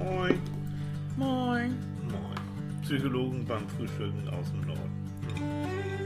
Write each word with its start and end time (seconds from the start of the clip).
Moin. 0.00 0.38
Moin. 1.16 1.76
Moin. 2.10 2.80
Psychologen 2.82 3.44
beim 3.46 3.68
Frühstücken 3.68 4.28
aus 4.30 4.50
dem 4.50 4.60
Norden. 4.66 4.90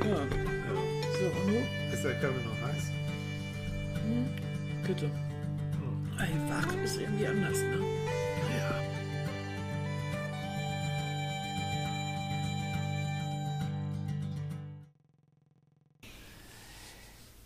Ja, 0.04 0.10
Ja. 0.10 0.16
so, 1.18 1.40
und 1.40 1.48
du? 1.48 1.94
Ist 1.94 2.04
der 2.04 2.14
Kaffee 2.14 2.44
noch 2.44 2.68
heiß? 2.68 2.90
Bitte. 4.86 5.10
Ey, 6.18 6.28
wach 6.50 6.74
ist 6.84 7.00
irgendwie 7.00 7.26
anders, 7.26 7.58
ne? 7.58 7.78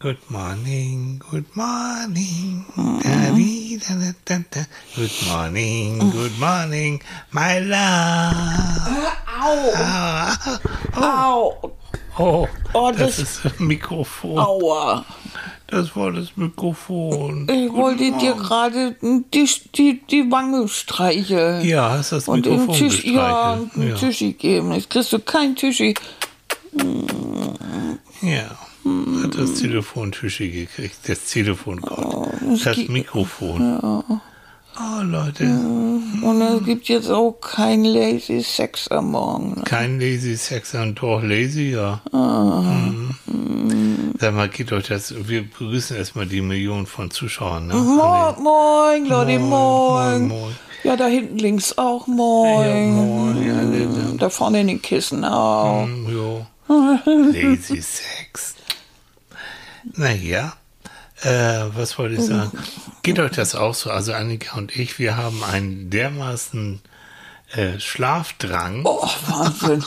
Good 0.00 0.18
morning, 0.30 1.20
good 1.30 1.46
morning. 1.56 2.64
Da, 3.02 3.30
di, 3.34 3.78
da, 3.82 3.94
da, 3.98 4.12
da, 4.24 4.38
da. 4.50 4.62
Good 4.94 5.10
morning, 5.26 5.98
good 6.12 6.38
morning, 6.38 7.02
my 7.32 7.58
love. 7.58 8.34
Au! 9.42 9.72
Ah, 9.74 10.36
Au! 10.94 11.72
oh, 12.18 12.48
Oh, 12.74 12.92
das, 12.92 13.16
das- 13.16 13.18
ist 13.18 13.44
das 13.44 13.58
Mikrofon. 13.58 14.38
Aua! 14.38 15.04
Das 15.66 15.94
war 15.96 16.12
das 16.12 16.36
Mikrofon. 16.36 17.46
Ich 17.50 17.72
wollte 17.72 18.12
dir 18.18 18.34
gerade 18.34 18.94
die, 19.02 19.48
die, 19.74 20.00
die 20.06 20.30
Wange 20.30 20.66
streicheln. 20.68 21.64
Ja, 21.66 21.90
hast 21.90 22.12
das 22.12 22.28
Und 22.28 22.46
Mikrofon 22.46 22.74
Tisch, 22.76 23.04
ja, 23.04 23.56
gestreichelt. 23.56 23.76
einen 23.76 23.94
Tischi 23.96 24.32
geben. 24.32 24.72
Jetzt 24.72 24.90
kriegst 24.90 25.12
du 25.12 25.18
kein 25.18 25.56
Tischi. 25.56 25.94
Ja, 28.22 28.56
hat 29.22 29.38
das 29.38 29.54
Telefon 29.54 30.12
Tischi 30.12 30.50
gekriegt. 30.50 30.96
Das 31.06 31.24
Telefon, 31.24 31.80
Gott. 31.80 32.28
das 32.64 32.76
Mikrofon. 32.88 34.02
Oh, 34.80 35.02
Leute. 35.02 35.44
Und 36.22 36.40
es 36.40 36.64
gibt 36.64 36.88
jetzt 36.88 37.10
auch 37.10 37.32
kein 37.40 37.84
Lazy 37.84 38.42
Sex 38.42 38.86
am 38.88 39.10
Morgen. 39.10 39.54
Ne? 39.56 39.62
Kein 39.64 39.98
Lazy 39.98 40.36
Sex 40.36 40.72
und 40.74 40.94
doch 41.02 41.20
Lazy, 41.20 41.72
ja. 41.72 42.00
Ah. 42.12 42.62
Mhm. 42.62 44.12
Sag 44.20 44.34
mal, 44.34 44.48
geht 44.48 44.70
euch 44.72 44.86
das, 44.86 45.14
wir 45.28 45.42
begrüßen 45.42 45.96
erstmal 45.96 46.26
die 46.26 46.40
Millionen 46.40 46.86
von 46.86 47.10
Zuschauern, 47.10 47.68
ne? 47.68 47.74
Moin, 47.74 48.34
moin, 48.42 49.06
Leute, 49.06 49.38
Moin, 49.38 49.48
moin. 49.48 50.28
moin. 50.28 50.56
Ja, 50.84 50.96
da 50.96 51.06
hinten 51.06 51.38
links 51.38 51.76
auch 51.76 52.06
moin. 52.06 52.68
Ja, 52.68 53.02
moin, 53.02 53.46
ja, 53.46 53.54
ne, 53.62 54.14
Da 54.16 54.30
vorne 54.30 54.60
in 54.60 54.68
den 54.68 54.82
Kissen 54.82 55.24
auch. 55.24 55.84
Hm, 55.86 56.06
jo. 56.08 56.46
Lazy 57.04 57.82
Sex. 57.82 58.54
Naja, 59.98 60.52
äh, 61.22 61.64
was 61.74 61.98
wollte 61.98 62.14
ich 62.14 62.24
sagen? 62.24 62.56
Geht 63.02 63.18
euch 63.18 63.32
das 63.32 63.56
auch 63.56 63.74
so? 63.74 63.90
Also 63.90 64.12
Annika 64.12 64.56
und 64.56 64.76
ich, 64.76 65.00
wir 65.00 65.16
haben 65.16 65.42
einen 65.42 65.90
dermaßen 65.90 66.80
äh, 67.52 67.80
Schlafdrang. 67.80 68.82
Oh, 68.84 69.08
Wahnsinn. 69.26 69.84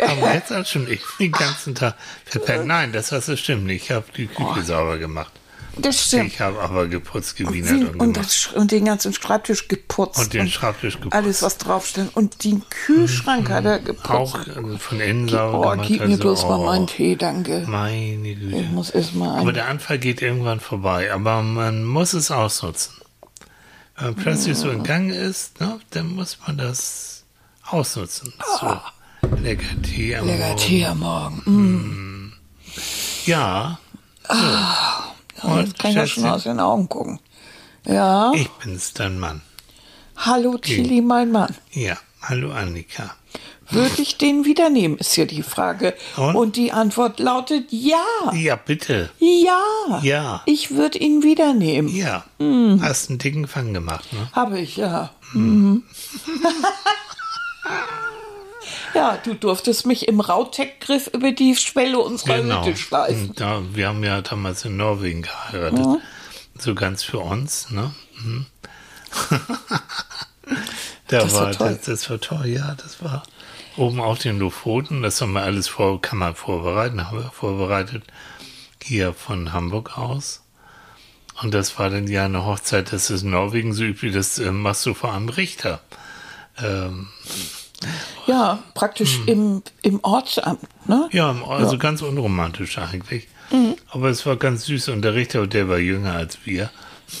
Haben 0.00 0.34
jetzt 0.34 0.52
auch 0.52 0.66
schon 0.66 0.90
ich 0.90 1.00
den 1.20 1.30
ganzen 1.30 1.76
Tag 1.76 1.94
verpennt. 2.24 2.66
Nein, 2.66 2.92
das 2.92 3.12
hast 3.12 3.28
du 3.28 3.36
stimmt 3.36 3.66
nicht. 3.66 3.84
Ich 3.84 3.90
habe 3.92 4.06
die 4.16 4.26
Küche 4.26 4.62
sauber 4.64 4.98
gemacht. 4.98 5.30
Das 5.78 6.06
stimmt. 6.06 6.32
Ich 6.32 6.40
habe 6.40 6.60
aber 6.60 6.88
geputzt, 6.88 7.36
gewienert 7.36 7.72
Wie- 7.72 7.84
und 7.98 8.16
und, 8.16 8.18
Sch- 8.20 8.54
und 8.54 8.70
den 8.70 8.86
ganzen 8.86 9.12
Schreibtisch 9.12 9.68
geputzt. 9.68 10.18
Und 10.18 10.32
den 10.32 10.48
Schreibtisch 10.48 10.94
geputzt. 10.94 11.14
Alles, 11.14 11.42
was 11.42 11.58
draufsteht. 11.58 12.08
Und 12.14 12.44
den 12.44 12.62
Kühlschrank 12.70 13.50
hat 13.50 13.66
er 13.66 13.78
geputzt. 13.78 14.10
Auch 14.10 14.46
äh, 14.46 14.78
von 14.78 15.00
innen 15.00 15.28
sauber 15.28 15.76
oh, 15.78 15.82
gib 15.86 16.00
mir 16.00 16.06
also, 16.06 16.18
bloß 16.18 16.42
mal 16.44 16.58
oh, 16.60 16.64
meinen 16.64 16.86
Tee, 16.86 17.16
danke. 17.16 17.64
Meine 17.66 18.34
Güte. 18.34 18.56
Ich 18.56 18.70
muss 18.70 18.90
erstmal 18.90 19.38
Aber 19.38 19.48
ein. 19.48 19.54
der 19.54 19.68
Anfall 19.68 19.98
geht 19.98 20.22
irgendwann 20.22 20.60
vorbei. 20.60 21.12
Aber 21.12 21.42
man 21.42 21.84
muss 21.84 22.14
es 22.14 22.30
ausnutzen. 22.30 22.94
Wenn 23.96 24.06
man 24.06 24.14
plötzlich 24.14 24.56
so 24.56 24.70
in 24.70 24.82
Gang 24.82 25.10
ist, 25.10 25.60
ne, 25.60 25.78
dann 25.90 26.14
muss 26.14 26.38
man 26.46 26.56
das 26.56 27.24
ausnutzen. 27.64 28.32
So. 28.60 28.80
Lecker 29.42 29.82
Tee 29.82 30.16
am 30.16 30.26
Lecker 30.26 30.46
Morgen. 30.48 30.60
Tee 30.60 30.86
am 30.86 30.98
Morgen. 31.00 31.42
Mm. 31.44 32.32
Ja, 33.26 33.78
Ja, 35.42 35.60
jetzt 35.60 35.78
kann 35.78 35.90
ich 35.90 35.96
ja 35.96 36.06
schon 36.06 36.24
aus 36.26 36.44
den 36.44 36.60
Augen 36.60 36.88
gucken. 36.88 37.20
Ja. 37.86 38.32
ich 38.34 38.48
bin's, 38.50 38.92
dein 38.94 39.18
Mann. 39.18 39.42
Hallo 40.16 40.56
Tilly, 40.58 41.00
mein 41.02 41.30
Mann. 41.30 41.54
Ja, 41.72 41.96
hallo 42.22 42.50
Annika. 42.52 43.14
Würde 43.68 44.00
ich 44.00 44.16
den 44.16 44.44
wieder 44.44 44.70
nehmen, 44.70 44.96
ist 44.98 45.14
hier 45.14 45.26
die 45.26 45.42
Frage. 45.42 45.94
Und? 46.16 46.36
Und, 46.36 46.56
die 46.56 46.72
Antwort 46.72 47.18
lautet 47.18 47.66
ja. 47.70 48.04
Ja, 48.32 48.56
bitte. 48.56 49.10
Ja. 49.18 50.00
Ja. 50.02 50.42
Ich 50.46 50.70
würde 50.70 50.98
ihn 50.98 51.22
wieder 51.22 51.52
nehmen. 51.52 51.88
Ja. 51.88 52.24
Mm. 52.38 52.80
Hast 52.80 53.10
einen 53.10 53.18
dicken 53.18 53.48
Fang 53.48 53.74
gemacht, 53.74 54.12
ne? 54.12 54.28
Habe 54.32 54.60
ich, 54.60 54.76
ja. 54.76 55.10
Mhm. 55.32 55.82
ja, 58.96 59.18
du 59.22 59.34
durftest 59.34 59.86
mich 59.86 60.08
im 60.08 60.20
Rauteck-Griff 60.20 61.08
über 61.12 61.32
die 61.32 61.54
Schwelle 61.54 61.98
unserer 61.98 62.38
Genau. 62.38 62.64
Hütte 62.64 62.76
schleifen. 62.76 63.32
Da, 63.36 63.62
wir 63.72 63.88
haben 63.88 64.02
ja 64.02 64.20
damals 64.22 64.64
in 64.64 64.76
Norwegen 64.76 65.22
geheiratet. 65.22 65.86
So 66.58 66.74
ganz 66.74 67.02
für 67.02 67.18
uns, 67.18 67.70
ne? 67.70 67.94
Mhm. 68.22 68.46
da 71.08 71.18
Das 71.20 71.34
war 71.34 71.42
war, 71.46 71.52
toll. 71.52 71.68
Das, 71.76 71.82
das 71.82 72.10
war 72.10 72.20
toll, 72.20 72.46
ja, 72.46 72.74
das 72.74 73.02
war 73.02 73.22
oben 73.76 74.00
auf 74.00 74.18
den 74.18 74.38
Lofoten. 74.38 75.02
Das 75.02 75.20
haben 75.20 75.32
wir 75.32 75.42
alles 75.42 75.68
vor, 75.68 76.00
kann 76.00 76.18
man 76.18 76.34
vorbereiten, 76.34 77.06
haben 77.06 77.18
wir 77.18 77.30
vorbereitet. 77.30 78.04
Hier 78.82 79.12
von 79.12 79.52
Hamburg 79.52 79.98
aus. 79.98 80.42
Und 81.42 81.52
das 81.52 81.78
war 81.78 81.90
dann 81.90 82.06
ja 82.06 82.24
eine 82.24 82.46
Hochzeit, 82.46 82.92
das 82.92 83.10
ist 83.10 83.22
in 83.22 83.30
Norwegen 83.30 83.74
so 83.74 83.84
üblich, 83.84 84.14
das 84.14 84.38
äh, 84.38 84.50
machst 84.52 84.86
du 84.86 84.94
vor 84.94 85.12
einem 85.12 85.28
Richter. 85.28 85.80
Ähm, 86.62 87.08
Ja, 88.26 88.58
praktisch 88.74 89.20
im, 89.26 89.62
im 89.82 90.00
Ortsamt, 90.02 90.60
ne? 90.86 91.08
Ja, 91.12 91.34
also 91.48 91.78
ganz 91.78 92.02
unromantisch 92.02 92.78
eigentlich. 92.78 93.28
Aber 93.90 94.08
es 94.08 94.26
war 94.26 94.36
ganz 94.36 94.64
süß 94.64 94.88
und 94.88 95.02
der 95.02 95.14
Richter, 95.14 95.46
der 95.46 95.68
war 95.68 95.78
jünger 95.78 96.14
als 96.14 96.38
wir. 96.44 96.70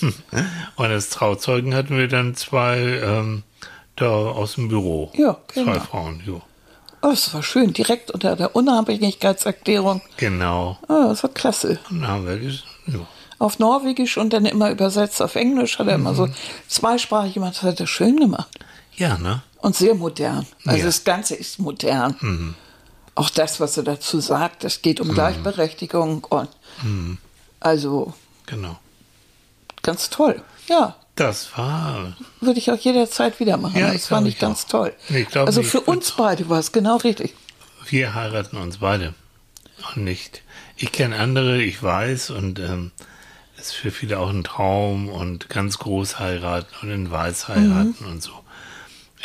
Und 0.02 0.86
als 0.86 1.10
Trauzeugen 1.10 1.72
hatten 1.72 1.96
wir 1.96 2.08
dann 2.08 2.34
zwei 2.34 2.78
ähm, 2.78 3.44
da 3.94 4.08
aus 4.08 4.54
dem 4.56 4.66
Büro. 4.68 5.12
Ja, 5.14 5.36
Zwei 5.52 5.62
genau. 5.62 5.80
Frauen, 5.80 6.22
ja. 6.26 6.32
Oh, 7.02 7.10
das 7.10 7.32
war 7.32 7.44
schön, 7.44 7.72
direkt 7.72 8.10
unter 8.10 8.34
der 8.34 8.56
Unabhängigkeitserklärung. 8.56 10.02
Genau. 10.16 10.76
Oh, 10.88 11.04
das 11.08 11.22
war 11.22 11.30
klasse. 11.30 11.78
Und 11.90 12.06
haben 12.08 12.26
wir 12.26 12.36
ja. 12.42 13.06
Auf 13.38 13.60
Norwegisch 13.60 14.16
und 14.16 14.32
dann 14.32 14.44
immer 14.46 14.70
übersetzt 14.70 15.22
auf 15.22 15.36
Englisch 15.36 15.78
hat 15.78 15.86
er 15.86 15.94
immer 15.94 16.12
Mhm. 16.12 16.16
so 16.16 16.28
zweisprachig 16.66 17.34
gemacht. 17.34 17.54
Das 17.56 17.62
hat 17.62 17.78
er 17.80 17.86
schön 17.86 18.16
gemacht. 18.18 18.48
ja, 18.96 19.16
ne? 19.18 19.42
Und 19.66 19.74
sehr 19.74 19.94
modern. 19.96 20.46
Also 20.64 20.76
Ja. 20.78 20.82
Mhm. 20.84 20.86
das 20.86 21.02
Ganze 21.04 21.34
ist 21.34 21.58
modern. 21.58 22.54
Auch 23.16 23.30
das, 23.30 23.58
was 23.58 23.76
er 23.76 23.82
dazu 23.82 24.20
sagt, 24.20 24.62
es 24.62 24.80
geht 24.80 25.00
Mhm. 25.02 25.08
um 25.10 25.14
Gleichberechtigung 25.14 26.22
und 26.24 26.48
also 27.60 28.14
Genau. 28.46 28.78
ganz 29.82 30.08
toll. 30.10 30.40
Ja, 30.68 30.94
Das 31.16 31.56
war. 31.56 32.16
würde 32.40 32.58
ich 32.60 32.70
auch 32.70 32.76
jederzeit 32.78 33.40
wieder 33.40 33.56
machen. 33.56 33.78
Ja, 33.80 33.92
das 33.92 34.06
fand 34.06 34.28
ich 34.28 34.34
ich 34.34 34.40
ganz 34.40 34.64
auch. 34.66 34.68
toll. 34.68 34.92
Ich 35.08 35.28
glaub, 35.28 35.46
also 35.48 35.62
für 35.62 35.80
uns 35.80 36.12
beide 36.12 36.48
war 36.48 36.58
es 36.60 36.70
genau 36.72 36.96
richtig. 36.98 37.34
Wir 37.88 38.14
heiraten 38.14 38.56
uns 38.58 38.78
beide. 38.78 39.14
Und 39.94 40.04
nicht. 40.04 40.42
Ich 40.76 40.92
kenne 40.92 41.18
andere, 41.18 41.62
ich 41.62 41.82
weiß, 41.82 42.30
und 42.30 42.58
ähm, 42.60 42.92
ist 43.58 43.72
für 43.74 43.90
viele 43.90 44.18
auch 44.18 44.28
ein 44.30 44.44
Traum 44.44 45.08
und 45.08 45.48
ganz 45.48 45.78
groß 45.78 46.18
heiraten 46.18 46.72
und 46.82 46.90
in 46.90 47.10
Weiß 47.10 47.48
heiraten 47.48 48.04
und 48.04 48.22
so. 48.22 48.32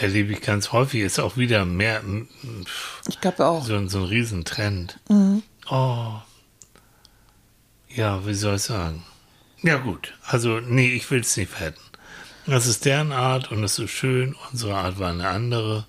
Erlebe 0.01 0.33
ich 0.33 0.41
ganz 0.41 0.71
häufig, 0.71 1.01
ist 1.01 1.19
auch 1.19 1.37
wieder 1.37 1.63
mehr 1.65 2.01
Ich 3.07 3.21
glaube 3.21 3.45
auch. 3.45 3.63
so, 3.63 3.75
ein- 3.75 3.87
so 3.89 3.99
ein 3.99 4.05
Riesentrend. 4.05 4.99
Oh. 5.69 6.13
Ja, 7.89 8.25
wie 8.25 8.33
soll 8.33 8.55
ich 8.55 8.63
sagen? 8.63 9.03
Ja, 9.61 9.77
gut. 9.77 10.13
Also, 10.25 10.59
nee, 10.59 10.93
ich 10.93 11.09
will 11.11 11.19
es 11.21 11.37
nicht 11.37 11.51
verhätten. 11.51 11.81
Das 12.47 12.65
ist 12.65 12.85
deren 12.85 13.11
Art 13.11 13.51
und 13.51 13.63
es 13.63 13.77
ist 13.77 13.91
schön. 13.91 14.35
Unsere 14.51 14.75
Art 14.75 14.97
war 14.97 15.11
eine 15.11 15.27
andere. 15.27 15.85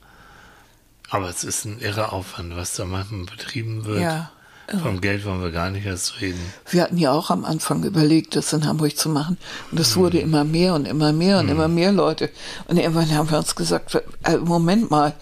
Aber 1.09 1.29
es 1.29 1.45
ist 1.45 1.65
ein 1.65 1.79
irrer 1.79 2.13
Aufwand, 2.13 2.55
was 2.57 2.75
da 2.75 2.85
manchmal 2.85 3.25
betrieben 3.25 3.85
wird. 3.87 4.03
Ja. 4.03 4.31
Vom 4.81 5.01
Geld 5.01 5.25
wollen 5.25 5.43
wir 5.43 5.51
gar 5.51 5.71
nicht 5.71 5.87
erst 5.87 6.21
reden. 6.21 6.41
Wir 6.71 6.83
hatten 6.83 6.99
ja 6.99 7.13
auch 7.13 7.31
am 7.31 7.45
Anfang 7.45 7.83
überlegt, 7.85 8.37
das 8.37 8.53
in 8.53 8.67
Hamburg 8.67 8.97
zu 8.97 9.09
machen. 9.09 9.39
Und 9.71 9.81
es 9.81 9.97
wurde 9.97 10.19
Mhm. 10.19 10.23
immer 10.25 10.45
mehr 10.45 10.75
und 10.75 10.87
immer 10.87 11.13
mehr 11.13 11.39
und 11.41 11.49
immer 11.49 11.69
mehr 11.69 11.93
Leute. 11.93 12.31
Und 12.69 12.79
irgendwann 12.79 13.11
haben 13.15 13.31
wir 13.31 13.39
uns 13.39 13.55
gesagt, 13.55 13.95
äh, 14.25 14.37
Moment 14.39 14.91
mal, 14.91 15.15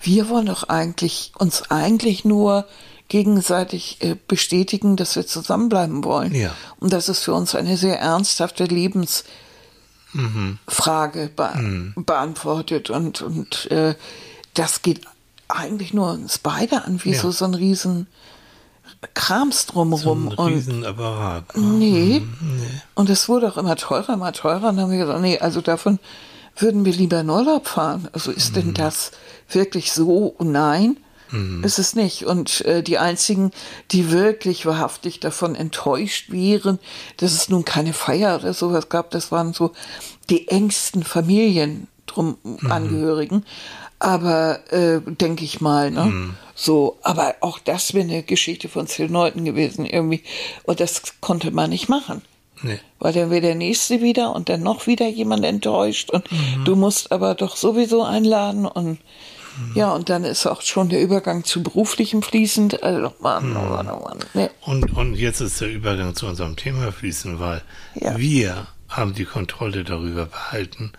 wir 0.00 0.28
wollen 0.28 0.46
doch 0.46 0.64
eigentlich, 0.68 1.32
uns 1.38 1.70
eigentlich 1.70 2.24
nur 2.24 2.66
gegenseitig 3.08 3.96
äh, 4.00 4.16
bestätigen, 4.28 4.96
dass 4.96 5.16
wir 5.16 5.26
zusammenbleiben 5.26 6.04
wollen. 6.04 6.34
Ja. 6.34 6.54
Und 6.78 6.92
das 6.92 7.08
ist 7.08 7.20
für 7.24 7.34
uns 7.34 7.54
eine 7.54 7.76
sehr 7.76 7.98
ernsthafte 7.98 8.64
Lebensfrage 8.64 9.20
be 11.34 11.92
beantwortet. 11.96 12.90
Und, 12.90 13.22
und 13.22 13.70
äh, 13.70 13.94
das 14.54 14.82
geht 14.82 15.00
eigentlich 15.48 15.94
nur 15.94 16.12
uns 16.12 16.38
beide 16.38 16.84
an, 16.84 17.00
wie 17.04 17.12
Ja. 17.12 17.20
so, 17.20 17.30
so 17.30 17.46
ein 17.46 17.54
riesen 17.54 18.06
Krams 19.14 19.66
drumherum. 19.66 20.28
Ein 20.28 20.36
und 20.36 20.52
Riesenapparat. 20.52 21.56
Nee. 21.56 22.22
Und 22.94 23.10
es 23.10 23.28
wurde 23.28 23.48
auch 23.48 23.56
immer 23.56 23.76
teurer, 23.76 24.14
immer 24.14 24.32
teurer. 24.32 24.68
Und 24.68 24.76
dann 24.76 24.80
haben 24.80 24.90
wir 24.90 24.98
gesagt, 24.98 25.20
nee, 25.20 25.38
also 25.38 25.60
davon 25.60 25.98
würden 26.56 26.84
wir 26.84 26.92
lieber 26.92 27.20
in 27.20 27.30
Urlaub 27.30 27.66
fahren. 27.66 28.08
Also 28.12 28.30
ist 28.30 28.56
denn 28.56 28.74
das 28.74 29.12
wirklich 29.48 29.92
so? 29.92 30.34
Nein, 30.40 30.96
ist 31.62 31.78
es 31.78 31.94
nicht. 31.94 32.24
Und 32.24 32.62
äh, 32.62 32.82
die 32.82 32.98
einzigen, 32.98 33.50
die 33.90 34.10
wirklich 34.10 34.64
wahrhaftig 34.64 35.20
davon 35.20 35.54
enttäuscht 35.54 36.30
wären, 36.30 36.78
dass 37.18 37.32
es 37.32 37.48
nun 37.48 37.64
keine 37.64 37.92
Feier 37.92 38.36
oder 38.40 38.54
sowas 38.54 38.88
gab, 38.88 39.10
das 39.10 39.30
waren 39.30 39.52
so 39.52 39.72
die 40.30 40.48
engsten 40.48 41.02
Familien 41.02 41.86
drum 42.06 42.38
Angehörigen. 42.68 43.44
Aber 43.98 44.72
äh, 44.72 45.00
denke 45.02 45.44
ich 45.44 45.60
mal, 45.60 45.90
ne? 45.90 46.30
So, 46.60 46.98
aber 47.02 47.36
auch 47.40 47.60
das 47.60 47.94
wäre 47.94 48.04
eine 48.04 48.24
Geschichte 48.24 48.68
von 48.68 48.88
zehn 48.88 49.12
Leuten 49.12 49.44
gewesen 49.44 49.86
irgendwie. 49.86 50.24
Und 50.64 50.80
das 50.80 51.02
konnte 51.20 51.52
man 51.52 51.70
nicht 51.70 51.88
machen. 51.88 52.22
Nee. 52.62 52.80
Weil 52.98 53.12
dann 53.12 53.30
wäre 53.30 53.40
der 53.42 53.54
nächste 53.54 54.02
wieder 54.02 54.34
und 54.34 54.48
dann 54.48 54.64
noch 54.64 54.88
wieder 54.88 55.06
jemand 55.08 55.44
enttäuscht 55.44 56.10
und 56.10 56.24
du 56.64 56.74
musst 56.74 57.12
aber 57.12 57.36
doch 57.36 57.54
sowieso 57.56 58.02
einladen 58.02 58.66
und 58.66 58.98
ja, 59.74 59.92
und 59.92 60.08
dann 60.08 60.22
ist 60.24 60.46
auch 60.46 60.62
schon 60.62 60.88
der 60.88 61.00
Übergang 61.02 61.42
zu 61.44 61.62
beruflichem 61.64 62.22
fließend. 62.22 62.82
Also 62.84 63.12
Mann, 63.20 63.56
oh 63.56 63.60
Mann, 63.68 63.88
oh 63.90 64.00
Mann. 64.04 64.18
Nee. 64.34 64.50
Und, 64.64 64.96
und 64.96 65.14
jetzt 65.14 65.40
ist 65.40 65.60
der 65.60 65.68
Übergang 65.68 66.14
zu 66.16 66.26
unserem 66.26 66.54
Thema 66.56 66.90
fließen, 66.92 67.38
weil 67.40 67.62
Ja. 67.94 68.16
wir 68.18 68.66
haben 68.88 69.14
die 69.14 69.24
Kontrolle 69.24 69.82
darüber 69.84 70.26
behalten, 70.26 70.92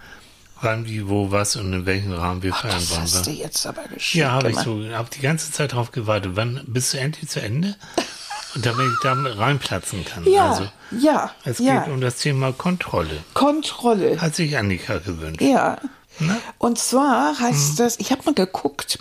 wann, 0.61 0.85
wie, 0.85 1.07
wo, 1.07 1.31
was 1.31 1.55
und 1.55 1.71
in 1.73 1.85
welchem 1.85 2.13
Rahmen 2.13 2.43
wir 2.43 2.53
feiern 2.53 2.75
Das 2.79 2.97
hast 2.97 3.25
du 3.25 3.29
wollen. 3.31 3.37
jetzt 3.39 3.65
aber 3.65 3.83
geschickt 3.83 4.15
Ja, 4.15 4.31
habe 4.31 4.51
ich 4.51 4.57
so, 4.57 4.83
habe 4.93 5.09
die 5.15 5.21
ganze 5.21 5.51
Zeit 5.51 5.71
darauf 5.73 5.91
gewartet. 5.91 6.31
Wann 6.35 6.61
bist 6.67 6.93
du 6.93 6.99
endlich 6.99 7.29
zu 7.29 7.41
Ende? 7.41 7.75
Und 8.55 8.65
damit 8.65 8.87
ich 8.87 8.99
da 9.03 9.13
reinplatzen 9.13 10.03
kann. 10.05 10.25
Ja, 10.25 10.49
Also, 10.49 10.67
ja, 10.99 11.29
es 11.45 11.59
ja. 11.59 11.81
geht 11.83 11.93
um 11.93 12.01
das 12.01 12.15
Thema 12.17 12.51
Kontrolle. 12.51 13.17
Kontrolle. 13.35 14.19
Hat 14.19 14.33
sich 14.33 14.57
Annika 14.57 14.97
gewünscht. 14.97 15.39
Ja. 15.41 15.77
Ne? 16.17 16.35
Und 16.57 16.79
zwar 16.79 17.33
Mhm. 17.33 17.39
heißt 17.41 17.79
das, 17.79 17.99
ich 17.99 18.11
habe 18.11 18.23
mal 18.25 18.33
geguckt, 18.33 18.97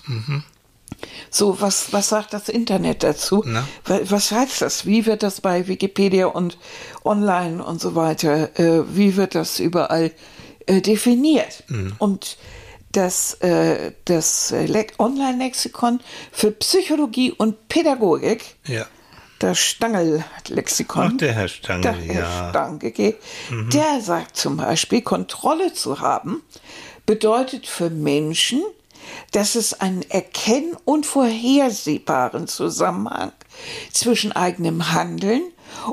so 1.31 1.61
was, 1.61 1.93
was 1.93 2.09
sagt 2.11 2.33
das 2.35 2.49
Internet 2.51 3.03
dazu? 3.03 3.43
Na? 3.47 3.67
Wa- 3.87 4.01
Was 4.05 4.33
heißt 4.33 4.61
das? 4.63 4.85
Wie 4.87 5.07
wird 5.07 5.23
das 5.23 5.41
bei 5.41 5.67
Wikipedia 5.67 6.27
und 6.27 6.59
online 7.05 7.65
und 7.65 7.81
so 7.81 7.95
weiter, 7.95 8.59
äh, 8.59 8.83
wie 8.97 9.17
wird 9.17 9.35
das 9.35 9.61
überall 9.61 10.05
äh, 10.07 10.11
definiert? 10.81 11.65
Mhm. 11.69 11.95
Und 11.99 12.39
das, 12.93 13.35
äh, 13.35 13.93
das 14.07 14.51
äh, 14.53 14.67
Le- 14.67 14.87
Online-Lexikon 14.99 16.01
für 16.33 16.51
Psychologie 16.53 17.33
und 17.33 17.69
Pädagogik, 17.69 18.57
Ja. 18.67 18.87
das 19.39 19.59
Stangl-Lexikon. 19.59 21.11
Ach, 21.15 21.17
der 21.19 21.33
Herr 21.35 21.49
Stange, 21.49 21.83
Der 21.83 21.93
Herr 21.93 22.15
ja. 22.23 22.49
Stange, 22.51 22.91
gell? 22.91 23.17
Der 23.73 24.01
sagt 24.01 24.37
zum 24.37 24.57
Beispiel, 24.57 25.03
Kontrolle 25.03 25.73
zu 25.75 26.01
haben 26.01 26.43
bedeutet 27.07 27.67
für 27.67 27.91
Menschen, 27.91 28.63
dass 29.33 29.55
es 29.55 29.81
einen 29.81 30.03
erkenn- 30.03 30.77
und 30.85 31.07
vorhersehbaren 31.07 32.47
Zusammenhang 32.49 33.33
zwischen 33.93 34.33
eigenem 34.33 34.93
Handeln 34.93 35.43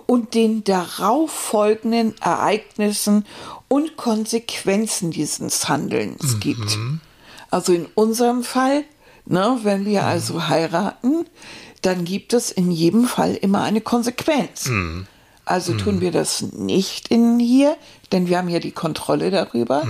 und 0.05 0.33
den 0.33 0.63
darauf 0.63 1.31
folgenden 1.31 2.15
Ereignissen 2.21 3.25
und 3.67 3.97
Konsequenzen 3.97 5.11
dieses 5.11 5.67
Handelns 5.67 6.39
gibt. 6.39 6.77
Also 7.49 7.73
in 7.73 7.87
unserem 7.95 8.43
Fall, 8.43 8.83
ne, 9.25 9.59
wenn 9.63 9.85
wir 9.85 10.03
also 10.03 10.47
heiraten, 10.47 11.25
dann 11.81 12.03
gibt 12.05 12.33
es 12.33 12.51
in 12.51 12.71
jedem 12.71 13.05
Fall 13.05 13.35
immer 13.35 13.61
eine 13.63 13.81
Konsequenz. 13.81 14.69
Also 15.45 15.75
tun 15.75 16.01
wir 16.01 16.11
das 16.11 16.41
nicht 16.41 17.09
in 17.09 17.39
hier, 17.39 17.77
denn 18.11 18.27
wir 18.27 18.39
haben 18.39 18.49
ja 18.49 18.59
die 18.59 18.71
Kontrolle 18.71 19.29
darüber. 19.29 19.87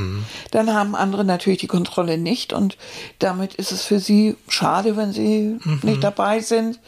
Dann 0.52 0.74
haben 0.74 0.96
andere 0.96 1.24
natürlich 1.24 1.60
die 1.60 1.68
Kontrolle 1.68 2.18
nicht 2.18 2.52
und 2.52 2.78
damit 3.20 3.56
ist 3.56 3.72
es 3.72 3.84
für 3.84 4.00
sie 4.00 4.36
schade, 4.50 4.98
wenn 4.98 5.14
sie 5.14 5.58
nicht 5.82 6.04
dabei 6.04 6.42
sind. 6.42 6.80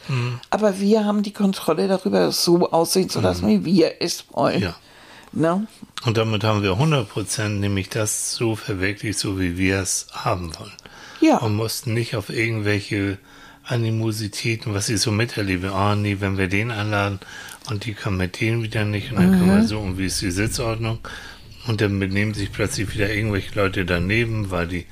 Aber 0.50 0.80
wir 0.80 1.06
haben 1.06 1.22
die 1.22 1.32
Kontrolle 1.32 1.88
darüber, 1.88 2.20
dass 2.20 2.38
es 2.38 2.44
so 2.44 2.70
aussehen 2.70 3.08
zu 3.08 3.20
lassen, 3.20 3.48
wie 3.48 3.64
wir 3.64 3.94
es 4.00 4.26
wollen. 4.32 4.62
Ja. 4.62 4.76
Ne? 5.32 5.66
Und 6.04 6.16
damit 6.16 6.44
haben 6.44 6.62
wir 6.62 6.72
100% 6.72 7.48
nämlich 7.48 7.88
das 7.88 8.32
so 8.32 8.56
verwirklicht, 8.56 9.18
so 9.18 9.38
wie 9.40 9.56
wir 9.58 9.80
es 9.80 10.06
haben 10.12 10.58
wollen. 10.58 10.72
Ja. 11.20 11.38
Und 11.38 11.56
mussten 11.56 11.94
nicht 11.94 12.16
auf 12.16 12.30
irgendwelche 12.30 13.18
Animositäten, 13.64 14.74
was 14.74 14.88
ich 14.88 15.00
so 15.00 15.10
miterlebe, 15.10 15.72
ah 15.72 15.94
nee, 15.94 16.16
wenn 16.20 16.38
wir 16.38 16.48
den 16.48 16.70
einladen 16.70 17.20
und 17.70 17.84
die 17.84 17.94
können 17.94 18.16
mit 18.16 18.40
denen 18.40 18.62
wieder 18.62 18.84
nicht 18.84 19.10
und 19.10 19.16
dann 19.18 19.30
können 19.32 19.56
wir 19.56 19.64
so, 19.66 19.78
und 19.80 19.98
wie 19.98 20.06
ist 20.06 20.20
die 20.22 20.30
Sitzordnung? 20.30 20.98
Und 21.66 21.80
dann 21.80 21.98
benehmen 21.98 22.32
sich 22.34 22.50
plötzlich 22.52 22.94
wieder 22.94 23.12
irgendwelche 23.12 23.54
Leute 23.54 23.84
daneben, 23.84 24.50
weil 24.50 24.66
die, 24.68 24.86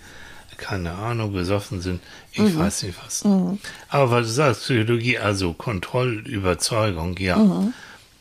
keine 0.59 0.93
Ahnung, 0.93 1.33
besoffen 1.33 1.81
sind. 1.81 2.01
Ich 2.33 2.57
weiß 2.59 2.83
nicht 2.83 2.99
was. 3.05 3.25
Aber 3.89 4.11
weil 4.11 4.23
du 4.23 4.29
sagst, 4.29 4.63
Psychologie, 4.63 5.19
also 5.19 5.55
Kontrollüberzeugung, 5.55 7.17
ja. 7.19 7.37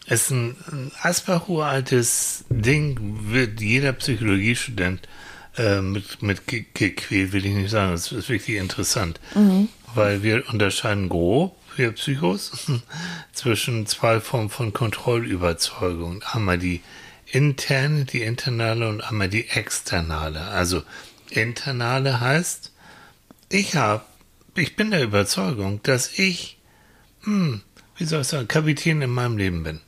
ist 0.07 0.29
ein, 0.31 0.55
ein 0.71 0.91
asperuraltes 1.01 2.45
Ding, 2.49 2.97
wird 3.29 3.59
jeder 3.61 3.93
Psychologiestudent 3.93 5.01
äh, 5.57 5.81
mit, 5.81 6.21
mit 6.21 6.47
ge- 6.47 6.65
gequält, 6.73 7.33
will 7.33 7.45
ich 7.45 7.53
nicht 7.55 7.71
sagen. 7.71 7.91
Das 7.91 8.11
ist 8.11 8.29
wirklich 8.29 8.57
interessant. 8.57 9.19
Weil 9.93 10.23
wir 10.23 10.43
unterscheiden 10.49 11.09
grob, 11.09 11.57
wir 11.77 11.91
Psychos, 11.91 12.51
zwischen 13.33 13.85
zwei 13.87 14.19
Formen 14.19 14.49
von 14.49 14.73
Kontrollüberzeugung. 14.73 16.23
Einmal 16.23 16.57
die 16.57 16.81
interne, 17.27 18.05
die 18.05 18.21
internale 18.21 18.87
und 18.87 19.01
einmal 19.01 19.29
die 19.29 19.49
externe. 19.49 20.17
Also 20.17 20.83
internale 21.29 22.19
heißt, 22.19 22.71
ich 23.49 23.75
habe, 23.75 24.03
ich 24.55 24.75
bin 24.75 24.91
der 24.91 25.03
Überzeugung, 25.03 25.81
dass 25.83 26.17
ich, 26.17 26.57
hm, 27.23 27.61
wie 27.97 28.05
soll 28.05 28.21
ich 28.21 28.27
sagen, 28.27 28.47
Kapitän 28.47 29.01
in 29.01 29.09
meinem 29.09 29.37
Leben 29.37 29.63
bin. 29.63 29.81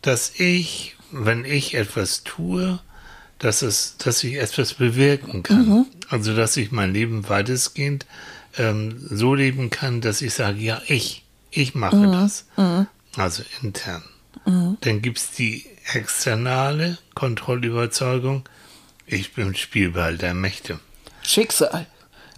Dass 0.00 0.32
ich, 0.38 0.96
wenn 1.10 1.44
ich 1.44 1.74
etwas 1.74 2.24
tue, 2.24 2.80
dass 3.38 3.62
es, 3.62 3.96
dass 3.98 4.22
ich 4.22 4.36
etwas 4.36 4.74
bewirken 4.74 5.42
kann. 5.42 5.86
Also 6.08 6.34
dass 6.34 6.56
ich 6.56 6.70
mein 6.70 6.92
Leben 6.92 7.28
weitestgehend 7.28 8.06
ähm, 8.58 9.06
so 9.10 9.34
leben 9.34 9.70
kann, 9.70 10.00
dass 10.00 10.22
ich 10.22 10.34
sage, 10.34 10.58
ja, 10.58 10.80
ich, 10.86 11.24
ich 11.50 11.74
mache 11.74 12.06
das. 12.10 12.46
Also 13.16 13.42
intern. 13.62 14.02
Dann 14.80 15.02
gibt's 15.02 15.30
die 15.32 15.66
externe 15.94 16.98
Kontrollüberzeugung. 17.14 18.44
Ich 19.06 19.34
bin 19.34 19.54
Spielball 19.54 20.16
der 20.16 20.34
Mächte. 20.34 20.80
Schicksal. 21.22 21.86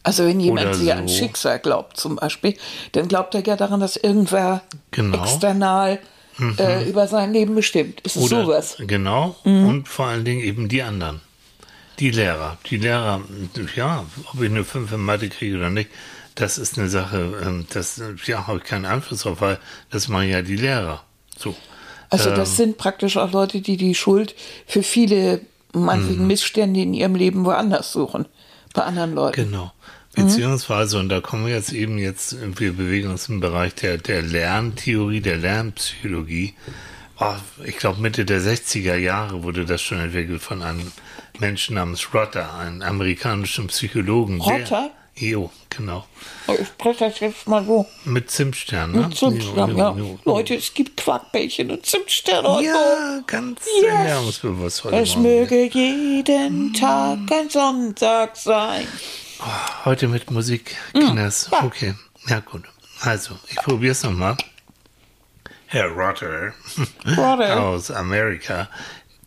Also 0.02 0.26
wenn 0.26 0.38
jemand 0.40 0.66
Oder 0.66 0.74
sehr 0.74 0.96
an 0.98 1.08
so. 1.08 1.14
Schicksal 1.16 1.58
glaubt 1.60 1.96
zum 1.96 2.16
Beispiel, 2.16 2.56
dann 2.92 3.08
glaubt 3.08 3.34
er 3.34 3.42
ja 3.44 3.56
daran, 3.56 3.80
dass 3.80 3.96
irgendwer 3.96 4.62
Genau. 4.90 5.16
Mhm. 5.18 5.22
external 5.24 5.98
äh, 6.58 6.88
über 6.88 7.06
sein 7.08 7.32
Leben 7.32 7.54
bestimmt. 7.54 8.00
Ist 8.02 8.16
es 8.16 8.22
Oder 8.24 8.44
sowas? 8.44 8.76
genau 8.80 9.36
Mhm. 9.44 9.66
und 9.66 9.88
vor 9.88 10.06
allen 10.06 10.24
Dingen 10.24 10.42
eben 10.42 10.68
die 10.68 10.82
anderen. 10.82 11.20
Die 12.00 12.10
Lehrer. 12.10 12.58
Die 12.70 12.76
Lehrer, 12.76 13.22
ja, 13.76 14.04
ob 14.32 14.42
ich 14.42 14.50
eine 14.50 14.64
5 14.64 14.92
in 14.92 15.00
Mathe 15.00 15.28
kriege 15.28 15.56
oder 15.56 15.70
nicht, 15.70 15.90
das 16.34 16.58
ist 16.58 16.78
eine 16.78 16.88
Sache, 16.88 17.32
ähm, 17.44 17.66
das 17.72 18.02
ja, 18.26 18.46
habe 18.46 18.58
ich 18.58 18.64
keinen 18.64 18.86
Einfluss 18.86 19.22
drauf, 19.22 19.40
weil 19.40 19.58
das 19.90 20.08
machen 20.08 20.28
ja 20.28 20.42
die 20.42 20.56
Lehrer. 20.56 21.04
So. 21.38 21.54
Also 22.10 22.30
Ähm. 22.30 22.36
das 22.36 22.56
sind 22.56 22.76
praktisch 22.78 23.16
auch 23.16 23.30
Leute, 23.32 23.60
die 23.60 23.76
die 23.76 23.94
Schuld 23.94 24.34
für 24.66 24.82
viele 24.82 25.40
Mhm. 25.72 25.84
manchen 25.84 26.26
Missstände 26.26 26.80
in 26.82 26.94
ihrem 26.94 27.14
Leben 27.16 27.44
woanders 27.44 27.92
suchen. 27.92 28.26
Bei 28.72 28.82
anderen 28.82 29.14
Leuten. 29.14 29.50
Genau. 29.50 29.72
Beziehungsweise, 30.14 30.98
und 31.00 31.08
da 31.08 31.20
kommen 31.20 31.46
wir 31.46 31.54
jetzt 31.54 31.72
eben 31.72 31.98
jetzt, 31.98 32.36
wir 32.58 32.72
bewegen 32.72 33.10
uns 33.10 33.28
im 33.28 33.40
Bereich 33.40 33.74
der, 33.74 33.98
der 33.98 34.22
Lerntheorie, 34.22 35.20
der 35.20 35.36
Lernpsychologie. 35.38 36.54
Oh, 37.18 37.34
ich 37.64 37.76
glaube, 37.78 38.00
Mitte 38.00 38.24
der 38.24 38.40
60er 38.40 38.94
Jahre 38.96 39.42
wurde 39.42 39.64
das 39.64 39.82
schon 39.82 39.98
entwickelt 39.98 40.40
von 40.40 40.62
einem 40.62 40.92
Menschen 41.38 41.74
namens 41.74 42.14
Rotter, 42.14 42.54
einem 42.54 42.82
amerikanischen 42.82 43.66
Psychologen. 43.68 44.40
Rotter? 44.40 44.90
Der, 45.20 45.28
jo, 45.28 45.50
genau. 45.70 46.06
Ich 46.60 46.66
spreche 46.68 47.06
das 47.06 47.20
jetzt 47.20 47.48
mal 47.48 47.64
so. 47.64 47.86
Mit 48.04 48.30
Zimtstern, 48.30 48.92
ne? 48.92 49.08
Mit 49.08 49.16
Zimtstern, 49.16 49.70
Jo, 49.70 49.76
ja. 49.76 49.90
jo, 49.92 50.04
jo. 50.04 50.18
Leute, 50.24 50.54
es 50.54 50.72
gibt 50.74 50.96
Quarkbällchen 51.00 51.70
und 51.70 51.84
Zimtsterne. 51.84 52.48
und 52.48 52.64
so. 52.64 52.70
Ja, 52.70 53.20
ganz 53.26 53.60
Yes. 53.80 53.84
ernährungsbewusst 53.92 54.84
heute 54.84 54.96
Es 54.96 55.16
möge 55.16 55.64
jeden 55.68 56.72
Tag 56.72 57.18
ein 57.32 57.50
Sonntag 57.50 58.36
sein. 58.36 58.86
Heute 59.84 60.08
mit 60.08 60.30
Musik, 60.30 60.76
Hm. 60.92 61.00
Kinders. 61.08 61.50
Okay, 61.52 61.94
ja 62.28 62.40
gut. 62.40 62.62
Also, 63.00 63.36
ich 63.50 63.56
probiere 63.56 63.92
es 63.92 64.02
nochmal. 64.04 64.36
Herr 65.66 65.88
Rotter 65.88 66.52
Rotter. 67.16 67.60
aus 67.64 67.90
Amerika, 67.90 68.68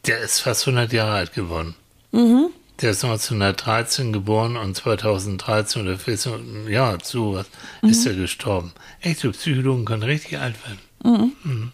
der 0.06 0.20
ist 0.20 0.40
fast 0.40 0.66
100 0.66 0.94
Jahre 0.94 1.12
alt 1.16 1.34
geworden. 1.34 1.76
Mhm. 2.12 2.50
Der 2.82 2.92
ist 2.92 3.04
1913 3.04 4.14
geboren 4.14 4.56
und 4.56 4.76
2013 4.76 5.82
oder 5.82 5.98
14, 5.98 6.68
ja, 6.70 6.96
sowas, 7.04 7.48
Mhm. 7.82 7.90
ist 7.90 8.06
er 8.06 8.14
gestorben. 8.14 8.72
Echte 9.02 9.32
Psychologen 9.32 9.86
können 9.86 10.04
richtig 10.04 10.38
alt 10.38 10.56
werden. 10.66 11.34
Mhm. 11.44 11.72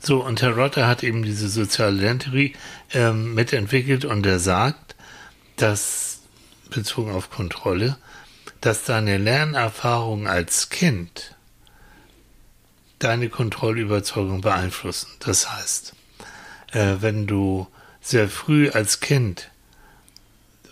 So, 0.00 0.24
und 0.24 0.42
Herr 0.42 0.56
Rotter 0.56 0.88
hat 0.88 1.04
eben 1.04 1.22
diese 1.22 1.48
soziale 1.48 2.00
Lerntheorie 2.00 2.54
ähm, 2.92 3.34
mitentwickelt 3.34 4.04
und 4.04 4.26
er 4.26 4.40
sagt, 4.40 4.96
dass 5.56 6.20
bezogen 6.70 7.12
auf 7.12 7.30
Kontrolle, 7.30 7.96
dass 8.60 8.82
deine 8.84 9.18
Lernerfahrung 9.18 10.26
als 10.26 10.70
Kind 10.70 11.36
deine 12.98 13.28
Kontrollüberzeugung 13.28 14.40
beeinflussen. 14.40 15.08
Das 15.20 15.52
heißt, 15.52 15.92
äh, 16.72 16.96
wenn 17.00 17.26
du 17.28 17.68
sehr 18.00 18.28
früh 18.28 18.70
als 18.70 18.98
Kind 19.00 19.50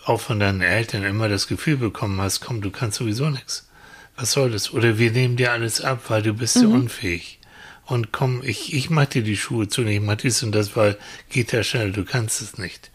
auch 0.05 0.21
von 0.21 0.39
deinen 0.39 0.61
Eltern 0.61 1.03
immer 1.03 1.29
das 1.29 1.47
Gefühl 1.47 1.77
bekommen 1.77 2.19
hast, 2.21 2.41
komm, 2.41 2.61
du 2.61 2.71
kannst 2.71 2.97
sowieso 2.97 3.29
nichts. 3.29 3.69
Was 4.15 4.31
soll 4.31 4.51
das? 4.51 4.73
Oder 4.73 4.97
wir 4.97 5.11
nehmen 5.11 5.37
dir 5.37 5.51
alles 5.51 5.81
ab, 5.81 6.05
weil 6.09 6.21
du 6.21 6.33
bist 6.33 6.57
mhm. 6.57 6.61
ja 6.63 6.67
unfähig. 6.69 7.39
Und 7.85 8.11
komm, 8.11 8.41
ich, 8.43 8.73
ich 8.73 8.89
mach 8.89 9.05
dir 9.05 9.23
die 9.23 9.37
Schuhe 9.37 9.67
zu, 9.67 9.83
ich 9.83 10.01
mach 10.01 10.15
dies 10.15 10.43
und 10.43 10.53
das, 10.53 10.75
weil 10.75 10.97
geht 11.29 11.51
ja 11.51 11.63
schnell, 11.63 11.91
du 11.91 12.05
kannst 12.05 12.41
es 12.41 12.57
nicht. 12.57 12.91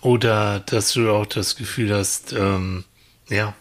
Oder 0.00 0.60
dass 0.60 0.92
du 0.92 1.10
auch 1.10 1.26
das 1.26 1.56
Gefühl 1.56 1.92
hast, 1.92 2.32
ähm, 2.32 2.84
ja, 3.28 3.54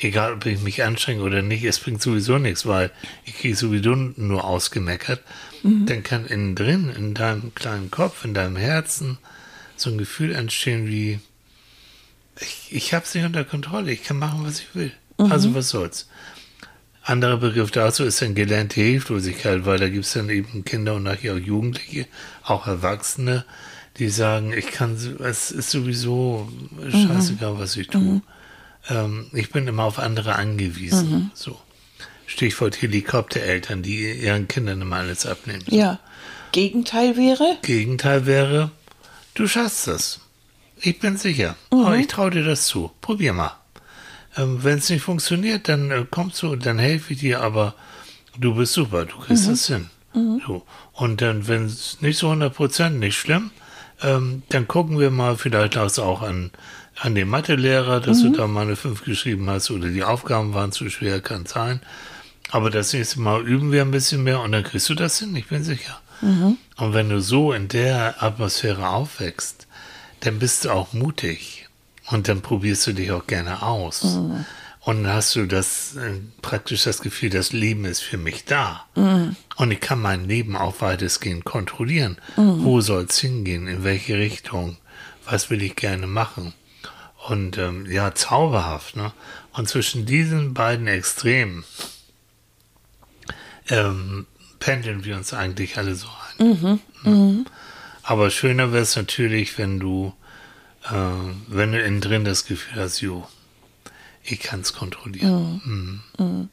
egal 0.00 0.34
ob 0.34 0.46
ich 0.46 0.60
mich 0.60 0.82
anstrenge 0.82 1.22
oder 1.22 1.42
nicht, 1.42 1.64
es 1.64 1.80
bringt 1.80 2.00
sowieso 2.00 2.38
nichts, 2.38 2.66
weil 2.66 2.90
ich 3.24 3.36
kriege 3.36 3.56
sowieso 3.56 3.94
nur 3.94 4.44
ausgemeckert. 4.44 5.22
Mhm. 5.62 5.86
Dann 5.86 6.02
kann 6.02 6.26
innen 6.26 6.54
drin, 6.54 6.90
in 6.96 7.14
deinem 7.14 7.54
kleinen 7.54 7.90
Kopf, 7.90 8.24
in 8.24 8.34
deinem 8.34 8.56
Herzen, 8.56 9.18
so 9.76 9.90
ein 9.90 9.98
Gefühl 9.98 10.34
entstehen 10.34 10.86
wie, 10.86 11.20
ich, 12.40 12.68
ich 12.70 12.94
habe 12.94 13.04
es 13.04 13.14
nicht 13.14 13.24
unter 13.24 13.44
Kontrolle, 13.44 13.92
ich 13.92 14.02
kann 14.02 14.18
machen, 14.18 14.40
was 14.44 14.60
ich 14.60 14.74
will. 14.74 14.92
Mhm. 15.18 15.32
Also 15.32 15.54
was 15.54 15.68
soll's. 15.68 16.08
Anderer 17.02 17.36
Begriff 17.36 17.70
dazu 17.70 18.04
ist 18.04 18.22
dann 18.22 18.34
gelernte 18.34 18.80
Hilflosigkeit, 18.80 19.66
weil 19.66 19.78
da 19.78 19.88
gibt 19.88 20.06
es 20.06 20.14
dann 20.14 20.30
eben 20.30 20.64
Kinder 20.64 20.94
und 20.94 21.02
nachher 21.02 21.34
auch 21.34 21.38
Jugendliche, 21.38 22.06
auch 22.42 22.66
Erwachsene, 22.66 23.44
die 23.98 24.08
sagen, 24.08 24.52
ich 24.56 24.68
kann, 24.68 24.96
es 25.22 25.50
ist 25.50 25.70
sowieso 25.70 26.50
scheißegal, 26.90 27.58
was 27.58 27.76
ich 27.76 27.88
tue. 27.88 28.00
Mhm. 28.00 28.22
Ähm, 28.88 29.26
ich 29.32 29.50
bin 29.50 29.68
immer 29.68 29.84
auf 29.84 29.98
andere 29.98 30.36
angewiesen. 30.36 31.10
Mhm. 31.10 31.30
So. 31.34 31.58
Stichwort 32.26 32.80
Helikoptereltern, 32.80 33.82
die 33.82 34.10
ihren 34.10 34.48
Kindern 34.48 34.80
immer 34.80 34.96
alles 34.96 35.26
abnehmen. 35.26 35.62
Ja. 35.68 36.00
Gegenteil 36.52 37.16
wäre? 37.16 37.58
Gegenteil 37.62 38.26
wäre, 38.26 38.70
du 39.34 39.46
schaffst 39.46 39.88
das. 39.88 40.20
Ich 40.80 40.98
bin 40.98 41.16
sicher. 41.16 41.56
Mhm. 41.72 41.84
Aber 41.84 41.96
ich 41.96 42.06
traue 42.06 42.30
dir 42.30 42.44
das 42.44 42.66
zu. 42.66 42.90
Probier 43.00 43.32
mal. 43.32 43.52
Ähm, 44.36 44.62
Wenn 44.62 44.78
es 44.78 44.90
nicht 44.90 45.02
funktioniert, 45.02 45.68
dann 45.68 45.90
äh, 45.90 46.04
kommst 46.10 46.42
du, 46.42 46.56
dann 46.56 46.78
helfe 46.78 47.12
ich 47.12 47.20
dir, 47.20 47.40
aber 47.40 47.74
du 48.38 48.54
bist 48.54 48.72
super, 48.72 49.04
du 49.04 49.16
kriegst 49.18 49.46
mhm. 49.46 49.50
das 49.50 49.66
hin. 49.66 49.90
Mhm. 50.14 50.42
So. 50.46 50.62
Und 50.92 51.20
dann, 51.20 51.46
wenn 51.48 51.66
es 51.66 51.98
nicht 52.00 52.18
so 52.18 52.30
100% 52.30 52.90
nicht 52.90 53.16
schlimm, 53.16 53.50
ähm, 54.02 54.42
dann 54.48 54.66
gucken 54.68 54.98
wir 54.98 55.10
mal, 55.10 55.36
vielleicht 55.36 55.78
auch 55.78 56.22
an, 56.22 56.50
an 57.00 57.14
den 57.14 57.28
Mathelehrer, 57.28 58.00
dass 58.00 58.22
mhm. 58.22 58.32
du 58.32 58.38
da 58.38 58.46
mal 58.46 58.62
eine 58.62 58.76
5 58.76 59.04
geschrieben 59.04 59.48
hast 59.48 59.70
oder 59.70 59.88
die 59.88 60.04
Aufgaben 60.04 60.54
waren 60.54 60.72
zu 60.72 60.88
schwer, 60.90 61.20
kann 61.20 61.46
sein. 61.46 61.80
Aber 62.50 62.70
das 62.70 62.92
nächste 62.92 63.20
Mal 63.20 63.42
üben 63.42 63.72
wir 63.72 63.82
ein 63.82 63.90
bisschen 63.90 64.22
mehr 64.22 64.40
und 64.40 64.52
dann 64.52 64.64
kriegst 64.64 64.88
du 64.88 64.94
das 64.94 65.18
hin, 65.18 65.34
ich 65.34 65.46
bin 65.46 65.64
sicher. 65.64 66.00
Mhm. 66.20 66.58
Und 66.76 66.94
wenn 66.94 67.08
du 67.08 67.20
so 67.20 67.52
in 67.52 67.68
der 67.68 68.22
Atmosphäre 68.22 68.88
aufwächst, 68.88 69.63
dann 70.24 70.38
bist 70.38 70.64
du 70.64 70.70
auch 70.70 70.92
mutig 70.92 71.68
und 72.10 72.28
dann 72.28 72.40
probierst 72.40 72.86
du 72.86 72.92
dich 72.92 73.12
auch 73.12 73.26
gerne 73.26 73.62
aus. 73.62 74.02
Mhm. 74.02 74.44
Und 74.80 75.04
dann 75.04 75.12
hast 75.14 75.34
du 75.34 75.46
das 75.46 75.96
äh, 75.96 76.20
praktisch 76.42 76.84
das 76.84 77.00
Gefühl, 77.00 77.30
das 77.30 77.52
Leben 77.52 77.84
ist 77.86 78.00
für 78.00 78.18
mich 78.18 78.44
da. 78.44 78.84
Mhm. 78.96 79.36
Und 79.56 79.70
ich 79.70 79.80
kann 79.80 80.00
mein 80.00 80.28
Leben 80.28 80.56
auch 80.56 80.80
weitestgehend 80.80 81.44
kontrollieren. 81.44 82.18
Mhm. 82.36 82.64
Wo 82.64 82.80
soll 82.80 83.04
es 83.04 83.18
hingehen? 83.18 83.66
In 83.66 83.84
welche 83.84 84.18
Richtung? 84.18 84.76
Was 85.24 85.48
will 85.48 85.62
ich 85.62 85.76
gerne 85.76 86.06
machen? 86.06 86.52
Und 87.28 87.56
ähm, 87.56 87.86
ja, 87.90 88.14
zauberhaft. 88.14 88.96
Ne? 88.96 89.12
Und 89.52 89.68
zwischen 89.68 90.04
diesen 90.04 90.52
beiden 90.52 90.86
Extremen 90.86 91.64
ähm, 93.70 94.26
pendeln 94.58 95.04
wir 95.04 95.16
uns 95.16 95.32
eigentlich 95.32 95.78
alle 95.78 95.94
so 95.94 96.08
ein. 96.38 96.46
Mhm. 96.46 96.80
Mhm. 97.02 97.46
Aber 98.04 98.30
schöner 98.30 98.72
wäre 98.72 98.82
es 98.82 98.96
natürlich, 98.96 99.56
wenn 99.56 99.80
du, 99.80 100.12
äh, 100.84 100.92
wenn 101.48 101.72
du 101.72 101.82
innen 101.82 102.02
drin 102.02 102.24
das 102.24 102.44
Gefühl 102.44 102.82
hast, 102.82 103.00
jo, 103.00 103.26
ich 104.22 104.40
kann 104.40 104.60
es 104.60 104.74
kontrollieren. 104.74 105.60
Mhm. 105.64 106.02
Mhm. 106.18 106.48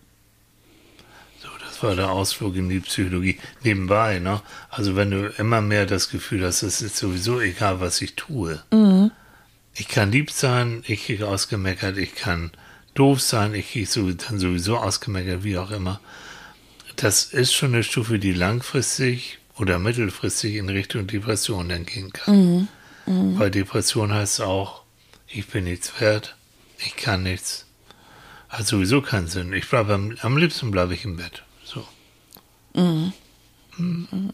So, 1.42 1.50
das 1.66 1.84
war 1.84 1.96
der 1.96 2.12
Ausflug 2.12 2.56
in 2.56 2.70
die 2.70 2.80
Psychologie. 2.80 3.38
Nebenbei, 3.64 4.20
ne? 4.20 4.42
Also 4.70 4.96
wenn 4.96 5.12
du 5.12 5.28
immer 5.38 5.60
mehr 5.60 5.86
das 5.86 6.10
Gefühl 6.10 6.46
hast, 6.46 6.64
es 6.64 6.82
ist 6.82 6.96
sowieso 6.96 7.42
egal, 7.42 7.82
was 7.82 8.02
ich 8.02 8.16
tue. 8.16 8.64
Mhm. 8.72 9.12
Ich 9.74 9.90
kann 9.90 10.12
lieb 10.12 10.32
sein, 10.32 10.84
ich 10.88 11.06
kriege 11.06 11.28
ausgemeckert, 11.28 11.98
ich 11.98 12.16
kann 12.16 12.52
doof 12.94 13.22
sein, 13.22 13.54
ich 13.54 13.72
kriege 13.72 13.88
so, 13.88 14.10
dann 14.12 14.40
sowieso 14.40 14.78
ausgemeckert, 14.78 15.44
wie 15.44 15.58
auch 15.58 15.72
immer. 15.72 16.00
Das 16.96 17.26
ist 17.26 17.54
schon 17.54 17.74
eine 17.74 17.84
Stufe, 17.84 18.20
die 18.20 18.34
langfristig 18.34 19.40
oder 19.62 19.78
mittelfristig 19.78 20.56
in 20.56 20.70
Richtung 20.70 21.06
Depression 21.06 21.70
dann 21.70 21.86
gehen 21.86 22.12
kann. 22.12 22.36
Mhm. 22.36 22.68
Mhm. 23.06 23.40
Weil 23.40 23.52
Depression 23.52 24.12
heißt 24.12 24.42
auch, 24.42 24.82
ich 25.28 25.48
bin 25.48 25.66
nichts 25.66 26.02
wert, 26.02 26.36
ich 26.80 26.96
kann 26.96 27.24
nichts. 27.24 27.68
Hat 28.50 28.68
sowieso 28.68 29.02
keinen 29.02 29.28
Sinn. 29.28 29.54
Ich 29.54 29.70
bleibe 29.70 29.94
am, 29.94 30.18
am 30.22 30.36
liebsten 30.36 30.72
bleibe 30.72 30.94
ich 30.94 31.06
im 31.06 31.16
Bett. 31.16 31.44
So. 31.64 31.86
Mhm. 32.74 33.14
Mhm. 33.78 34.32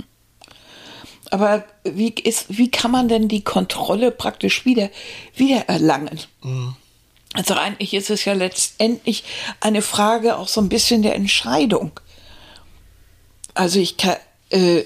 Aber 1.29 1.65
wie, 1.83 2.09
ist, 2.09 2.57
wie 2.57 2.71
kann 2.71 2.91
man 2.91 3.09
denn 3.09 3.27
die 3.27 3.43
Kontrolle 3.43 4.11
praktisch 4.11 4.65
wieder, 4.65 4.89
wieder 5.35 5.67
erlangen? 5.67 6.21
Mhm. 6.41 6.75
Also 7.33 7.53
eigentlich 7.53 7.93
ist 7.93 8.09
es 8.09 8.23
ja 8.23 8.33
letztendlich 8.33 9.25
eine 9.59 9.81
Frage 9.81 10.37
auch 10.37 10.47
so 10.47 10.61
ein 10.61 10.69
bisschen 10.69 11.01
der 11.03 11.15
Entscheidung. 11.15 11.91
Also 13.53 13.79
ich 13.79 13.97
kann 13.97 14.15
äh, 14.49 14.83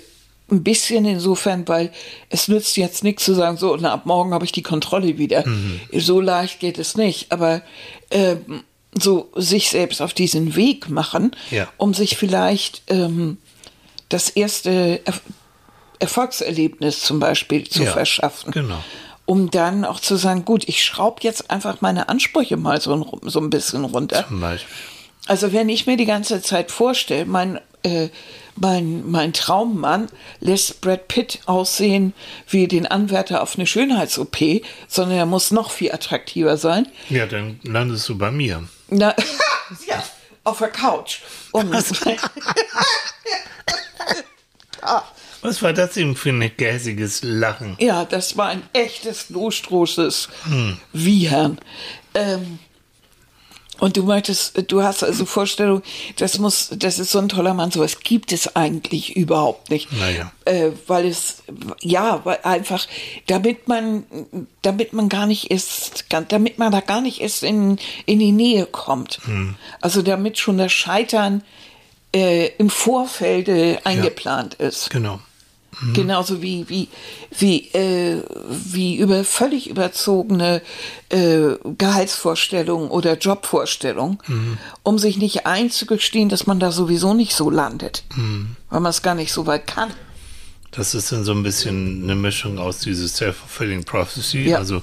ein 0.51 0.63
bisschen 0.63 1.05
insofern, 1.05 1.67
weil 1.67 1.91
es 2.29 2.47
nützt 2.47 2.77
jetzt 2.77 3.03
nichts 3.03 3.23
zu 3.23 3.33
sagen, 3.33 3.57
so, 3.57 3.75
na, 3.79 3.93
ab 3.93 4.05
morgen 4.05 4.33
habe 4.33 4.45
ich 4.45 4.51
die 4.51 4.63
Kontrolle 4.63 5.17
wieder. 5.17 5.47
Mhm. 5.47 5.79
So 5.93 6.19
leicht 6.19 6.59
geht 6.59 6.77
es 6.77 6.97
nicht. 6.97 7.31
Aber 7.31 7.61
äh, 8.09 8.35
so 8.93 9.31
sich 9.35 9.69
selbst 9.69 10.01
auf 10.01 10.13
diesen 10.13 10.55
Weg 10.55 10.89
machen, 10.89 11.31
ja. 11.49 11.67
um 11.77 11.93
sich 11.93 12.17
vielleicht 12.17 12.83
ähm, 12.87 13.37
das 14.09 14.29
erste 14.29 15.01
er 15.05 15.13
Erfolgserlebnis 15.99 17.01
zum 17.01 17.19
Beispiel 17.19 17.69
zu 17.69 17.83
ja, 17.83 17.91
verschaffen. 17.91 18.51
Genau. 18.51 18.83
Um 19.27 19.51
dann 19.51 19.85
auch 19.85 19.99
zu 19.99 20.15
sagen, 20.15 20.45
gut, 20.45 20.67
ich 20.67 20.83
schraube 20.83 21.19
jetzt 21.21 21.51
einfach 21.51 21.79
meine 21.81 22.09
Ansprüche 22.09 22.57
mal 22.57 22.81
so, 22.81 23.19
so 23.21 23.39
ein 23.39 23.51
bisschen 23.51 23.85
runter. 23.85 24.25
Also 25.27 25.53
wenn 25.53 25.69
ich 25.69 25.85
mir 25.85 25.97
die 25.97 26.07
ganze 26.07 26.41
Zeit 26.41 26.71
vorstelle, 26.71 27.25
mein 27.25 27.59
äh, 27.83 28.09
mein, 28.61 29.09
mein 29.09 29.33
Traummann 29.33 30.07
lässt 30.39 30.81
Brad 30.81 31.07
Pitt 31.07 31.39
aussehen 31.45 32.13
wie 32.47 32.67
den 32.67 32.85
Anwärter 32.85 33.41
auf 33.41 33.55
eine 33.55 33.65
Schönheits-OP, 33.65 34.63
sondern 34.87 35.17
er 35.17 35.25
muss 35.25 35.51
noch 35.51 35.71
viel 35.71 35.91
attraktiver 35.91 36.57
sein. 36.57 36.87
Ja, 37.09 37.25
dann 37.25 37.59
landest 37.63 38.07
du 38.07 38.17
bei 38.17 38.31
mir. 38.31 38.63
Na, 38.89 39.15
ja, 39.87 40.03
auf 40.43 40.59
der 40.59 40.69
Couch. 40.69 41.19
Um 41.51 41.73
ah. 44.81 45.03
Was 45.41 45.63
war 45.63 45.73
das 45.73 45.97
eben 45.97 46.15
für 46.15 46.29
ein 46.29 46.51
gäsiges 46.55 47.23
Lachen? 47.23 47.75
Ja, 47.79 48.05
das 48.05 48.37
war 48.37 48.49
ein 48.49 48.61
echtes, 48.73 49.31
lostroßes 49.31 50.29
hm. 50.43 50.77
Wiehern. 50.93 51.57
Ähm, 52.13 52.59
und 53.81 53.97
du 53.97 54.03
meintest, 54.03 54.71
du 54.71 54.83
hast 54.83 55.03
also 55.03 55.25
Vorstellung, 55.25 55.81
das 56.17 56.37
muss, 56.37 56.69
das 56.71 56.99
ist 56.99 57.11
so 57.11 57.17
ein 57.17 57.29
toller 57.29 57.55
Mann, 57.55 57.71
sowas 57.71 57.99
gibt 58.01 58.31
es 58.31 58.55
eigentlich 58.55 59.15
überhaupt 59.17 59.71
nicht. 59.71 59.91
Naja. 59.91 60.31
Äh, 60.45 60.69
weil 60.85 61.07
es, 61.07 61.41
ja, 61.79 62.21
weil 62.23 62.37
einfach, 62.43 62.85
damit 63.25 63.67
man, 63.67 64.03
damit 64.61 64.93
man 64.93 65.09
gar 65.09 65.25
nicht 65.25 65.49
ist, 65.49 66.05
damit 66.27 66.59
man 66.59 66.71
da 66.71 66.81
gar 66.81 67.01
nicht 67.01 67.21
erst 67.21 67.41
in, 67.41 67.79
in 68.05 68.19
die 68.19 68.31
Nähe 68.31 68.67
kommt. 68.67 69.19
Hm. 69.23 69.55
Also 69.81 70.03
damit 70.03 70.37
schon 70.37 70.59
das 70.59 70.71
Scheitern 70.71 71.43
äh, 72.13 72.49
im 72.59 72.69
Vorfeld 72.69 73.49
eingeplant 73.83 74.57
ja, 74.59 74.67
ist. 74.67 74.91
Genau. 74.91 75.21
Mhm. 75.79 75.93
Genauso 75.93 76.41
wie, 76.41 76.67
wie, 76.67 76.89
wie, 77.37 77.67
äh, 77.69 78.23
wie 78.49 78.97
über 78.97 79.23
völlig 79.23 79.69
überzogene 79.69 80.61
äh, 81.09 81.55
Gehaltsvorstellungen 81.77 82.89
oder 82.89 83.17
Jobvorstellungen, 83.17 84.19
mhm. 84.27 84.57
um 84.83 84.99
sich 84.99 85.17
nicht 85.17 85.45
einzugestehen, 85.45 86.29
dass 86.29 86.45
man 86.45 86.59
da 86.59 86.71
sowieso 86.71 87.13
nicht 87.13 87.33
so 87.33 87.49
landet, 87.49 88.03
mhm. 88.15 88.55
weil 88.69 88.81
man 88.81 88.89
es 88.89 89.01
gar 89.01 89.15
nicht 89.15 89.31
so 89.31 89.47
weit 89.47 89.65
kann. 89.65 89.91
Das 90.71 90.93
ist 90.93 91.11
dann 91.11 91.23
so 91.23 91.33
ein 91.33 91.43
bisschen 91.43 92.03
eine 92.03 92.15
Mischung 92.15 92.57
aus 92.57 92.79
dieses 92.79 93.15
Self-Fulfilling 93.17 93.83
Prophecy. 93.83 94.49
Ja. 94.49 94.57
Also, 94.57 94.81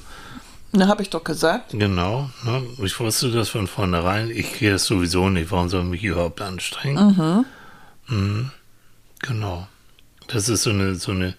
na, 0.73 0.87
habe 0.87 1.02
ich 1.02 1.09
doch 1.09 1.25
gesagt. 1.25 1.71
Genau. 1.73 2.28
Ne? 2.45 2.62
Ich 2.83 2.99
wusste 3.00 3.30
das 3.30 3.49
von 3.49 3.66
vornherein. 3.66 4.30
Ich 4.30 4.52
kriege 4.52 4.73
das 4.73 4.85
sowieso 4.85 5.30
nicht. 5.30 5.50
Warum 5.50 5.71
soll 5.71 5.83
ich 5.83 5.88
mich 5.88 6.04
überhaupt 6.04 6.42
anstrengen? 6.42 7.45
Mhm. 8.09 8.14
Mhm. 8.14 8.50
Genau. 9.21 9.66
Das 10.28 10.49
ist 10.49 10.62
so 10.62 10.70
eine, 10.70 10.94
so 10.94 11.12
eine 11.12 11.35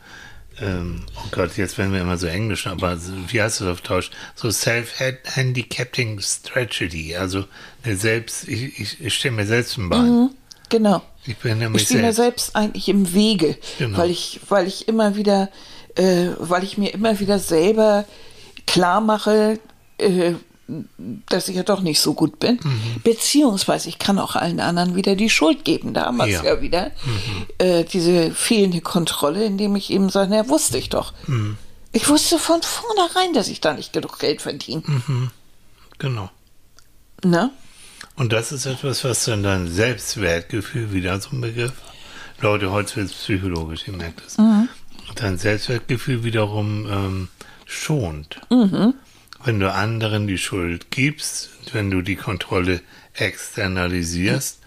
ähm, 0.61 1.03
oh 1.15 1.27
Gott, 1.31 1.55
jetzt 1.57 1.77
werden 1.77 1.93
wir 1.93 2.01
immer 2.01 2.17
so 2.17 2.27
englisch, 2.27 2.67
aber 2.67 2.97
wie 3.29 3.41
heißt 3.41 3.61
das 3.61 3.67
auf 3.67 3.81
Deutsch? 3.81 4.11
So 4.35 4.51
Self-Handicapping 4.51 6.19
Strategy, 6.19 7.15
also 7.15 7.45
eine 7.83 7.95
selbst, 7.95 8.47
ich, 8.47 8.79
ich, 8.79 9.01
ich 9.01 9.13
stehe 9.13 9.31
mir 9.31 9.45
selbst 9.45 9.77
im 9.77 9.89
Bein. 9.89 10.05
Mhm, 10.05 10.29
genau. 10.69 11.01
Ich 11.25 11.37
bin 11.37 11.61
Ich 11.75 11.83
stehe 11.83 12.01
mir 12.01 12.11
selbst. 12.13 12.47
selbst 12.47 12.55
eigentlich 12.55 12.89
im 12.89 13.13
Wege, 13.13 13.57
Genau. 13.77 13.97
weil 13.97 14.09
ich, 14.09 14.39
weil 14.49 14.67
ich 14.67 14.87
immer 14.87 15.15
wieder, 15.15 15.49
äh, 15.95 16.29
weil 16.39 16.63
ich 16.63 16.77
mir 16.77 16.93
immer 16.93 17.19
wieder 17.19 17.39
selber 17.39 18.05
klar 18.67 18.99
mache, 19.01 19.59
äh, 19.97 20.33
dass 21.29 21.47
ich 21.47 21.55
ja 21.55 21.63
doch 21.63 21.81
nicht 21.81 21.99
so 21.99 22.13
gut 22.13 22.39
bin. 22.39 22.59
Mhm. 22.63 23.01
Beziehungsweise 23.03 23.89
ich 23.89 23.99
kann 23.99 24.19
auch 24.19 24.35
allen 24.35 24.59
anderen 24.59 24.95
wieder 24.95 25.15
die 25.15 25.29
Schuld 25.29 25.65
geben. 25.65 25.93
Da 25.93 26.05
haben 26.05 26.17
wir 26.17 26.25
es 26.25 26.31
Ja. 26.31 26.41
Mhm. 26.41 26.45
ja 26.47 26.61
wieder. 26.61 26.91
Äh, 27.57 27.83
diese 27.85 28.31
fehlende 28.31 28.81
Kontrolle, 28.81 29.45
indem 29.45 29.75
ich 29.75 29.89
eben 29.89 30.09
sage, 30.09 30.29
na, 30.31 30.47
wusste 30.49 30.77
ich 30.77 30.89
doch. 30.89 31.13
Mhm. 31.27 31.57
Ich 31.91 32.07
wusste 32.07 32.37
von 32.37 32.61
vornherein, 32.61 33.33
dass 33.33 33.47
ich 33.47 33.61
da 33.61 33.73
nicht 33.73 33.93
genug 33.93 34.19
Geld 34.19 34.41
verdiene. 34.41 34.83
Genau. 35.97 36.29
Ne? 37.23 37.49
Und 38.15 38.31
das 38.31 38.51
ist 38.51 38.65
etwas, 38.65 39.03
was 39.03 39.25
dann 39.25 39.43
dein 39.43 39.67
Selbstwertgefühl, 39.67 40.93
wieder 40.93 41.19
so 41.19 41.29
ein 41.31 41.41
Begriff. 41.41 41.73
Leute, 42.41 42.71
heute 42.71 42.95
wird 42.97 43.07
es 43.07 43.13
psychologisch, 43.13 43.87
ihr 43.87 43.93
merkt 43.93 44.21
es. 44.25 44.37
Dein 45.15 45.37
Selbstwertgefühl 45.37 46.23
wiederum 46.23 46.85
ähm, 46.89 47.27
schont. 47.65 48.39
Wenn 49.43 49.59
du 49.59 49.71
anderen 49.71 50.27
die 50.27 50.37
Schuld 50.37 50.91
gibst, 50.91 51.49
wenn 51.71 51.89
du 51.91 52.01
die 52.01 52.15
Kontrolle 52.17 52.81
externalisierst, 53.13 54.59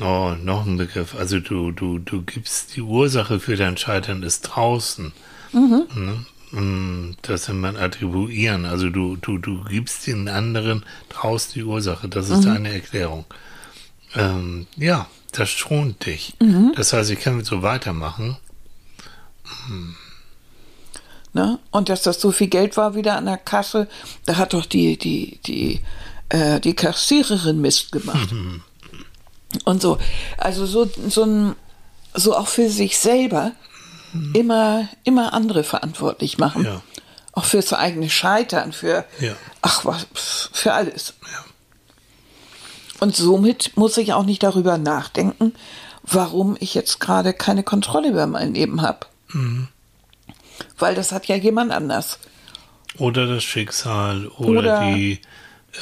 oh, 0.00 0.34
noch 0.42 0.66
ein 0.66 0.76
Begriff, 0.76 1.14
also 1.14 1.38
du, 1.40 1.70
du, 1.72 1.98
du 1.98 2.22
gibst 2.22 2.74
die 2.76 2.82
Ursache 2.82 3.38
für 3.40 3.56
dein 3.56 3.76
Scheitern 3.76 4.22
ist 4.22 4.42
draußen. 4.42 5.12
Ne? 5.94 6.24
Mm, 6.60 7.16
Das 7.22 7.48
nennt 7.48 7.60
man 7.60 7.76
attribuieren. 7.76 8.64
Also 8.64 8.90
du, 8.90 9.16
du, 9.16 9.38
du 9.38 9.62
gibst 9.64 10.06
den 10.06 10.28
anderen 10.28 10.84
draußen 11.10 11.52
die 11.54 11.62
Ursache. 11.64 12.08
Das 12.08 12.30
ist 12.30 12.44
deine 12.44 12.72
Erklärung. 12.72 13.26
Ähm, 14.14 14.66
ja, 14.76 15.08
das 15.32 15.50
schont 15.50 16.04
dich. 16.06 16.34
Das 16.74 16.92
heißt, 16.92 17.10
ich 17.10 17.20
kann 17.20 17.44
so 17.44 17.62
weitermachen. 17.62 18.36
Ne? 21.38 21.60
Und 21.70 21.88
dass 21.88 22.02
das 22.02 22.20
so 22.20 22.32
viel 22.32 22.48
Geld 22.48 22.76
war 22.76 22.96
wieder 22.96 23.14
an 23.14 23.26
der 23.26 23.36
Kasse, 23.36 23.86
da 24.26 24.38
hat 24.38 24.54
doch 24.54 24.66
die, 24.66 24.98
die, 24.98 25.38
die, 25.46 25.80
äh, 26.30 26.58
die 26.58 26.74
Kassiererin 26.74 27.60
Mist 27.60 27.92
gemacht. 27.92 28.34
Und 29.64 29.80
so. 29.80 29.98
Also 30.36 30.66
so, 30.66 30.90
so 31.08 31.22
ein, 31.22 31.54
so 32.12 32.36
auch 32.36 32.48
für 32.48 32.68
sich 32.70 32.98
selber 32.98 33.52
immer, 34.34 34.88
immer 35.04 35.32
andere 35.32 35.62
verantwortlich 35.62 36.38
machen. 36.38 36.64
Ja. 36.64 36.82
Auch 37.34 37.44
fürs 37.44 37.72
eigene 37.72 38.10
Scheitern, 38.10 38.72
für, 38.72 39.04
Ja. 39.20 39.36
ach 39.62 39.84
was, 39.84 40.08
für 40.52 40.72
alles. 40.72 41.14
Und 42.98 43.14
somit 43.14 43.76
muss 43.76 43.96
ich 43.96 44.12
auch 44.12 44.24
nicht 44.24 44.42
darüber 44.42 44.76
nachdenken, 44.76 45.54
warum 46.02 46.56
ich 46.58 46.74
jetzt 46.74 46.98
gerade 46.98 47.32
keine 47.32 47.62
Kontrolle 47.62 48.08
über 48.08 48.26
mein 48.26 48.54
Leben 48.54 48.82
habe. 48.82 49.06
Weil 50.78 50.94
das 50.94 51.12
hat 51.12 51.26
ja 51.26 51.36
jemand 51.36 51.72
anders. 51.72 52.18
Oder 52.98 53.26
das 53.26 53.44
Schicksal 53.44 54.26
oder, 54.38 54.58
Oder- 54.58 54.94
die 54.94 55.20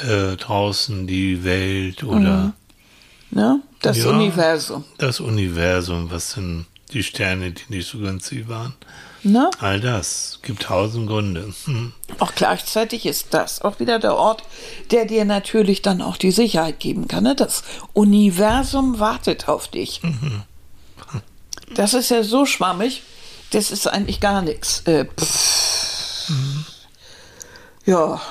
äh, 0.07 0.35
draußen 0.35 1.07
die 1.07 1.43
Welt 1.43 2.03
oder 2.03 2.53
Ne? 3.31 3.61
Das 3.81 3.97
Ja. 3.97 4.09
Universum. 4.09 4.85
das 4.99 5.19
Universum, 5.19 6.09
was 6.11 6.31
sind 6.31 6.65
die 6.93 7.03
Sterne, 7.03 7.51
die 7.51 7.63
nicht 7.69 7.87
so 7.89 7.97
günstig 7.97 8.47
waren. 8.47 8.73
Ne? 9.23 9.49
All 9.59 9.81
das 9.81 10.39
gibt 10.43 10.63
tausend 10.63 11.07
Gründe. 11.07 11.53
Hm. 11.65 11.91
Auch 12.19 12.33
gleichzeitig 12.35 13.05
ist 13.05 13.33
das 13.33 13.61
auch 13.61 13.79
wieder 13.81 13.99
der 13.99 14.15
Ort, 14.15 14.43
der 14.91 15.03
dir 15.05 15.25
natürlich 15.25 15.81
dann 15.81 16.01
auch 16.01 16.15
die 16.15 16.31
Sicherheit 16.31 16.79
geben 16.79 17.07
kann. 17.09 17.23
Ne? 17.25 17.35
Das 17.35 17.63
Universum 17.93 18.99
wartet 18.99 19.49
auf 19.49 19.67
dich. 19.67 20.01
Das 21.75 21.93
ist 21.93 22.09
ja 22.09 22.23
so 22.23 22.45
schwammig, 22.45 23.03
das 23.51 23.71
ist 23.71 23.87
eigentlich 23.87 24.19
gar 24.19 24.41
nichts. 24.41 24.81
Äh, 24.85 25.05
pff. 25.05 26.29
Ja. 27.85 28.21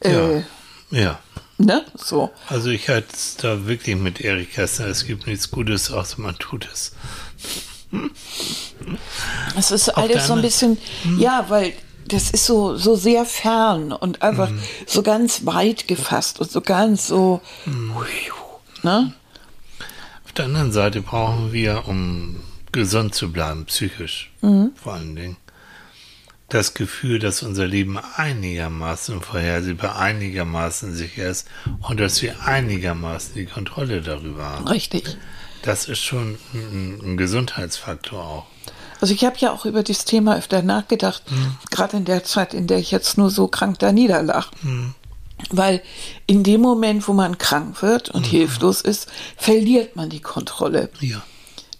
Äh, 0.00 0.42
Ja. 0.90 1.18
ne? 1.58 1.84
So. 1.96 2.30
Also 2.48 2.70
ich 2.70 2.88
halte 2.88 3.08
es 3.12 3.36
da 3.36 3.66
wirklich 3.66 3.96
mit 3.96 4.20
Erik 4.20 4.54
Kästner, 4.54 4.86
es 4.86 5.06
gibt 5.06 5.26
nichts 5.26 5.50
Gutes, 5.50 5.90
außer 5.90 6.20
man 6.20 6.36
tut 6.38 6.68
es. 6.72 6.92
Es 9.56 9.70
ist 9.70 9.88
der 9.88 9.98
alles 9.98 10.26
so 10.26 10.32
ein 10.32 10.42
bisschen, 10.42 10.78
ja, 11.18 11.44
weil 11.48 11.74
das 12.08 12.30
ist 12.30 12.44
so, 12.44 12.76
so 12.76 12.96
sehr 12.96 13.24
fern 13.24 13.92
und 13.92 14.20
einfach 14.22 14.50
so 14.86 15.02
ganz 15.02 15.46
weit 15.46 15.86
gefasst 15.88 16.40
und 16.40 16.50
so 16.50 16.60
ganz 16.60 17.06
so, 17.06 17.40
ne? 18.82 19.12
Auf 20.24 20.32
der 20.32 20.46
anderen 20.46 20.72
Seite 20.72 21.00
brauchen 21.02 21.52
wir, 21.52 21.84
um 21.86 22.42
gesund 22.74 23.14
zu 23.14 23.32
bleiben, 23.32 23.64
psychisch 23.64 24.30
vor 24.74 24.92
allen 24.92 25.16
Dingen, 25.16 25.36
das 26.48 26.74
Gefühl, 26.74 27.18
dass 27.18 27.42
unser 27.42 27.66
Leben 27.66 27.98
einigermaßen 27.98 29.22
vorhersehbar, 29.22 29.98
einigermaßen 29.98 30.94
sicher 30.94 31.28
ist 31.28 31.48
und 31.88 31.98
dass 31.98 32.20
wir 32.20 32.42
einigermaßen 32.44 33.34
die 33.34 33.46
Kontrolle 33.46 34.02
darüber 34.02 34.44
haben. 34.44 34.68
Richtig. 34.68 35.16
Das 35.62 35.88
ist 35.88 36.00
schon 36.00 36.38
ein, 36.52 37.00
ein 37.02 37.16
Gesundheitsfaktor 37.16 38.22
auch. 38.22 38.46
Also 39.00 39.14
ich 39.14 39.24
habe 39.24 39.36
ja 39.38 39.52
auch 39.52 39.64
über 39.64 39.82
das 39.82 40.04
Thema 40.04 40.36
öfter 40.36 40.62
nachgedacht, 40.62 41.22
gerade 41.70 41.96
in 41.96 42.04
der 42.04 42.24
Zeit, 42.24 42.54
in 42.54 42.66
der 42.66 42.78
ich 42.78 42.90
jetzt 42.90 43.18
nur 43.18 43.30
so 43.30 43.48
krank 43.48 43.78
da 43.78 43.92
niederlag. 43.92 44.50
Weil 45.50 45.82
in 46.26 46.44
dem 46.44 46.60
Moment, 46.60 47.08
wo 47.08 47.12
man 47.12 47.38
krank 47.38 47.82
wird 47.82 48.10
und 48.10 48.24
hilflos 48.24 48.80
ist, 48.80 49.10
verliert 49.36 49.96
man 49.96 50.08
die 50.10 50.20
Kontrolle. 50.20 50.90
Ja. 51.00 51.22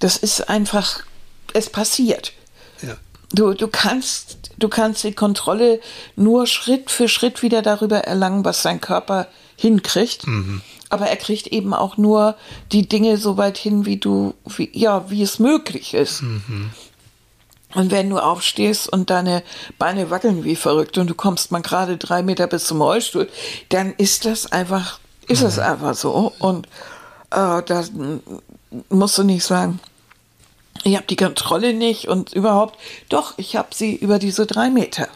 Das 0.00 0.16
ist 0.16 0.48
einfach, 0.48 1.00
es 1.52 1.70
passiert. 1.70 2.32
Ja. 2.82 2.96
Du, 3.32 3.52
du 3.54 3.68
kannst, 3.68 4.50
du 4.58 4.68
kannst 4.68 5.02
die 5.04 5.12
Kontrolle 5.12 5.80
nur 6.14 6.46
Schritt 6.46 6.90
für 6.90 7.08
Schritt 7.08 7.42
wieder 7.42 7.62
darüber 7.62 7.98
erlangen, 7.98 8.44
was 8.44 8.62
dein 8.62 8.80
Körper 8.80 9.26
hinkriegt. 9.56 10.24
Aber 10.88 11.06
er 11.06 11.16
kriegt 11.16 11.48
eben 11.48 11.74
auch 11.74 11.96
nur 11.96 12.36
die 12.70 12.88
Dinge 12.88 13.16
so 13.16 13.36
weit 13.36 13.58
hin, 13.58 13.86
wie 13.86 13.96
du, 13.96 14.34
wie, 14.44 14.70
ja, 14.72 15.10
wie 15.10 15.22
es 15.22 15.38
möglich 15.38 15.94
ist. 15.94 16.22
Und 17.74 17.90
wenn 17.90 18.08
du 18.08 18.18
aufstehst 18.18 18.88
und 18.88 19.10
deine 19.10 19.42
Beine 19.78 20.10
wackeln 20.10 20.44
wie 20.44 20.56
verrückt 20.56 20.96
und 20.98 21.08
du 21.08 21.14
kommst 21.14 21.50
mal 21.50 21.62
gerade 21.62 21.96
drei 21.96 22.22
Meter 22.22 22.46
bis 22.46 22.66
zum 22.66 22.80
Rollstuhl, 22.80 23.28
dann 23.68 23.92
ist 23.94 24.24
das 24.24 24.52
einfach, 24.52 25.00
ist 25.26 25.42
es 25.42 25.58
einfach 25.58 25.94
so. 25.94 26.32
Und 26.38 26.66
äh, 27.30 27.62
da 27.62 27.84
musst 28.88 29.18
du 29.18 29.22
nicht 29.24 29.44
sagen, 29.44 29.80
ich 30.82 30.96
habe 30.96 31.06
die 31.06 31.16
Kontrolle 31.16 31.72
nicht 31.72 32.08
und 32.08 32.32
überhaupt, 32.32 32.78
doch, 33.08 33.34
ich 33.38 33.56
habe 33.56 33.68
sie 33.72 33.94
über 33.94 34.18
diese 34.18 34.46
drei 34.46 34.70
Meter. 34.70 35.08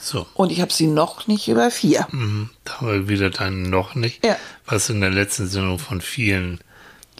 So. 0.00 0.26
Und 0.34 0.52
ich 0.52 0.60
habe 0.60 0.72
sie 0.72 0.86
noch 0.86 1.26
nicht 1.26 1.48
über 1.48 1.70
vier. 1.70 2.06
Mhm. 2.10 2.50
Da 2.64 2.80
haben 2.80 2.88
wir 2.92 3.08
wieder 3.08 3.30
dann 3.30 3.62
noch 3.62 3.94
nicht, 3.94 4.24
Ja. 4.24 4.36
was 4.66 4.90
in 4.90 5.00
der 5.00 5.10
letzten 5.10 5.46
Sendung 5.48 5.78
von 5.78 6.00
vielen 6.00 6.60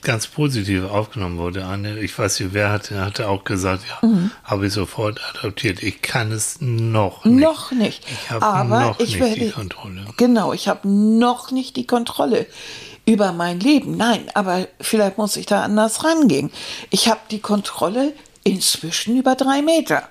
ganz 0.03 0.27
positiv 0.27 0.85
aufgenommen 0.85 1.39
wurde. 1.39 1.65
Anne, 1.65 1.99
ich 1.99 2.17
weiß 2.17 2.39
nicht, 2.39 2.53
wer 2.53 2.71
hatte, 2.71 3.01
hatte 3.05 3.29
auch 3.29 3.43
gesagt, 3.45 3.83
ja, 3.89 4.07
Mhm. 4.07 4.31
habe 4.45 4.67
ich 4.67 4.73
sofort 4.75 5.21
adoptiert. 5.35 5.83
Ich 5.83 6.03
kann 6.03 6.31
es 6.31 6.59
noch 6.61 7.25
nicht. 7.25 7.41
Noch 7.43 7.73
nicht. 7.73 8.05
Ich 8.09 8.31
habe 8.31 8.45
Aber 8.47 8.81
noch 8.85 9.01
ich 9.01 9.13
nicht 9.15 9.21
werde, 9.21 9.41
die 9.41 9.51
Kontrolle. 9.51 10.05
Genau, 10.19 10.53
ich 10.53 10.69
habe 10.69 10.87
noch 10.87 11.51
nicht 11.51 11.77
die 11.77 11.87
Kontrolle 11.87 12.47
über 13.07 13.33
mein 13.33 13.61
Leben. 13.61 13.97
Nein, 13.97 14.29
aber 14.35 14.67
vielleicht 14.81 15.17
muss 15.17 15.37
ich 15.37 15.47
da 15.47 15.63
anders 15.63 16.05
rangehen. 16.05 16.51
Ich 16.91 17.09
habe 17.09 17.21
die 17.31 17.41
Kontrolle 17.41 18.13
inzwischen 18.45 19.17
über 19.17 19.35
drei 19.37 19.63
Meter. 19.63 20.09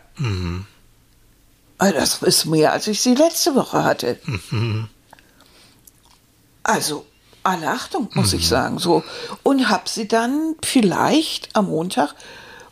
Also 1.77 1.99
Das 1.99 2.21
ist 2.21 2.45
mehr, 2.45 2.71
als 2.71 2.87
ich 2.87 3.01
sie 3.01 3.15
letzte 3.15 3.53
Woche 3.55 3.83
hatte. 3.83 4.17
Also, 6.63 7.05
alle 7.43 7.69
Achtung, 7.69 8.09
muss 8.13 8.33
ich 8.33 8.47
sagen. 8.47 8.79
So. 8.79 9.03
Und 9.43 9.69
habe 9.69 9.87
sie 9.87 10.07
dann 10.07 10.55
vielleicht 10.63 11.55
am 11.55 11.67
Montag 11.67 12.15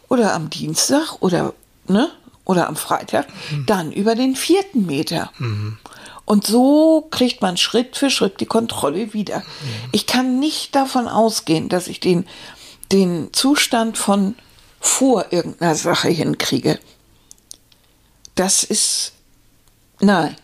oder 0.07 0.33
am 0.33 0.49
Dienstag 0.49 1.21
oder, 1.21 1.53
ne, 1.87 2.09
oder 2.45 2.67
am 2.67 2.75
Freitag 2.75 3.27
dann 3.67 3.91
über 3.91 4.15
den 4.15 4.35
vierten 4.35 4.85
Meter. 4.85 5.31
Und 6.25 6.47
so 6.47 7.07
kriegt 7.11 7.41
man 7.41 7.57
Schritt 7.57 7.97
für 7.97 8.09
Schritt 8.09 8.39
die 8.39 8.45
Kontrolle 8.45 9.13
wieder. 9.13 9.43
Ich 9.91 10.07
kann 10.07 10.39
nicht 10.39 10.73
davon 10.73 11.07
ausgehen, 11.07 11.69
dass 11.69 11.87
ich 11.87 11.99
den, 11.99 12.25
den 12.91 13.33
Zustand 13.33 13.97
von 13.97 14.35
vor 14.79 15.27
irgendeiner 15.31 15.75
Sache 15.75 16.09
hinkriege. 16.09 16.79
Das 18.35 18.63
ist, 18.63 19.13
nein, 19.99 20.35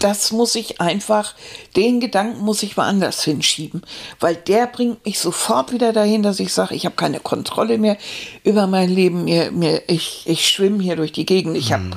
das 0.00 0.32
muss 0.32 0.54
ich 0.54 0.80
einfach, 0.80 1.34
den 1.76 2.00
Gedanken 2.00 2.40
muss 2.44 2.62
ich 2.62 2.76
woanders 2.76 3.22
hinschieben, 3.22 3.82
weil 4.18 4.34
der 4.34 4.66
bringt 4.66 5.04
mich 5.04 5.18
sofort 5.20 5.72
wieder 5.72 5.92
dahin, 5.92 6.22
dass 6.22 6.40
ich 6.40 6.52
sage, 6.52 6.74
ich 6.74 6.84
habe 6.84 6.96
keine 6.96 7.20
Kontrolle 7.20 7.78
mehr 7.78 7.96
über 8.42 8.66
mein 8.66 8.88
Leben, 8.88 9.24
mir, 9.24 9.52
mir, 9.52 9.82
ich, 9.88 10.22
ich 10.26 10.48
schwimme 10.48 10.82
hier 10.82 10.96
durch 10.96 11.12
die 11.12 11.26
Gegend, 11.26 11.56
ich 11.56 11.72
habe... 11.72 11.90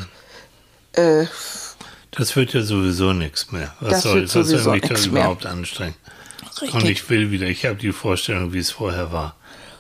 Äh, 0.94 1.26
das 2.12 2.36
wird 2.36 2.54
ja 2.54 2.62
sowieso 2.62 3.14
nichts 3.14 3.52
mehr. 3.52 3.74
Was 3.80 3.90
Das 3.92 4.04
soll, 4.04 4.16
wird 4.22 4.36
was 4.36 4.48
soll 4.50 4.74
mich 4.74 4.82
da 4.82 4.88
nix 4.90 5.06
mehr. 5.08 5.22
überhaupt 5.24 5.46
anstrengen? 5.46 5.96
Richtig. 6.62 6.74
Und 6.74 6.90
ich 6.90 7.10
will 7.10 7.32
wieder, 7.32 7.48
ich 7.48 7.66
habe 7.66 7.76
die 7.76 7.92
Vorstellung, 7.92 8.54
wie 8.54 8.60
es 8.60 8.72
vorher 8.72 9.12
war. 9.12 9.36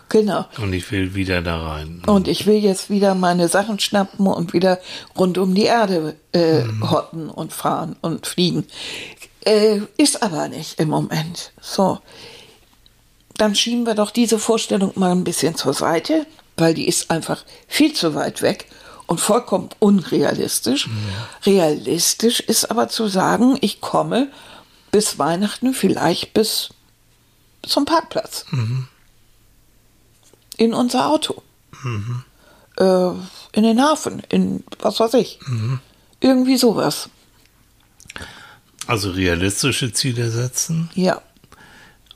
genau. 0.09 0.45
Und 0.57 0.73
ich 0.73 0.91
will 0.91 1.13
wieder 1.15 1.41
da 1.41 1.61
rein. 1.73 2.01
Und 2.07 2.27
ich 2.27 2.45
will 2.47 2.55
jetzt 2.57 2.89
wieder 2.89 3.13
meine 3.15 3.47
Sachen 3.47 3.79
schnappen 3.79 4.25
und 4.27 4.53
wieder 4.53 4.79
rund 5.17 5.37
um 5.37 5.53
die 5.53 5.63
Erde 5.65 6.15
äh, 6.31 6.63
hotten 6.81 7.29
und 7.29 7.53
fahren 7.53 7.95
und 8.01 8.25
fliegen. 8.27 8.65
Äh, 9.45 9.81
ist 9.97 10.21
aber 10.23 10.47
nicht 10.49 10.79
im 10.79 10.89
Moment. 10.89 11.51
So. 11.61 11.99
Dann 13.37 13.55
schieben 13.55 13.85
wir 13.85 13.95
doch 13.95 14.11
diese 14.11 14.37
Vorstellung 14.39 14.91
mal 14.95 15.11
ein 15.11 15.23
bisschen 15.23 15.55
zur 15.55 15.73
Seite, 15.73 16.25
weil 16.57 16.73
die 16.73 16.87
ist 16.87 17.09
einfach 17.11 17.43
viel 17.67 17.93
zu 17.93 18.13
weit 18.15 18.41
weg 18.41 18.65
und 19.11 19.19
vollkommen 19.19 19.67
unrealistisch. 19.79 20.87
Realistisch 21.45 22.39
ist 22.39 22.71
aber 22.71 22.87
zu 22.87 23.09
sagen, 23.09 23.57
ich 23.59 23.81
komme 23.81 24.29
bis 24.91 25.19
Weihnachten 25.19 25.73
vielleicht 25.73 26.33
bis 26.33 26.69
zum 27.61 27.83
Parkplatz. 27.83 28.45
In 30.55 30.73
unser 30.73 31.07
Auto 31.07 31.43
äh, 32.77 33.09
in 33.51 33.63
den 33.63 33.81
Hafen, 33.81 34.21
in 34.29 34.63
was 34.79 35.01
weiß 35.01 35.15
ich. 35.15 35.39
Irgendwie 36.21 36.55
sowas. 36.55 37.09
Also 38.87 39.11
realistische 39.11 39.91
Ziele 39.91 40.29
setzen, 40.31 40.89
Ja. 40.95 41.21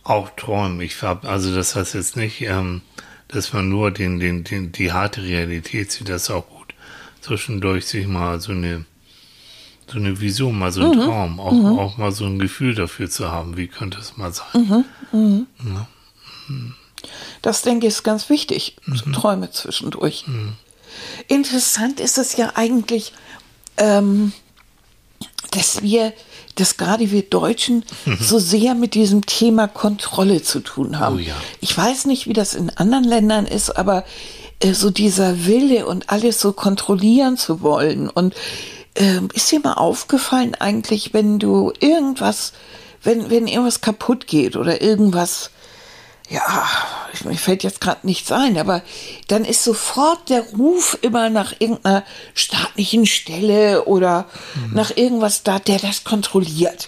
auch 0.05 0.29
träumen. 0.38 0.79
Ich 0.79 1.01
hab, 1.01 1.25
also 1.25 1.53
das 1.53 1.75
heißt 1.75 1.93
jetzt 1.93 2.15
nicht, 2.15 2.39
ähm, 2.41 2.81
dass 3.27 3.51
man 3.51 3.67
nur 3.67 3.91
den, 3.91 4.19
den, 4.21 4.45
den, 4.45 4.71
die 4.71 4.93
harte 4.93 5.23
Realität 5.23 5.91
sieht, 5.91 6.08
das 6.08 6.23
ist 6.23 6.29
auch. 6.29 6.45
Zwischendurch 7.25 7.88
sich 7.88 8.05
mal 8.05 8.39
so 8.39 8.51
eine, 8.51 8.85
so 9.88 9.97
eine 9.97 10.21
Vision, 10.21 10.59
mal 10.59 10.71
so 10.71 10.81
ein 10.81 10.93
Traum, 10.93 11.39
auch, 11.39 11.79
auch 11.79 11.97
mal 11.97 12.11
so 12.11 12.25
ein 12.25 12.38
Gefühl 12.38 12.75
dafür 12.75 13.09
zu 13.09 13.31
haben, 13.31 13.57
wie 13.57 13.67
könnte 13.67 13.97
es 13.97 14.15
mal 14.15 14.31
sein. 14.31 14.85
Das 17.41 17.63
denke 17.63 17.88
ich 17.88 17.93
ist 17.93 18.03
ganz 18.03 18.29
wichtig. 18.29 18.75
So 18.85 19.11
Träume 19.11 19.49
zwischendurch. 19.49 20.25
Interessant 21.27 21.99
ist 21.99 22.19
es 22.19 22.38
ja 22.38 22.51
eigentlich, 22.53 23.11
ähm, 23.77 24.31
dass 25.49 25.81
wir, 25.81 26.13
dass 26.53 26.77
gerade 26.77 27.09
wir 27.09 27.23
Deutschen 27.23 27.83
so 28.19 28.38
sehr 28.38 28.75
mit 28.75 28.93
diesem 28.93 29.25
Thema 29.25 29.67
Kontrolle 29.67 30.43
zu 30.43 30.59
tun 30.59 30.99
haben. 30.99 31.15
Oh 31.15 31.19
ja. 31.19 31.35
Ich 31.59 31.75
weiß 31.75 32.05
nicht, 32.05 32.27
wie 32.27 32.33
das 32.33 32.53
in 32.53 32.69
anderen 32.69 33.03
Ländern 33.03 33.47
ist, 33.47 33.71
aber 33.71 34.05
so 34.63 34.89
dieser 34.89 35.45
Wille 35.45 35.85
und 35.85 36.09
alles 36.09 36.39
so 36.39 36.53
kontrollieren 36.53 37.37
zu 37.37 37.61
wollen. 37.61 38.09
Und 38.09 38.35
ähm, 38.95 39.29
ist 39.33 39.51
dir 39.51 39.59
mal 39.59 39.73
aufgefallen 39.73 40.55
eigentlich, 40.55 41.13
wenn 41.13 41.39
du 41.39 41.73
irgendwas, 41.79 42.53
wenn, 43.03 43.29
wenn 43.29 43.47
irgendwas 43.47 43.81
kaputt 43.81 44.27
geht 44.27 44.55
oder 44.55 44.81
irgendwas, 44.81 45.51
ja, 46.29 46.65
ich, 47.13 47.25
mir 47.25 47.35
fällt 47.35 47.63
jetzt 47.63 47.81
gerade 47.81 48.07
nichts 48.07 48.31
ein, 48.31 48.57
aber 48.57 48.81
dann 49.27 49.45
ist 49.45 49.63
sofort 49.63 50.29
der 50.29 50.41
Ruf 50.53 50.97
immer 51.01 51.29
nach 51.29 51.53
irgendeiner 51.59 52.03
staatlichen 52.33 53.05
Stelle 53.05 53.85
oder 53.85 54.25
nach 54.73 54.95
irgendwas 54.95 55.43
da, 55.43 55.59
der 55.59 55.77
das 55.77 56.03
kontrolliert. 56.03 56.87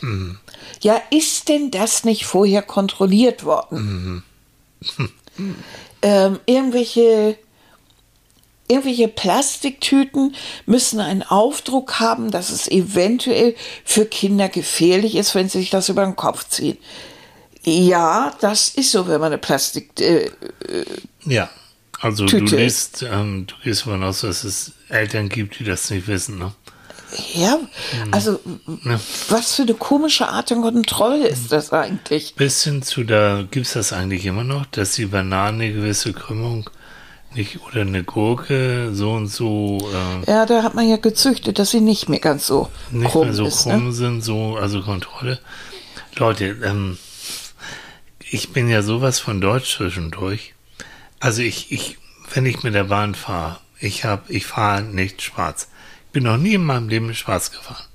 Ja, 0.82 0.99
ist 1.12 1.49
denn 1.49 1.71
das 1.71 2.03
nicht 2.03 2.25
vorher 2.25 2.62
kontrolliert 2.62 3.43
worden? 3.43 4.23
ähm, 6.01 6.39
irgendwelche 6.45 7.38
Irgendwelche 8.69 9.08
Plastiktüten 9.08 10.36
müssen 10.65 10.99
einen 10.99 11.23
Aufdruck 11.23 11.99
haben, 11.99 12.32
dass 12.32 12.49
es 12.49 12.67
eventuell 12.67 13.56
für 13.86 14.06
Kinder 14.06 14.49
gefährlich 14.49 15.15
ist, 15.15 15.36
wenn 15.36 15.47
sie 15.49 15.60
sich 15.60 15.69
das 15.69 15.89
über 15.89 16.03
den 16.03 16.15
Kopf 16.17 16.49
ziehen. 16.49 16.77
Ja, 17.63 18.34
das 18.41 18.69
ist 18.69 18.91
so, 18.91 19.08
wenn 19.08 19.19
man 19.19 19.27
eine 19.27 19.38
Plastik. 19.38 19.99
Äh, 19.99 20.32
Ja, 21.25 21.49
also 21.99 22.25
Tüte. 22.25 22.45
du 22.45 22.56
liest, 22.58 23.03
ähm, 23.03 23.47
du 23.47 23.56
gehst 23.63 23.82
davon 23.82 24.03
aus, 24.03 24.21
dass 24.21 24.43
es 24.43 24.71
Eltern 24.89 25.30
gibt, 25.30 25.60
die 25.60 25.63
das 25.63 25.89
nicht 25.89 26.08
wissen, 26.08 26.38
ne? 26.38 26.53
ja, 27.34 27.58
also 28.12 28.39
Ja. 28.84 28.99
was 29.30 29.56
für 29.56 29.62
eine 29.63 29.73
komische 29.73 30.27
Art 30.27 30.49
der 30.49 30.58
Kontrolle 30.58 31.25
ist 31.27 31.51
das 31.53 31.71
eigentlich? 31.71 32.36
Bis 32.36 32.63
hin 32.65 32.82
zu, 32.82 33.03
da 33.06 33.43
gibt 33.49 33.65
es 33.65 33.73
das 33.73 33.93
eigentlich 33.93 34.25
immer 34.25 34.43
noch, 34.43 34.65
dass 34.67 34.93
die 34.93 35.06
Banane 35.06 35.63
eine 35.63 35.73
gewisse 35.73 36.12
Krümmung 36.13 36.69
nicht 37.38 37.62
oder 37.65 37.82
eine 37.82 38.04
Gurke 38.04 38.89
so 38.93 39.12
und 39.13 39.28
so 39.28 39.78
äh, 40.26 40.30
Ja, 40.30 40.45
da 40.45 40.63
hat 40.63 40.73
man 40.73 40.88
ja 40.89 40.97
gezüchtet, 40.97 41.60
dass 41.60 41.71
sie 41.71 41.82
nicht 41.82 42.10
mehr 42.10 42.19
ganz 42.19 42.47
so 42.47 42.69
nicht 42.91 43.12
krumm 43.12 43.28
mehr 43.28 43.34
so 43.34 43.45
ist. 43.45 43.63
krumm 43.63 43.88
Ne? 43.88 43.91
sind, 43.93 44.21
so, 44.21 44.58
also 44.58 44.82
Kontrolle. 44.82 45.39
Leute, 46.15 46.58
ähm, 46.63 46.97
ich 48.19 48.52
bin 48.52 48.69
ja 48.69 48.82
sowas 48.82 49.19
von 49.19 49.39
Deutsch 49.39 49.78
zwischendurch. 49.78 50.54
Also 51.19 51.41
ich, 51.41 51.71
ich, 51.71 51.97
wenn 52.34 52.45
ich 52.45 52.63
mit 52.63 52.73
der 52.73 52.86
Bahn 52.86 53.15
fahre, 53.15 53.60
ich 53.80 54.04
hab, 54.04 54.30
ich 54.30 54.45
fahre 54.45 54.82
nicht 54.82 55.21
schwarz. 55.21 55.69
Ich 56.08 56.12
bin 56.13 56.23
noch 56.23 56.38
nie 56.38 56.56
in 56.56 56.63
meinem 56.63 56.89
Leben 56.89 57.13
schwarz 57.13 57.52
gefahren. 57.52 57.86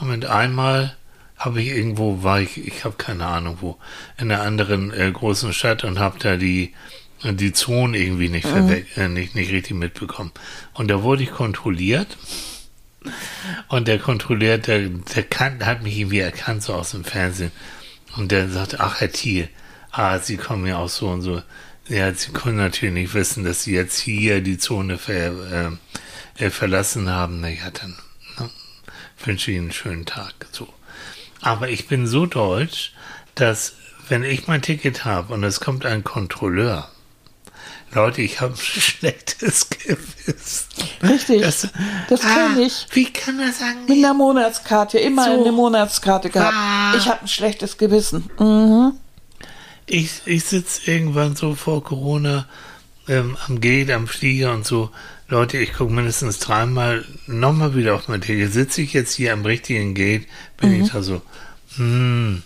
Moment, 0.00 0.24
einmal 0.24 0.96
habe 1.36 1.60
ich 1.62 1.68
irgendwo, 1.68 2.22
war 2.22 2.40
ich, 2.40 2.58
ich 2.66 2.84
habe 2.84 2.96
keine 2.96 3.26
Ahnung 3.26 3.58
wo, 3.60 3.78
in 4.18 4.30
einer 4.30 4.42
anderen 4.42 4.92
äh, 4.92 5.10
großen 5.10 5.52
Stadt 5.52 5.84
und 5.84 5.98
habe 5.98 6.18
da 6.18 6.36
die, 6.36 6.74
die 7.22 7.52
Zonen 7.52 7.94
irgendwie 7.94 8.28
nicht, 8.28 8.46
verwe- 8.46 8.84
äh, 8.96 9.08
nicht, 9.08 9.34
nicht 9.34 9.52
richtig 9.52 9.76
mitbekommen. 9.76 10.32
Und 10.74 10.88
da 10.88 11.02
wurde 11.02 11.22
ich 11.22 11.30
kontrolliert. 11.30 12.16
Und 13.68 13.88
der 13.88 13.98
Kontrolleur, 13.98 14.58
der, 14.58 14.88
der 14.88 15.22
kann, 15.22 15.64
hat 15.64 15.82
mich 15.82 15.96
irgendwie 15.98 16.18
erkannt, 16.20 16.62
so 16.62 16.74
aus 16.74 16.90
dem 16.90 17.04
Fernsehen. 17.04 17.52
Und 18.16 18.32
der 18.32 18.48
sagte, 18.48 18.80
ach, 18.80 19.00
Herr 19.00 19.10
Thiel, 19.10 19.48
ah, 19.90 20.18
Sie 20.18 20.36
kommen 20.36 20.66
ja 20.66 20.78
auch 20.78 20.88
so 20.88 21.08
und 21.08 21.22
so. 21.22 21.42
Ja, 21.88 22.12
Sie 22.12 22.32
können 22.32 22.56
natürlich 22.56 22.94
nicht 22.94 23.14
wissen, 23.14 23.44
dass 23.44 23.62
Sie 23.64 23.74
jetzt 23.74 23.98
hier 23.98 24.40
die 24.40 24.58
Zone 24.58 24.98
ver, 24.98 25.78
äh, 26.38 26.44
äh, 26.44 26.50
verlassen 26.50 27.08
haben. 27.10 27.40
Na 27.40 27.48
ja, 27.48 27.70
dann 27.70 27.96
ne, 28.38 28.50
wünsche 29.24 29.50
ich 29.50 29.56
Ihnen 29.56 29.66
einen 29.66 29.72
schönen 29.72 30.06
Tag. 30.06 30.34
So. 30.52 30.68
Aber 31.40 31.68
ich 31.68 31.88
bin 31.88 32.06
so 32.06 32.26
deutsch, 32.26 32.92
dass 33.34 33.74
wenn 34.08 34.24
ich 34.24 34.46
mein 34.46 34.60
Ticket 34.62 35.04
habe 35.04 35.32
und 35.32 35.44
es 35.44 35.60
kommt 35.60 35.86
ein 35.86 36.04
Kontrolleur, 36.04 36.90
Leute, 37.92 38.22
ich 38.22 38.40
habe 38.40 38.54
ein 38.54 38.56
schlechtes 38.80 39.68
Gewissen. 39.70 40.66
Richtig, 41.02 41.42
das, 41.42 41.68
Das- 42.08 42.20
kenne 42.20 42.62
ich. 42.62 42.86
Wie 42.92 43.12
kann 43.12 43.40
er 43.40 43.52
sagen? 43.52 43.80
Mit 43.88 43.98
einer 43.98 44.14
Monatskarte, 44.14 44.98
immer 44.98 45.24
So. 45.24 45.40
eine 45.40 45.52
Monatskarte 45.52 46.30
gehabt. 46.30 46.54
Ah. 46.56 46.94
Ich 46.96 47.06
habe 47.08 47.22
ein 47.22 47.28
schlechtes 47.28 47.78
Gewissen. 47.78 48.30
Mhm. 48.38 48.92
Ich, 49.86 50.22
ich 50.24 50.44
sitze 50.44 50.88
irgendwann 50.90 51.34
so 51.34 51.54
vor 51.56 51.82
Corona 51.82 52.46
ähm, 53.08 53.36
am 53.48 53.60
Gate, 53.60 53.90
am 53.90 54.06
Flieger 54.06 54.52
und 54.52 54.64
so. 54.64 54.90
Leute, 55.28 55.58
ich 55.58 55.72
gucke 55.72 55.92
mindestens 55.92 56.38
dreimal 56.38 57.04
nochmal 57.26 57.74
wieder 57.74 57.94
auf 57.96 58.06
mein 58.08 58.20
Ticket. 58.20 58.52
Sitze 58.52 58.82
ich 58.82 58.92
jetzt 58.92 59.14
hier 59.14 59.32
am 59.32 59.44
richtigen 59.44 59.94
Gate, 59.94 60.26
bin 60.58 60.76
Mhm. 60.76 60.84
ich 60.84 60.90
da 60.92 61.02
so, 61.02 61.22
hm. 61.76 62.42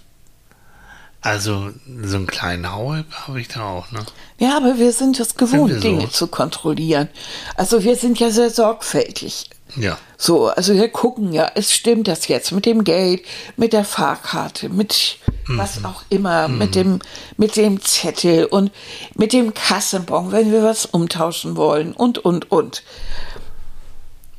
Also, 1.24 1.70
so 2.02 2.16
einen 2.16 2.26
kleinen 2.26 2.70
Hauer 2.70 3.04
habe 3.26 3.40
ich 3.40 3.48
da 3.48 3.64
auch, 3.64 3.90
ne? 3.92 4.04
Ja, 4.38 4.58
aber 4.58 4.76
wir 4.76 4.92
sind 4.92 5.18
es 5.18 5.36
gewohnt, 5.36 5.70
wir 5.70 5.76
so? 5.76 5.80
Dinge 5.80 6.10
zu 6.10 6.26
kontrollieren. 6.26 7.08
Also 7.56 7.82
wir 7.82 7.96
sind 7.96 8.20
ja 8.20 8.30
sehr 8.30 8.50
sorgfältig. 8.50 9.48
Ja. 9.74 9.96
So, 10.18 10.48
also 10.48 10.74
wir 10.74 10.90
gucken 10.90 11.32
ja, 11.32 11.50
es 11.54 11.72
stimmt 11.72 12.08
das 12.08 12.28
jetzt 12.28 12.52
mit 12.52 12.66
dem 12.66 12.84
Geld, 12.84 13.22
mit 13.56 13.72
der 13.72 13.86
Fahrkarte, 13.86 14.68
mit 14.68 15.16
was 15.46 15.82
auch 15.84 16.02
immer, 16.10 16.48
mit 16.48 16.74
dem, 16.74 17.00
mit 17.38 17.56
dem 17.56 17.80
Zettel 17.80 18.44
und 18.44 18.70
mit 19.14 19.32
dem 19.32 19.54
Kassenbon, 19.54 20.30
wenn 20.30 20.52
wir 20.52 20.62
was 20.62 20.84
umtauschen 20.84 21.56
wollen 21.56 21.94
und, 21.94 22.18
und, 22.18 22.50
und. 22.50 22.82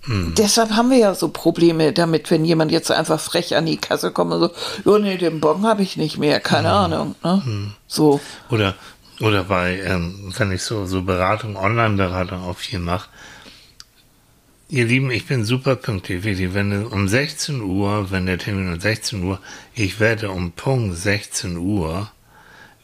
Deshalb 0.08 0.72
haben 0.72 0.92
wir 0.92 0.98
ja 0.98 1.16
so 1.16 1.30
Probleme 1.30 1.92
damit, 1.92 2.30
wenn 2.30 2.46
jemand 2.46 2.72
jetzt 2.72 2.92
einfach 2.92 3.20
frech 3.20 3.56
an 3.56 3.66
die 3.66 3.78
Kasse 3.78 4.12
kommt 4.12 4.34
und 4.34 4.40
so, 4.40 4.92
ja, 4.92 5.00
nee, 5.00 5.18
den 5.18 5.40
Bon 5.40 5.66
habe 5.66 5.82
ich 5.82 5.98
nicht 5.98 6.18
mehr, 6.18 6.40
keine 6.40 6.70
Ahnung. 6.70 7.16
Ne? 7.24 7.74
So. 7.88 8.20
Oder, 8.50 8.76
oder 9.20 9.46
bei, 9.46 9.80
ähm, 9.80 10.34
wenn 10.38 10.52
ich 10.52 10.62
so, 10.62 10.86
so 10.86 11.02
Beratung, 11.02 11.56
Online-Beratung 11.56 12.44
auch 12.44 12.58
viel 12.58 12.80
mache. 12.80 13.10
Ihr 14.70 14.86
Lieben, 14.86 15.12
ich 15.12 15.26
bin 15.26 15.46
super 15.46 15.76
pünktlich. 15.76 16.24
wirklich. 16.24 16.54
Wenn 16.54 16.86
um 16.86 17.08
16 17.08 17.62
Uhr, 17.62 18.12
wenn 18.12 18.26
der 18.26 18.38
Termin 18.38 18.74
um 18.74 18.80
16 18.80 19.24
Uhr, 19.24 19.40
ich 19.74 20.00
werde 20.00 20.32
um 20.32 20.52
Punkt 20.52 20.98
16 20.98 21.58
Uhr, 21.58 22.12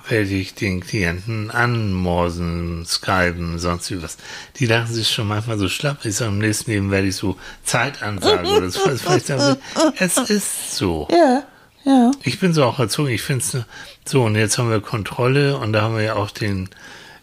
werde 0.10 0.30
ich 0.30 0.54
den 0.54 0.82
Klienten 0.82 1.52
anmorsen, 1.52 2.86
skypen, 2.86 3.60
sonst 3.60 3.92
wie 3.92 4.02
was. 4.02 4.18
Die 4.58 4.66
lachen 4.66 4.94
sich 4.94 5.10
schon 5.10 5.28
manchmal 5.28 5.58
so 5.58 5.70
schlapp. 5.70 6.06
Ich 6.06 6.16
sage, 6.16 6.32
im 6.32 6.40
nächsten 6.40 6.72
Leben 6.72 6.92
werde 6.92 7.08
ich 7.08 7.16
so 7.16 7.38
Zeitansagen 7.64 8.48
oder 8.48 8.70
so. 8.70 8.82
Es 10.00 10.18
ist 10.18 10.76
so. 10.76 11.08
Ja, 11.12 11.44
ja. 11.86 12.12
Ich 12.24 12.40
bin 12.40 12.54
so 12.54 12.64
auch 12.64 12.80
erzogen. 12.80 13.10
Ich 13.10 13.22
finde 13.22 13.44
es 13.44 13.58
so. 14.06 14.24
Und 14.24 14.36
jetzt 14.36 14.58
haben 14.58 14.70
wir 14.70 14.82
Kontrolle 14.82 15.58
und 15.58 15.74
da 15.74 15.82
haben 15.82 15.96
wir 15.96 16.04
ja 16.04 16.16
auch 16.16 16.32
den 16.32 16.70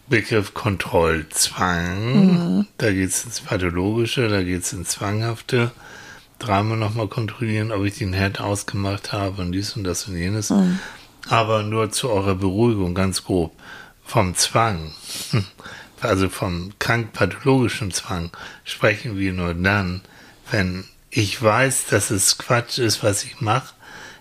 Begriff 0.09 0.53
Kontrollzwang. 0.53 2.57
Mhm. 2.57 2.67
Da 2.77 2.91
geht 2.91 3.09
es 3.09 3.25
ins 3.25 3.41
Pathologische, 3.41 4.27
da 4.27 4.43
geht 4.43 4.63
es 4.63 4.73
ins 4.73 4.89
Zwanghafte. 4.89 5.71
Dreimal 6.39 6.77
nochmal 6.77 7.07
kontrollieren, 7.07 7.71
ob 7.71 7.83
ich 7.83 7.97
den 7.97 8.13
Herd 8.13 8.39
ausgemacht 8.39 9.11
habe 9.11 9.41
und 9.41 9.51
dies 9.51 9.75
und 9.75 9.83
das 9.83 10.07
und 10.07 10.17
jenes. 10.17 10.49
Mhm. 10.49 10.79
Aber 11.27 11.63
nur 11.63 11.91
zu 11.91 12.09
eurer 12.09 12.35
Beruhigung, 12.35 12.95
ganz 12.95 13.23
grob. 13.23 13.53
Vom 14.05 14.35
Zwang, 14.35 14.93
also 16.01 16.29
vom 16.29 16.73
krank-pathologischen 16.79 17.91
Zwang, 17.91 18.31
sprechen 18.63 19.17
wir 19.17 19.33
nur 19.33 19.53
dann, 19.53 20.01
wenn 20.49 20.85
ich 21.11 21.41
weiß, 21.41 21.87
dass 21.87 22.11
es 22.11 22.37
Quatsch 22.37 22.77
ist, 22.77 23.03
was 23.03 23.23
ich 23.23 23.41
mache, 23.41 23.73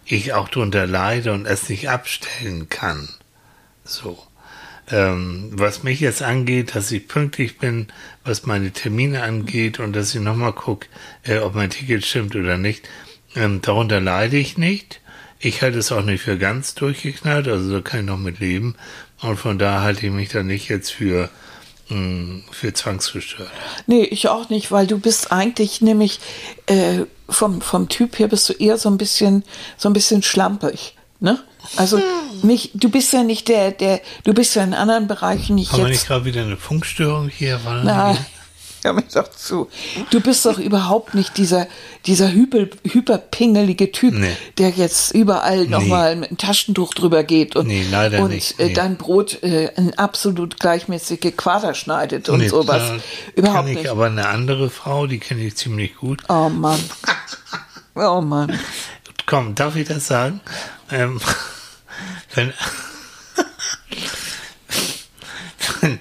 ich 0.04 0.32
auch 0.32 0.48
darunter 0.48 0.87
leide 0.87 1.32
und 1.32 1.46
es 1.46 1.68
nicht 1.68 1.88
abstellen 1.88 2.68
kann. 2.68 3.08
So. 3.84 4.18
Ähm, 4.90 5.50
was 5.52 5.82
mich 5.82 6.00
jetzt 6.00 6.22
angeht, 6.22 6.74
dass 6.74 6.90
ich 6.90 7.08
pünktlich 7.08 7.58
bin, 7.58 7.88
was 8.24 8.46
meine 8.46 8.70
Termine 8.70 9.22
angeht 9.22 9.80
und 9.80 9.92
dass 9.92 10.14
ich 10.14 10.20
nochmal 10.20 10.54
gucke, 10.54 10.87
äh, 11.24 11.38
ob 11.38 11.54
mein 11.54 11.68
Ticket 11.68 12.06
stimmt 12.06 12.34
oder 12.34 12.56
nicht, 12.56 12.88
ähm, 13.34 13.61
darunter 13.61 14.00
leide 14.00 14.38
ich 14.38 14.56
nicht. 14.56 15.02
Ich 15.40 15.62
halte 15.62 15.79
es 15.79 15.92
auch 15.92 16.03
nicht 16.03 16.22
für 16.22 16.37
ganz 16.37 16.74
durchgeknallt, 16.74 17.48
also 17.48 17.72
da 17.72 17.81
kann 17.81 18.01
ich 18.01 18.07
noch 18.07 18.18
mit 18.18 18.40
leben. 18.40 18.74
Und 19.20 19.38
von 19.38 19.59
da 19.59 19.83
halte 19.83 20.07
ich 20.07 20.12
mich 20.12 20.29
dann 20.31 20.46
nicht 20.46 20.68
jetzt 20.68 20.90
für, 20.90 21.31
mh, 21.88 21.96
hm, 21.96 22.44
für 22.51 22.72
zwangsgestört. 22.72 23.51
Nee, 23.87 24.05
ich 24.05 24.29
auch 24.29 24.48
nicht, 24.48 24.72
weil 24.72 24.87
du 24.87 24.98
bist 24.98 25.33
eigentlich 25.33 25.81
nämlich 25.81 26.20
äh, 26.66 27.05
vom, 27.29 27.61
vom 27.61 27.88
Typ 27.88 28.18
her 28.18 28.29
bist 28.29 28.48
du 28.48 28.53
eher 28.53 28.79
so 28.79 28.88
ein 28.88 28.98
bisschen, 28.98 29.44
so 29.77 29.88
ein 29.88 29.92
bisschen 29.92 30.22
schlampig. 30.22 30.96
Ne? 31.20 31.38
Also 31.77 32.01
nicht, 32.42 32.70
du 32.74 32.88
bist 32.88 33.12
ja 33.12 33.22
nicht 33.22 33.48
der, 33.48 33.72
der, 33.72 34.01
du 34.24 34.33
bist 34.33 34.55
ja 34.55 34.62
in 34.62 34.74
anderen 34.74 35.09
Bereichen 35.09 35.57
nicht 35.57 35.72
Haben 35.72 35.81
jetzt. 35.81 35.87
wir 35.87 35.92
nicht 35.92 36.07
gerade 36.07 36.24
wieder 36.24 36.42
eine 36.42 36.57
Funkstörung 36.57 37.29
hier? 37.29 37.64
War 37.64 37.83
Na, 37.85 38.16
hör 38.88 38.94
mir 38.94 39.05
doch 39.12 39.31
zu. 39.31 39.68
Du 40.11 40.20
bist 40.20 40.44
doch 40.46 40.59
überhaupt 40.59 41.14
nicht 41.14 41.37
dieser, 41.37 41.66
dieser 42.07 42.33
hyper, 42.33 42.66
hyperpingelige 42.85 43.92
Typ, 43.92 44.14
Nee. 44.14 44.37
der 44.57 44.70
jetzt 44.70 45.14
überall 45.14 45.66
nochmal 45.66 46.16
mit 46.16 46.31
einem 46.31 46.38
Taschentuch 46.38 46.94
drüber 46.94 47.22
geht 47.22 47.57
und, 47.57 47.66
Nee, 47.66 47.85
und 48.18 48.31
nicht, 48.31 48.59
äh, 48.59 48.66
nee. 48.66 48.72
dein 48.72 48.96
Brot 48.96 49.42
äh, 49.42 49.66
in 49.77 49.94
absolut 49.98 50.59
gleichmäßige 50.59 51.33
Quader 51.37 51.74
schneidet 51.74 52.29
und 52.29 52.40
Nee, 52.40 52.48
sowas. 52.48 53.01
Überhaupt 53.35 53.66
kenn 53.66 53.77
ich 53.77 53.83
nicht. 53.83 53.90
aber 53.90 54.07
eine 54.07 54.29
andere 54.29 54.70
Frau, 54.70 55.07
die 55.07 55.18
kenne 55.18 55.42
ich 55.42 55.57
ziemlich 55.57 55.96
gut. 55.96 56.22
Oh 56.29 56.48
Mann. 56.48 56.81
Oh 57.94 58.20
Mann. 58.20 58.59
Komm, 59.27 59.55
darf 59.55 59.77
ich 59.77 59.87
das 59.87 60.07
sagen? 60.07 60.40
Ähm, 60.90 61.20
wenn, 62.35 62.53
wenn, 65.81 65.98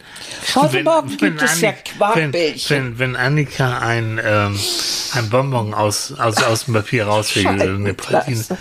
Morgen 0.55 1.17
gibt 1.17 1.41
es 1.41 1.62
ja 1.62 1.71
Quarkbällchen. 1.71 2.69
Wenn, 2.69 2.99
wenn, 2.99 2.99
wenn 2.99 3.15
Annika 3.15 3.79
ein, 3.79 4.19
ähm, 4.23 4.60
ein 5.13 5.29
Bonbon 5.29 5.73
aus, 5.73 6.13
aus, 6.13 6.41
aus 6.43 6.65
dem 6.65 6.73
Papier 6.73 7.07
oder 7.07 7.15
eine 7.17 7.25
Scheibenkleiste. 7.25 8.57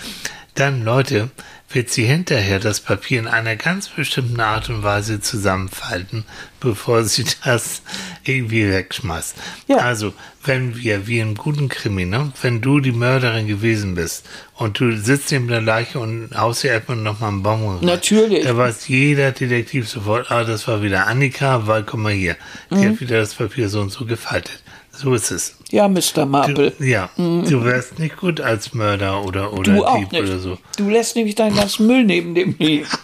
dann, 0.54 0.84
Leute, 0.84 1.30
wird 1.76 1.90
sie 1.90 2.04
hinterher 2.06 2.58
das 2.58 2.80
Papier 2.80 3.20
in 3.20 3.28
einer 3.28 3.54
ganz 3.54 3.88
bestimmten 3.90 4.40
Art 4.40 4.70
und 4.70 4.82
Weise 4.82 5.20
zusammenfalten, 5.20 6.24
bevor 6.58 7.04
sie 7.04 7.24
das 7.44 7.82
irgendwie 8.24 8.68
wegschmeißt. 8.68 9.36
Ja. 9.68 9.76
Also, 9.76 10.14
wenn 10.42 10.76
wir, 10.76 11.06
wie 11.06 11.18
im 11.20 11.34
guten 11.34 11.68
Krimi, 11.68 12.06
ne, 12.06 12.32
wenn 12.40 12.60
du 12.62 12.80
die 12.80 12.92
Mörderin 12.92 13.46
gewesen 13.46 13.94
bist 13.94 14.24
und 14.54 14.80
du 14.80 14.96
sitzt 14.96 15.30
neben 15.32 15.48
der 15.48 15.60
Leiche 15.60 15.98
und 15.98 16.30
haust 16.34 16.62
dir 16.62 16.70
erstmal 16.70 16.96
nochmal 16.96 17.30
einen 17.30 17.42
Bonbon 17.42 17.76
rein, 17.76 17.84
Natürlich. 17.84 18.44
da 18.44 18.56
weiß 18.56 18.88
jeder 18.88 19.32
Detektiv 19.32 19.88
sofort, 19.88 20.30
ah, 20.30 20.44
das 20.44 20.66
war 20.68 20.82
wieder 20.82 21.06
Annika, 21.06 21.66
weil, 21.66 21.82
guck 21.82 22.00
mal 22.00 22.12
hier, 22.12 22.36
die 22.70 22.76
Mhm. 22.76 22.88
hat 22.92 23.00
wieder 23.00 23.18
das 23.20 23.34
Papier 23.34 23.68
so 23.68 23.80
und 23.80 23.90
so 23.90 24.06
gefaltet. 24.06 24.62
So 24.96 25.14
ist 25.14 25.30
es. 25.30 25.56
Ja, 25.70 25.88
Mr. 25.88 26.24
Marple. 26.26 26.70
Du, 26.78 26.84
ja, 26.84 27.10
du 27.16 27.64
wärst 27.64 27.98
nicht 27.98 28.16
gut 28.16 28.40
als 28.40 28.72
Mörder 28.72 29.22
oder, 29.24 29.52
oder 29.52 29.72
Mhm. 29.72 29.76
Du 29.78 30.16
Dieb 30.16 30.22
oder 30.22 30.38
so. 30.38 30.58
Du 30.78 30.88
lässt 30.88 31.16
nämlich 31.16 31.34
deinen 31.34 31.56
ganzen 31.56 31.86
Müll 31.86 32.04
neben 32.04 32.34
dem 32.34 32.54
liegen. 32.58 32.86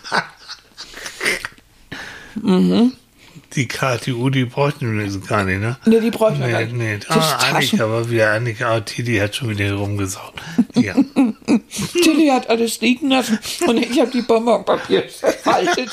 Die 3.55 3.69
KTU, 3.69 4.31
die 4.31 4.47
bräuchten 4.47 4.97
wir 4.99 5.21
gar 5.29 5.45
nicht, 5.45 5.61
ne? 5.61 5.77
Nee, 5.85 6.01
die 6.01 6.11
bräuchten 6.11 6.41
wir 6.41 6.47
Nee, 6.47 6.53
gar 6.53 6.61
nicht. 6.61 6.75
nee. 6.75 6.99
Ah, 7.09 7.51
Annika 7.53 7.89
war 7.91 8.09
wieder 8.09 8.33
Annika, 8.33 8.77
ah, 8.77 8.81
Titi 8.81 9.19
hat 9.19 9.37
schon 9.37 9.51
wieder 9.51 9.75
rumgesaut. 9.75 10.33
Ja. 10.75 10.95
Tilly 12.03 12.29
hat 12.29 12.49
alles 12.49 12.81
liegen 12.81 13.11
lassen 13.11 13.39
und 13.67 13.77
ich 13.77 14.01
habe 14.01 14.11
die 14.11 14.23
Bonbonpapier 14.23 15.03
verfaltet. 15.11 15.91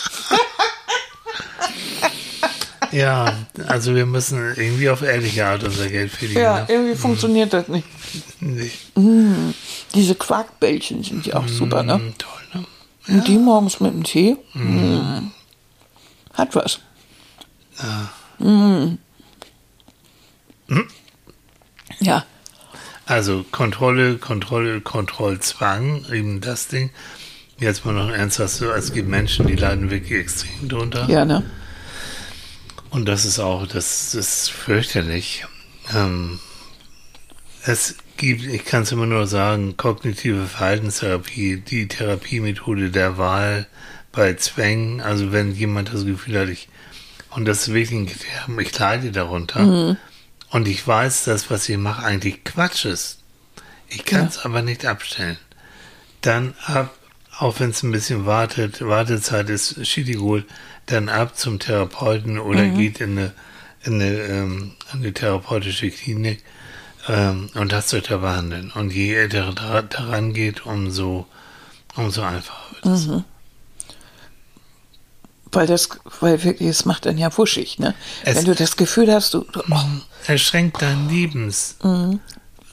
Ja, 2.92 3.34
also 3.68 3.94
wir 3.96 4.06
müssen 4.06 4.38
irgendwie 4.56 4.90
auf 4.90 5.02
ehrliche 5.02 5.46
Art 5.46 5.64
unser 5.64 5.88
Geld 5.90 6.12
verdienen. 6.12 6.42
Ja, 6.42 6.60
Ne? 6.62 6.66
irgendwie 6.70 6.96
funktioniert 6.96 7.54
das 7.54 7.68
nicht. 7.68 7.88
Nicht. 8.42 8.92
Diese 9.96 10.16
Quarkbällchen 10.16 11.04
sind 11.04 11.26
ja 11.26 11.36
auch 11.38 11.48
super, 11.48 11.84
ne? 11.84 11.98
Mm, 11.98 12.14
Toll, 12.18 12.42
ne? 12.54 12.66
Und 13.08 13.28
die 13.28 13.38
morgens 13.38 13.80
mit 13.80 13.92
dem 13.94 14.04
Tee. 14.04 14.38
Mm. 14.54 15.32
Hat 16.34 16.56
was. 16.56 16.80
Mm. 18.40 18.94
Ja, 22.02 22.24
Also 23.06 23.44
Kontrolle, 23.52 24.18
Kontrolle, 24.18 24.80
Kontrollzwang, 24.82 26.06
eben 26.14 26.40
das 26.42 26.68
Ding. 26.68 26.92
Jetzt 27.60 27.84
mal 27.86 27.94
noch 27.94 28.10
ernsthaft 28.10 28.54
so, 28.54 28.72
es 28.72 28.94
gibt 28.94 29.10
Menschen, 29.10 29.48
die 29.48 29.56
leiden 29.56 29.90
wirklich 29.90 30.20
extrem 30.22 30.70
drunter. 30.70 31.10
ja, 31.10 31.26
ne? 31.26 31.44
Und 32.92 33.06
das 33.06 33.26
ist 33.26 33.40
auch, 33.40 33.68
das, 33.68 34.12
das 34.12 34.16
ist 34.16 34.52
fürchterlich. 34.52 35.46
Ähm, 35.94 36.40
es 37.64 37.96
gibt, 38.18 38.46
ich 38.46 38.66
kann 38.66 38.84
es 38.84 38.92
immer 38.92 39.06
nur 39.06 39.28
sagen, 39.28 39.78
kognitive 39.78 40.46
Verhaltenstherapie, 40.46 41.58
die 41.58 41.88
Therapiemethode 41.88 42.90
der 42.90 43.18
Wahl 43.18 43.68
bei 44.12 44.34
Zwängen, 44.34 45.02
also 45.02 45.32
wenn 45.32 45.54
jemand 45.54 45.94
das 45.94 46.06
Gefühl 46.06 46.40
hat, 46.40 46.50
ich, 46.50 46.68
und 47.32 47.46
das 47.46 47.68
ist 47.68 47.74
wirklich 47.74 47.92
ein 47.92 48.06
Gefährden, 48.08 48.60
ich 48.60 48.78
leide 48.78 49.12
darunter, 49.12 49.98
und 50.50 50.68
ich 50.68 50.86
weiß, 50.86 51.26
dass 51.26 51.52
was 51.52 51.70
ich 51.70 51.78
mache 51.78 52.04
eigentlich 52.04 52.44
Quatsch 52.44 52.86
ist. 52.86 53.20
Ich 53.88 54.06
kann 54.06 54.28
es 54.28 54.40
aber 54.40 54.62
nicht 54.62 54.86
abstellen. 54.86 55.38
Dann 56.22 56.56
ab, 56.66 56.96
auch 57.40 57.60
wenn 57.60 57.70
es 57.72 57.84
ein 57.84 57.92
bisschen 57.92 58.26
wartet, 58.26 58.82
Wartezeit 58.86 59.50
ist, 59.50 59.86
Schitigol, 59.88 60.46
dann 60.88 61.08
ab 61.10 61.38
zum 61.38 61.60
Therapeuten 61.60 62.38
oder 62.40 62.66
geht 62.68 63.00
in 63.00 63.18
eine, 63.18 63.34
in 63.84 63.94
eine, 63.96 64.12
ähm, 64.18 64.72
eine 64.92 65.14
therapeutische 65.14 65.90
Klinik 65.90 66.44
ähm, 67.08 67.50
und 67.54 67.72
lasst 67.72 67.94
euch 67.94 68.04
da 68.04 68.18
behandeln. 68.18 68.72
Und 68.76 68.92
je 68.92 69.14
älter 69.16 69.54
da, 69.54 69.82
daran 69.82 70.34
geht, 70.34 70.66
umso, 70.66 71.28
umso 71.96 72.22
einfacher 72.24 72.74
wird 72.74 72.86
es. 72.88 73.08
Weil 75.52 75.66
das, 75.66 75.90
weil 76.20 76.44
wirklich, 76.44 76.70
es 76.70 76.86
macht 76.86 77.06
dann 77.08 77.18
ja 77.18 77.36
wuschig, 77.36 77.80
ne? 77.80 77.96
Es- 78.24 78.36
Wenn 78.38 78.46
du 78.46 78.54
das 78.56 78.76
Gefühl 78.78 79.12
hast, 79.12 79.34
du, 79.34 79.46
du 79.52 79.62
oh, 79.72 79.76
Es 80.28 80.42
schränkt 80.42 80.82
dein 80.82 81.10
Lebens, 81.10 81.76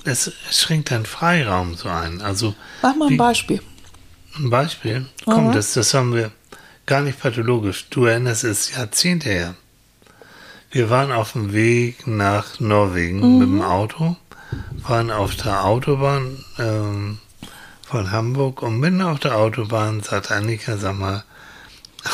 es, 0.05 0.26
es 0.50 0.59
schränkt 0.59 0.90
deinen 0.90 1.07
Freiraum 1.07 1.74
so 1.74 1.88
ein. 1.88 2.20
Also 2.20 2.55
mach 2.83 2.94
mal 2.96 3.07
ein 3.07 3.12
wie- 3.12 3.16
Beispiel. 3.16 3.62
Ein 4.38 4.51
Beispiel. 4.51 5.07
Komm, 5.25 5.53
das, 5.53 5.72
das 5.72 5.94
haben 5.94 6.14
wir 6.14 6.31
gar 6.85 7.01
nicht 7.01 7.20
pathologisch. 7.20 7.87
Du 7.90 8.05
erinnerst 8.05 8.44
es 8.44 8.75
Jahrzehnte 8.75 9.29
her. 9.29 9.55
Wir 10.70 10.90
waren 10.90 11.12
auf 11.12 11.33
dem 11.33 11.53
Weg 11.53 12.07
nach 12.07 12.61
Norwegen 12.61 13.38
mit 13.38 13.49
dem 13.49 13.62
Auto, 13.62 14.16
waren 14.87 15.11
auf 15.11 15.35
der 15.37 15.64
Autobahn 15.64 16.44
ähm, 16.59 17.18
von 17.83 18.11
Hamburg 18.11 18.62
und 18.62 18.81
mitten 18.81 19.01
auf 19.01 19.20
der 19.20 19.37
Autobahn 19.37 20.03
sagt 20.03 20.31
Annika, 20.31 20.77
sag 20.77 20.99
mal, 20.99 21.25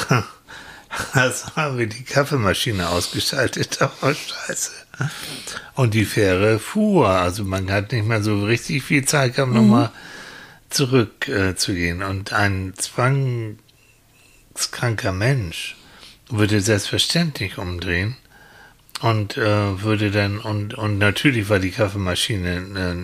also 1.13 1.57
haben 1.57 1.79
wir 1.79 1.87
die 1.87 2.05
Kaffeemaschine 2.05 2.89
ausgeschaltet, 2.89 3.81
aber 3.81 4.15
scheiße. 4.47 4.71
Und 5.75 5.95
die 5.95 6.05
Fähre 6.05 6.59
fuhr, 6.59 7.09
also 7.09 7.45
man 7.45 7.71
hat 7.71 7.93
nicht 7.93 8.07
mehr 8.07 8.23
so 8.23 8.45
richtig 8.45 8.83
viel 8.85 9.05
Zeit 9.05 9.35
gehabt, 9.35 9.53
nochmal 9.53 9.91
zurück 10.73 11.29
äh, 11.29 11.55
zu 11.57 11.75
gehen. 11.75 12.03
Und 12.03 12.33
ein 12.33 12.75
zwangskranker 12.77 15.13
Mensch 15.13 15.77
würde 16.29 16.61
selbstverständlich 16.61 17.59
umdrehen 17.59 18.17
und 19.01 19.37
äh, 19.37 19.83
würde 19.83 20.11
dann, 20.11 20.39
und, 20.39 20.75
und 20.75 20.99
natürlich 20.99 21.49
war 21.49 21.59
die 21.59 21.71
Kaffeemaschine, 21.71 22.57
äh, 22.57 22.95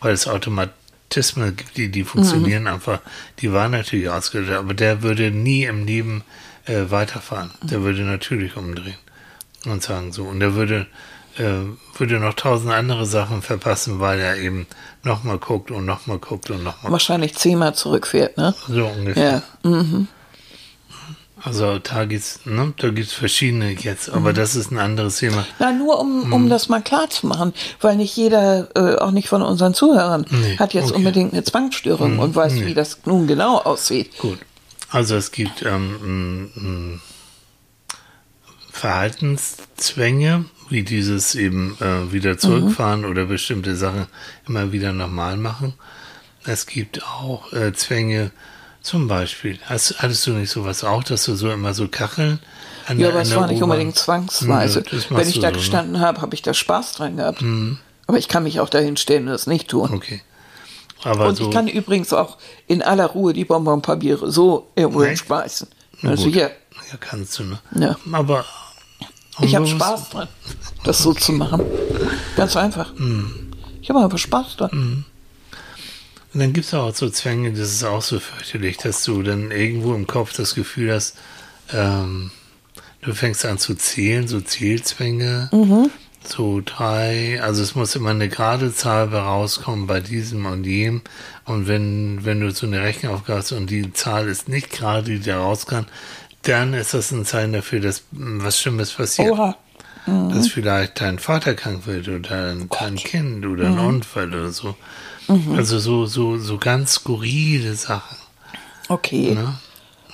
weil 0.00 0.12
das 0.12 0.28
Automat, 0.28 0.70
Automatismen 1.08 1.56
gibt, 1.56 1.76
die, 1.76 1.90
die 1.90 2.04
funktionieren 2.04 2.66
einfach. 2.66 3.00
Die 3.38 3.52
waren 3.52 3.72
natürlich 3.72 4.10
ausgebildet, 4.10 4.56
aber 4.56 4.74
der 4.74 5.02
würde 5.02 5.30
nie 5.30 5.64
im 5.64 5.86
Leben 5.86 6.22
äh, 6.66 6.90
weiterfahren. 6.90 7.50
Der 7.62 7.82
würde 7.82 8.02
natürlich 8.02 8.56
umdrehen 8.56 8.98
und 9.64 9.82
sagen 9.82 10.12
so. 10.12 10.24
Und 10.24 10.40
der 10.40 10.54
würde, 10.54 10.86
äh, 11.38 11.98
würde 11.98 12.18
noch 12.20 12.34
tausend 12.34 12.72
andere 12.72 13.06
Sachen 13.06 13.42
verpassen, 13.42 14.00
weil 14.00 14.18
er 14.18 14.36
eben 14.36 14.66
nochmal 15.02 15.38
guckt 15.38 15.70
und 15.70 15.84
nochmal 15.84 16.18
guckt 16.18 16.50
und 16.50 16.62
nochmal. 16.62 16.92
Wahrscheinlich 16.92 17.34
zehnmal 17.34 17.74
zurückfährt, 17.74 18.36
ne? 18.36 18.54
So 18.68 18.86
ungefähr. 18.86 19.42
Ja. 19.64 19.70
Mhm. 19.70 20.08
Also 21.40 21.78
da 21.78 22.04
gibt's, 22.04 22.40
ne, 22.46 22.74
da 22.78 22.88
gibt's 22.88 23.12
verschiedene 23.12 23.70
jetzt, 23.70 24.10
aber 24.10 24.32
das 24.32 24.56
ist 24.56 24.72
ein 24.72 24.78
anderes 24.78 25.18
Thema. 25.18 25.46
Na, 25.60 25.70
nur 25.70 26.00
um, 26.00 26.32
um 26.32 26.48
das 26.48 26.68
mal 26.68 26.82
klar 26.82 27.08
zu 27.10 27.28
machen, 27.28 27.54
weil 27.80 27.96
nicht 27.96 28.16
jeder, 28.16 28.68
äh, 28.74 28.96
auch 28.96 29.12
nicht 29.12 29.28
von 29.28 29.42
unseren 29.42 29.72
Zuhörern, 29.72 30.26
Nee, 30.30 30.58
hat 30.58 30.74
jetzt 30.74 30.88
okay. 30.90 30.96
unbedingt 30.96 31.32
eine 31.32 31.44
Zwangsstörung 31.44 32.18
und 32.18 32.34
weiß, 32.34 32.54
nee. 32.54 32.66
wie 32.66 32.74
das 32.74 32.98
nun 33.04 33.28
genau 33.28 33.58
aussieht. 33.58 34.18
Gut. 34.18 34.38
Also 34.90 35.14
es 35.14 35.30
gibt 35.30 35.62
ähm, 35.62 37.00
Verhaltenszwänge, 38.72 40.44
wie 40.70 40.82
dieses 40.82 41.34
eben 41.34 41.76
äh, 41.80 42.12
wieder 42.12 42.38
zurückfahren 42.38 43.04
oder 43.04 43.24
bestimmte 43.26 43.76
Sachen 43.76 44.06
immer 44.46 44.72
wieder 44.72 44.92
normal 44.92 45.36
machen. 45.36 45.74
Es 46.44 46.66
gibt 46.66 47.02
auch 47.04 47.52
äh, 47.52 47.72
Zwänge, 47.72 48.30
zum 48.80 49.08
Beispiel, 49.08 49.58
hast, 49.66 49.96
hattest 50.00 50.26
du 50.26 50.30
nicht 50.30 50.50
sowas 50.50 50.84
auch, 50.84 51.02
dass 51.04 51.24
du 51.24 51.34
so 51.34 51.50
immer 51.50 51.74
so 51.74 51.88
Kacheln 51.88 52.38
an 52.86 52.98
Ja, 52.98 53.06
der- 53.08 53.14
aber 53.14 53.22
es 53.22 53.34
war 53.34 53.46
nicht 53.48 53.62
unbedingt 53.62 53.96
zwangsweise. 53.96 54.82
Das 54.82 55.10
Wenn 55.10 55.28
ich 55.28 55.34
da 55.40 55.40
so, 55.40 55.46
ne? 55.48 55.52
gestanden 55.52 56.00
habe, 56.00 56.20
habe 56.22 56.34
ich 56.34 56.42
da 56.42 56.54
Spaß 56.54 56.92
dran 56.92 57.16
gehabt. 57.16 57.42
Aber 58.06 58.16
ich 58.18 58.28
kann 58.28 58.44
mich 58.44 58.60
auch 58.60 58.70
dahin 58.70 58.96
stellen 58.96 59.24
und 59.24 59.32
das 59.32 59.46
nicht 59.46 59.68
tun. 59.68 59.90
Okay. 59.92 60.22
Aber 61.04 61.26
Und 61.28 61.36
so, 61.36 61.44
ich 61.44 61.50
kann 61.50 61.68
übrigens 61.68 62.12
auch 62.12 62.38
in 62.66 62.82
aller 62.82 63.06
Ruhe 63.06 63.32
die 63.32 63.44
Bonbonpapiere 63.44 64.30
so 64.32 64.68
irgendwo 64.74 65.04
schmeißen. 65.14 65.68
Na 66.02 66.10
Also 66.10 66.26
hier, 66.28 66.50
ja, 66.90 66.96
kannst 66.98 67.38
du, 67.38 67.44
ne? 67.44 67.58
Ja. 67.78 67.96
Aber 68.12 68.44
ich 69.40 69.54
habe 69.54 69.66
Spaß 69.66 70.10
dran, 70.10 70.28
das 70.84 70.98
so 70.98 71.14
zu 71.14 71.32
machen. 71.32 71.62
Ganz 72.36 72.56
einfach. 72.56 72.96
Hm. 72.96 73.52
Ich 73.80 73.90
habe 73.90 74.00
einfach 74.00 74.18
Spaß 74.18 74.56
dran. 74.56 75.04
Und 76.34 76.40
dann 76.40 76.52
gibt 76.52 76.66
es 76.66 76.74
auch 76.74 76.94
so 76.94 77.08
Zwänge, 77.08 77.52
das 77.52 77.72
ist 77.72 77.84
auch 77.84 78.02
so 78.02 78.20
fürchterlich, 78.20 78.76
dass 78.76 79.02
du 79.04 79.22
dann 79.22 79.50
irgendwo 79.50 79.94
im 79.94 80.06
Kopf 80.06 80.34
das 80.36 80.54
Gefühl 80.54 80.92
hast, 80.92 81.16
ähm, 81.72 82.30
du 83.00 83.14
fängst 83.14 83.44
an 83.46 83.58
zu 83.58 83.74
zählen, 83.74 84.28
so 84.28 84.40
Zählzwänge, 84.40 85.48
so 86.24 86.60
drei, 86.64 87.40
also 87.42 87.62
es 87.62 87.74
muss 87.74 87.94
immer 87.96 88.10
eine 88.10 88.28
gerade 88.28 88.74
Zahl 88.74 89.08
rauskommen 89.08 89.86
bei 89.86 90.00
diesem 90.00 90.44
und 90.44 90.64
jenem. 90.64 91.00
Und 91.44 91.66
wenn, 91.66 92.24
wenn 92.24 92.40
du 92.40 92.50
so 92.50 92.66
eine 92.66 92.82
Rechenaufgabe 92.82 93.38
hast 93.38 93.52
und 93.52 93.70
die 93.70 93.92
Zahl 93.94 94.28
ist 94.28 94.48
nicht 94.48 94.70
gerade, 94.70 95.04
die 95.04 95.20
da 95.20 95.38
raus 95.38 95.66
kann, 95.66 95.86
dann 96.42 96.74
ist 96.74 96.94
das 96.94 97.10
ein 97.10 97.24
Zeichen 97.24 97.52
dafür, 97.52 97.80
dass 97.80 98.02
mm, 98.12 98.38
was 98.42 98.60
Schlimmes 98.60 98.92
passiert. 98.92 99.30
Oha. 99.32 99.56
Dass 100.06 100.48
vielleicht 100.48 101.02
dein 101.02 101.18
Vater 101.18 101.54
krank 101.54 101.86
wird 101.86 102.08
oder 102.08 102.20
dein, 102.20 102.68
dein 102.70 102.96
Kind 102.96 103.44
oder 103.44 103.68
Mhm. 103.68 103.78
ein 103.78 103.84
Unfall 103.86 104.28
oder 104.28 104.50
so. 104.50 104.74
Also 105.54 105.78
so, 105.78 106.06
so, 106.06 106.38
so 106.38 106.56
ganz 106.56 106.94
skurrile 106.94 107.74
Sachen. 107.74 108.16
Okay. 108.88 109.34
Ne? 109.34 109.58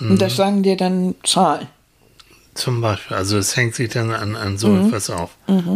Und 0.00 0.20
das 0.20 0.34
sagen 0.34 0.64
dir 0.64 0.76
dann 0.76 1.14
Zahlen. 1.22 1.68
Zum 2.54 2.80
Beispiel, 2.80 3.16
also 3.16 3.38
es 3.38 3.56
hängt 3.56 3.76
sich 3.76 3.90
dann 3.90 4.10
an, 4.10 4.34
an 4.34 4.58
so 4.58 4.68
Mhm. 4.68 4.86
etwas 4.86 5.10
auf. 5.10 5.30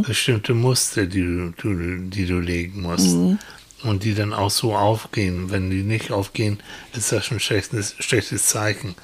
Bestimmte 0.04 0.54
Muster, 0.54 1.06
die 1.06 1.22
du, 1.22 1.52
du, 1.56 2.08
die 2.08 2.26
du 2.26 2.40
legen 2.40 2.82
musst. 2.82 3.14
Mhm. 3.14 3.38
Und 3.84 4.02
die 4.02 4.14
dann 4.16 4.32
auch 4.32 4.50
so 4.50 4.74
aufgehen. 4.74 5.52
Wenn 5.52 5.70
die 5.70 5.84
nicht 5.84 6.11
aufgehen, 6.11 6.58
ist 6.96 7.12
das 7.12 7.26
schon 7.26 7.37
ein 7.37 7.40
schlechtes, 7.40 7.94
schlechtes 8.00 8.46
Zeichen. 8.46 8.96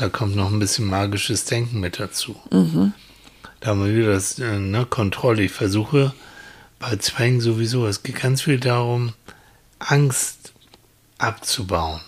Da 0.00 0.08
kommt 0.08 0.34
noch 0.34 0.50
ein 0.50 0.58
bisschen 0.58 0.86
magisches 0.86 1.44
Denken 1.44 1.78
mit 1.78 2.00
dazu. 2.00 2.34
Mhm. 2.50 2.94
Da 3.60 3.68
haben 3.68 3.84
wir 3.84 3.94
wieder 3.94 4.14
das 4.14 4.38
äh, 4.38 4.58
ne, 4.58 4.86
Kontrolle. 4.86 5.42
Ich 5.42 5.52
versuche 5.52 6.14
bei 6.78 6.96
Zwängen 6.96 7.42
sowieso, 7.42 7.86
es 7.86 8.02
geht 8.02 8.18
ganz 8.18 8.40
viel 8.40 8.58
darum, 8.58 9.12
Angst 9.78 10.54
abzubauen. 11.18 12.00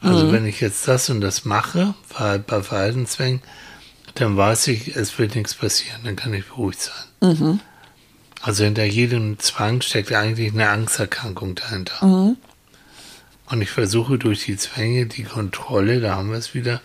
Also 0.00 0.30
wenn 0.32 0.46
ich 0.46 0.60
jetzt 0.60 0.86
das 0.86 1.08
und 1.10 1.22
das 1.22 1.44
mache, 1.44 1.94
bei 2.16 2.62
Verhaltenszwängen, 2.62 3.40
dann 4.14 4.36
weiß 4.36 4.68
ich, 4.68 4.94
es 4.94 5.18
wird 5.18 5.34
nichts 5.34 5.54
passieren, 5.54 6.02
dann 6.04 6.14
kann 6.14 6.34
ich 6.34 6.46
beruhigt 6.46 6.82
sein. 6.82 7.30
Also 8.42 8.64
hinter 8.64 8.84
jedem 8.84 9.38
Zwang 9.38 9.80
steckt 9.80 10.12
eigentlich 10.12 10.52
eine 10.52 10.68
Angsterkrankung 10.68 11.54
dahinter. 11.54 12.06
Und 13.46 13.62
ich 13.62 13.70
versuche 13.70 14.18
durch 14.18 14.44
die 14.44 14.58
Zwänge 14.58 15.06
die 15.06 15.24
Kontrolle, 15.24 16.00
da 16.00 16.16
haben 16.16 16.30
wir 16.30 16.38
es 16.38 16.52
wieder, 16.54 16.82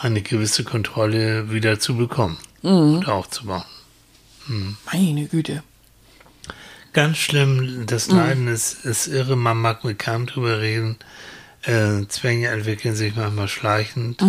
eine 0.00 0.22
gewisse 0.22 0.64
Kontrolle 0.64 1.50
wieder 1.52 1.78
zu 1.80 1.96
bekommen 1.96 2.38
oder 2.62 3.14
aufzubauen. 3.14 3.64
Meine 4.92 5.26
Güte. 5.26 5.62
Ganz 6.92 7.18
schlimm, 7.18 7.84
das 7.86 8.08
Leiden 8.08 8.48
ist, 8.48 8.84
ist 8.84 9.06
irre, 9.08 9.36
man 9.36 9.58
mag 9.58 9.84
mit 9.84 9.98
keinem 9.98 10.26
drüber 10.26 10.60
reden. 10.60 10.96
Äh, 11.62 12.06
Zwänge 12.08 12.48
entwickeln 12.48 12.94
sich 12.94 13.14
manchmal 13.14 13.48
schleichend. 13.48 14.22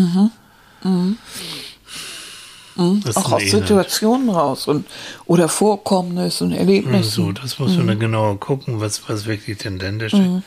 Das 2.75 3.15
ist 3.15 3.17
Auch 3.17 3.33
ein 3.33 3.45
aus. 3.45 3.51
Situationen 3.51 4.29
raus 4.29 4.67
und 4.67 4.85
oder 5.25 5.49
Vorkommnissen 5.49 6.47
und 6.47 6.53
Erlebnissen. 6.53 7.09
So, 7.09 7.31
das 7.31 7.59
muss 7.59 7.75
man 7.75 7.87
dann 7.87 7.99
genauer 7.99 8.39
gucken, 8.39 8.79
was, 8.79 9.09
was 9.09 9.25
wirklich 9.25 9.57
denn 9.57 9.79
dahinter 9.79 10.09
steckt. 10.09 10.23
Ähm, 10.23 10.43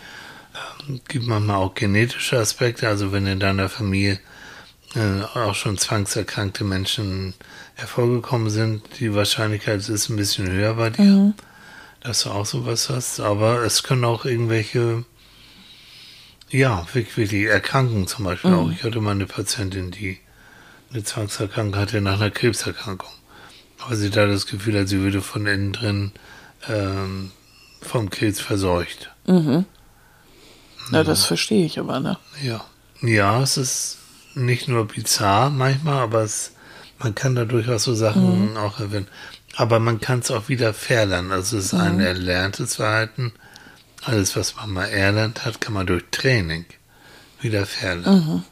gibt 1.09 1.27
manchmal 1.27 1.57
auch 1.57 1.75
genetische 1.75 2.39
Aspekte, 2.39 2.89
also 2.89 3.13
wenn 3.13 3.27
in 3.27 3.41
deiner 3.41 3.69
Familie 3.69 4.19
äh, 4.95 5.23
auch 5.39 5.55
schon 5.55 5.79
zwangserkrankte 5.79 6.65
Menschen 6.65 7.35
hervorgekommen 7.75 8.51
sind, 8.51 8.83
die 9.01 9.15
Wahrscheinlichkeit 9.15 9.89
ist 9.89 10.09
ein 10.09 10.17
bisschen 10.17 10.51
höher 10.51 10.75
bei 10.75 10.91
dir, 10.91 11.33
dass 12.01 12.23
du 12.23 12.31
auch 12.31 12.47
sowas 12.47 12.91
hast. 12.91 13.21
Aber 13.21 13.63
es 13.63 13.83
können 13.83 14.05
auch 14.05 14.25
irgendwelche, 14.25 15.05
ja, 16.51 16.87
wirklich, 16.93 17.17
wirklich 17.17 17.45
Erkrankungen 17.45 18.07
zum 18.07 18.25
Beispiel 18.27 18.53
auch. 18.53 18.71
Ich 18.71 18.85
hatte 18.85 19.01
mal 19.01 19.13
eine 19.13 19.27
Patientin, 19.27 19.91
die 19.91 20.19
eine 20.93 21.03
Zwangserkrankung 21.03 21.81
hatte 21.81 22.01
nach 22.03 22.21
einer 22.21 22.31
Krebserkrankung. 22.31 23.11
Aber 23.85 23.97
sie 23.97 24.11
da 24.11 24.27
das 24.27 24.47
Gefühl 24.47 24.79
hat, 24.79 24.89
sie 24.89 25.01
würde 25.01 25.23
von 25.23 25.47
innen 25.47 25.73
drin 25.73 26.13
ähm, 26.69 27.33
vom 27.81 28.11
Krebs 28.11 28.41
verseucht. 28.41 29.11
Ja, 30.93 31.03
das 31.03 31.25
verstehe 31.25 31.65
ich 31.65 31.79
aber, 31.79 31.99
ne? 31.99 32.19
Ja. 32.43 32.65
Ja, 33.01 33.43
es 33.43 33.57
ist 33.57 33.99
nicht 34.35 34.69
nur 34.69 34.87
bizarr 34.87 35.51
manchmal, 35.51 36.01
aber 36.03 36.23
es, 36.23 36.53
man 36.99 37.15
kann 37.15 37.35
da 37.35 37.45
durchaus 37.45 37.85
so 37.85 37.95
Sachen 37.95 38.57
auch 38.57 38.81
erwähnen. 38.81 39.09
Aber 39.57 39.79
man 39.81 40.01
kann 40.01 40.21
es 40.21 40.31
auch 40.31 40.49
wieder 40.49 40.73
verlernen. 40.73 41.31
Also 41.31 41.59
es 41.59 41.67
ist 41.67 41.75
ein 41.75 42.01
erlerntes 42.01 42.77
Verhalten. 42.77 43.33
Alles, 44.05 44.35
was 44.35 44.57
man 44.57 44.71
mal 44.71 44.87
erlernt 44.87 45.45
hat, 45.45 45.61
kann 45.61 45.75
man 45.75 45.87
durch 45.87 46.05
Training 46.11 46.65
wieder 47.41 47.67
verlernen. 47.67 48.45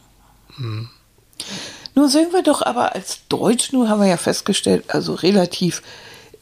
Nun 1.95 2.09
sind 2.09 2.33
wir 2.33 2.43
doch 2.43 2.63
aber 2.63 2.95
als 2.95 3.27
Deutsch, 3.29 3.73
nun 3.73 3.89
haben 3.89 4.01
wir 4.01 4.09
ja 4.09 4.17
festgestellt, 4.17 4.85
also 4.89 5.15
relativ 5.15 5.83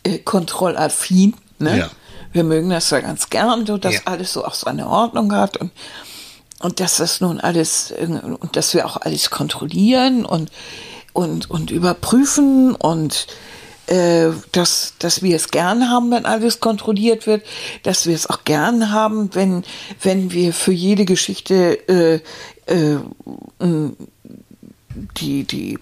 äh, 0.02 0.18
kontrollaffin. 0.18 1.34
Ne? 1.58 1.78
Ja. 1.78 1.90
Wir 2.32 2.44
mögen 2.44 2.68
das 2.70 2.90
ja 2.90 3.00
ganz 3.00 3.30
gern, 3.30 3.64
so, 3.64 3.78
dass 3.78 3.94
Ja. 3.94 4.00
alles 4.04 4.32
so 4.32 4.44
auch 4.44 4.54
seine 4.54 4.88
Ordnung 4.88 5.32
hat 5.32 5.56
und, 5.56 5.70
und 6.60 6.80
dass 6.80 6.96
das 6.96 7.20
nun 7.20 7.40
alles, 7.40 7.92
und 7.92 8.56
dass 8.56 8.74
wir 8.74 8.86
auch 8.86 8.96
alles 8.96 9.30
kontrollieren 9.30 10.24
und, 10.24 10.50
und, 11.12 11.50
und 11.50 11.70
überprüfen 11.70 12.74
und 12.74 13.26
äh, 13.86 14.30
dass, 14.52 14.94
dass 14.98 15.22
wir 15.22 15.36
es 15.36 15.50
gern 15.50 15.88
haben, 15.88 16.10
wenn 16.10 16.26
alles 16.26 16.60
kontrolliert 16.60 17.26
wird, 17.26 17.44
dass 17.84 18.06
wir 18.06 18.14
es 18.14 18.28
auch 18.28 18.44
gern 18.44 18.92
haben, 18.92 19.30
wenn, 19.34 19.64
wenn 20.02 20.30
wir 20.32 20.52
für 20.52 20.72
jede 20.72 21.04
Geschichte 21.04 21.88
äh, 21.88 22.20
äh, 22.66 22.98
die, 25.16 25.44
die 25.44 25.78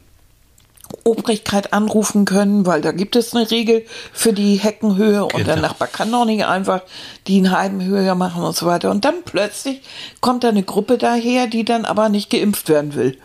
Obrigkeit 1.05 1.73
anrufen 1.73 2.25
können, 2.25 2.65
weil 2.67 2.81
da 2.81 2.93
gibt 2.93 3.17
es 3.17 3.35
eine 3.35 3.51
Regel 3.51 3.85
für 4.13 4.33
die 4.33 4.57
Heckenhöhe 4.57 5.25
und 5.25 5.37
der 5.47 5.57
Genau. 5.57 5.69
Nachbar 5.69 5.89
kann 5.89 6.11
doch 6.13 6.25
nicht 6.25 6.45
einfach 6.45 6.83
die 7.27 7.39
einen 7.39 7.51
halben 7.51 7.85
höher 7.85 8.15
machen 8.15 8.43
und 8.43 8.55
so 8.57 8.67
weiter. 8.67 8.91
Und 8.91 9.05
dann 9.05 9.23
plötzlich 9.25 9.81
kommt 10.21 10.45
da 10.45 10.49
eine 10.49 10.63
Gruppe 10.63 10.99
daher, 10.99 11.47
die 11.49 11.65
dann 11.65 11.85
aber 11.85 12.09
nicht 12.09 12.31
geimpft 12.31 12.69
werden 12.69 12.95
will. 12.95 13.19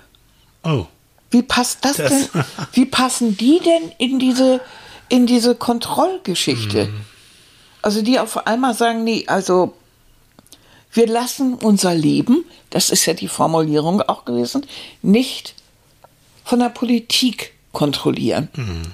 Oh, 0.63 0.85
Wie 1.29 1.43
passt 1.43 1.85
das, 1.85 1.97
Das- 1.97 2.09
denn? 2.09 2.27
Wie 2.73 2.85
passen 2.85 3.37
die 3.37 3.59
denn 3.63 3.91
in 3.97 4.17
diese, 4.19 4.59
in 5.09 5.25
diese 5.27 5.55
Kontrollgeschichte? 5.55 6.89
Also 7.83 8.01
die 8.01 8.19
auf 8.19 8.45
einmal 8.47 8.73
sagen, 8.73 9.03
nee, 9.03 9.23
also 9.27 9.73
wir 10.93 11.07
lassen 11.07 11.53
unser 11.55 11.95
Leben, 11.95 12.43
das 12.69 12.89
ist 12.89 13.05
ja 13.05 13.13
die 13.13 13.27
Formulierung 13.29 14.01
auch 14.01 14.25
gewesen, 14.25 14.65
nicht 15.01 15.55
von 16.43 16.59
der 16.59 16.69
Politik 16.69 17.53
kontrollieren. 17.71 18.49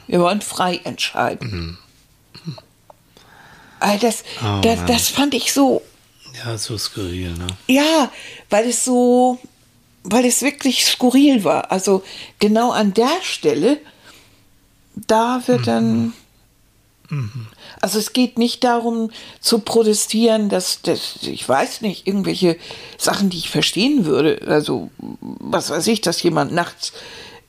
Wir 0.07 0.19
wollen 0.19 0.41
frei 0.41 0.79
entscheiden. 0.83 1.77
Also 3.79 4.07
das, 4.07 4.23
Oh 4.41 4.61
das, 4.61 4.85
das 4.85 5.09
fand 5.09 5.33
ich 5.33 5.53
so, 5.53 5.81
Ja, 6.43 6.57
so 6.57 6.77
skurril, 6.77 7.31
ne? 7.31 7.47
Ja, 7.67 8.11
weil 8.49 8.69
es 8.69 8.83
so, 8.83 9.39
weil 10.03 10.25
es 10.25 10.41
wirklich 10.41 10.85
skurril 10.85 11.43
war. 11.43 11.71
Also 11.71 12.03
genau 12.39 12.71
an 12.71 12.93
der 12.93 13.21
Stelle, 13.21 13.79
da 14.95 15.43
wird 15.45 15.61
mhm. 15.61 15.65
dann. 15.65 16.13
Mhm. 17.09 17.47
Also 17.79 17.99
es 17.99 18.11
geht 18.11 18.37
nicht 18.37 18.63
darum 18.63 19.11
zu 19.39 19.59
protestieren, 19.59 20.49
dass, 20.49 20.81
dass 20.81 21.17
ich 21.21 21.47
weiß 21.47 21.81
nicht, 21.81 22.07
irgendwelche 22.07 22.57
Sachen, 22.97 23.29
die 23.29 23.37
ich 23.37 23.49
verstehen 23.49 24.05
würde. 24.05 24.41
Also 24.47 24.89
was 24.97 25.69
weiß 25.69 25.85
ich, 25.87 26.01
dass 26.01 26.23
jemand 26.23 26.51
nachts 26.51 26.93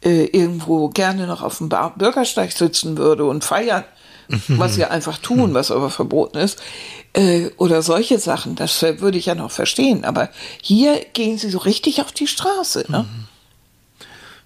äh, 0.04 0.24
irgendwo 0.26 0.88
gerne 0.88 1.26
noch 1.26 1.42
auf 1.42 1.58
dem 1.58 1.68
Bürgersteig 1.68 2.52
sitzen 2.52 2.96
würde 2.96 3.24
und 3.24 3.44
feiern, 3.44 3.84
was 4.48 4.74
sie 4.74 4.84
einfach 4.84 5.18
tun, 5.18 5.54
was 5.54 5.70
aber 5.70 5.90
verboten 5.90 6.38
ist. 6.38 6.62
Äh, 7.14 7.50
oder 7.56 7.82
solche 7.82 8.18
Sachen, 8.18 8.54
das 8.54 8.82
würde 8.82 9.18
ich 9.18 9.26
ja 9.26 9.34
noch 9.34 9.50
verstehen. 9.50 10.04
Aber 10.04 10.30
hier 10.62 11.04
gehen 11.12 11.38
sie 11.38 11.50
so 11.50 11.58
richtig 11.58 12.00
auf 12.00 12.12
die 12.12 12.26
Straße. 12.26 12.86
Ne? 12.88 13.06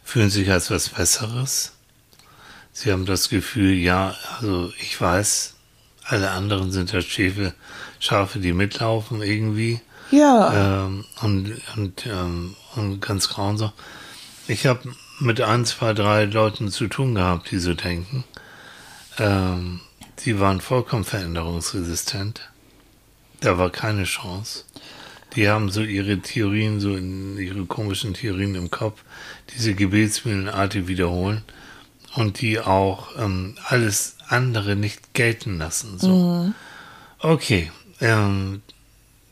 Fühlen 0.04 0.30
sich 0.30 0.50
als 0.50 0.70
was 0.70 0.88
Besseres? 0.88 1.72
Sie 2.72 2.90
haben 2.90 3.04
das 3.04 3.28
Gefühl, 3.28 3.74
ja, 3.74 4.14
also 4.38 4.72
ich 4.80 4.98
weiß, 4.98 5.54
alle 6.04 6.30
anderen 6.30 6.72
sind 6.72 6.92
halt 6.92 7.04
Schäfe, 7.04 7.52
Schafe, 7.98 8.38
die 8.38 8.52
mitlaufen 8.52 9.22
irgendwie. 9.22 9.80
Ja. 10.10 10.84
Ähm, 10.84 11.04
und, 11.22 11.60
und, 11.76 12.06
ähm, 12.06 12.56
und 12.76 13.00
ganz 13.00 13.28
grausam. 13.28 13.72
Ich 14.48 14.66
habe 14.66 14.94
mit 15.22 15.40
ein, 15.40 15.64
zwei, 15.64 15.92
drei 15.92 16.24
Leuten 16.24 16.68
zu 16.68 16.88
tun 16.88 17.14
gehabt, 17.14 17.50
die 17.50 17.58
so 17.58 17.74
denken. 17.74 18.24
Ähm, 19.18 19.80
die 20.24 20.38
waren 20.40 20.60
vollkommen 20.60 21.04
veränderungsresistent. 21.04 22.50
Da 23.40 23.58
war 23.58 23.70
keine 23.70 24.04
Chance. 24.04 24.64
Die 25.34 25.48
haben 25.48 25.70
so 25.70 25.82
ihre 25.82 26.18
Theorien, 26.18 26.80
so 26.80 26.94
in 26.94 27.38
ihre 27.38 27.64
komischen 27.64 28.14
Theorien 28.14 28.54
im 28.54 28.70
Kopf, 28.70 29.02
diese 29.54 29.74
Gebetsmühlenartig 29.74 30.86
wiederholen 30.88 31.42
und 32.14 32.40
die 32.40 32.60
auch 32.60 33.08
ähm, 33.18 33.56
alles 33.64 34.16
andere 34.28 34.76
nicht 34.76 35.14
gelten 35.14 35.58
lassen. 35.58 35.98
So. 35.98 36.08
Mhm. 36.08 36.54
Okay, 37.18 37.70
ähm, 38.00 38.62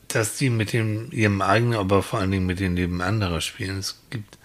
dass 0.07 0.37
die 0.37 0.49
mit 0.49 0.73
dem, 0.73 1.11
ihrem 1.11 1.41
eigenen, 1.41 1.77
aber 1.77 2.03
vor 2.03 2.19
allen 2.19 2.31
Dingen 2.31 2.45
mit 2.45 2.59
dem 2.59 2.75
Leben 2.75 3.01
anderer 3.01 3.41
spielen. 3.41 3.77
Es 3.77 3.99
gibt 4.09 4.37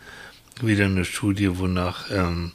wieder 0.60 0.86
eine 0.86 1.04
Studie, 1.04 1.58
wonach 1.58 2.10
ähm, 2.10 2.52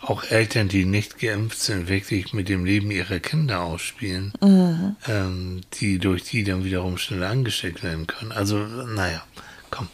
auch 0.00 0.24
Eltern, 0.24 0.68
die 0.68 0.84
nicht 0.84 1.18
geimpft 1.18 1.58
sind, 1.58 1.88
wirklich 1.88 2.32
mit 2.32 2.48
dem 2.48 2.64
Leben 2.64 2.90
ihrer 2.90 3.18
Kinder 3.18 3.60
ausspielen, 3.60 4.32
mhm. 4.40 4.96
ähm, 5.08 5.60
die 5.74 5.98
durch 5.98 6.22
die 6.24 6.44
dann 6.44 6.64
wiederum 6.64 6.98
schneller 6.98 7.28
angesteckt 7.28 7.82
werden 7.82 8.06
können. 8.06 8.32
Also, 8.32 8.58
naja, 8.58 9.22
komm. 9.70 9.88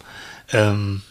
Ähm, 0.53 1.03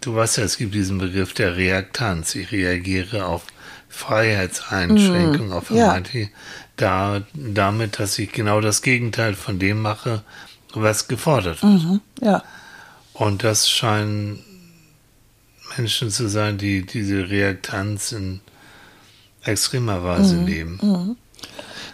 du 0.00 0.14
weißt 0.14 0.38
ja, 0.38 0.44
es 0.44 0.56
gibt 0.56 0.74
diesen 0.74 0.98
Begriff 0.98 1.34
der 1.34 1.56
Reaktanz. 1.56 2.34
Ich 2.34 2.52
reagiere 2.52 3.26
auf 3.26 3.44
Freiheitseinschränkung, 3.88 5.48
mhm. 5.48 5.52
auf 5.52 5.70
Amati, 5.70 6.22
ja. 6.22 6.28
da, 6.76 7.22
damit, 7.34 7.98
dass 7.98 8.18
ich 8.18 8.32
genau 8.32 8.60
das 8.60 8.82
Gegenteil 8.82 9.34
von 9.34 9.58
dem 9.58 9.80
mache, 9.80 10.22
was 10.72 11.06
gefordert 11.06 11.62
wird. 11.62 11.72
Mhm. 11.72 12.00
Ja. 12.20 12.42
Und 13.12 13.44
das 13.44 13.70
scheinen 13.70 14.42
Menschen 15.76 16.10
zu 16.10 16.28
sein, 16.28 16.58
die 16.58 16.84
diese 16.86 17.28
Reaktanz 17.28 18.12
in 18.12 18.40
extremer 19.44 20.04
Weise 20.04 20.36
mhm. 20.36 20.46
leben. 20.46 20.78
Mhm. 20.82 21.16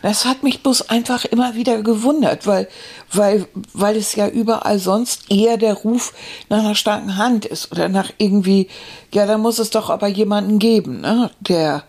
Das 0.02 0.24
hat 0.24 0.42
mich 0.42 0.62
bloß 0.62 0.90
einfach 0.90 1.24
immer 1.24 1.54
wieder 1.54 1.82
gewundert, 1.82 2.46
weil, 2.46 2.68
weil, 3.12 3.48
weil 3.72 3.96
es 3.96 4.14
ja 4.14 4.28
überall 4.28 4.78
sonst 4.78 5.30
eher 5.30 5.56
der 5.56 5.74
Ruf 5.74 6.12
nach 6.48 6.60
einer 6.60 6.74
starken 6.76 7.16
Hand 7.16 7.44
ist 7.44 7.72
oder 7.72 7.88
nach 7.88 8.12
irgendwie, 8.18 8.68
ja, 9.12 9.26
da 9.26 9.38
muss 9.38 9.58
es 9.58 9.70
doch 9.70 9.90
aber 9.90 10.06
jemanden 10.06 10.60
geben, 10.60 11.00
ne, 11.00 11.30
der, 11.40 11.82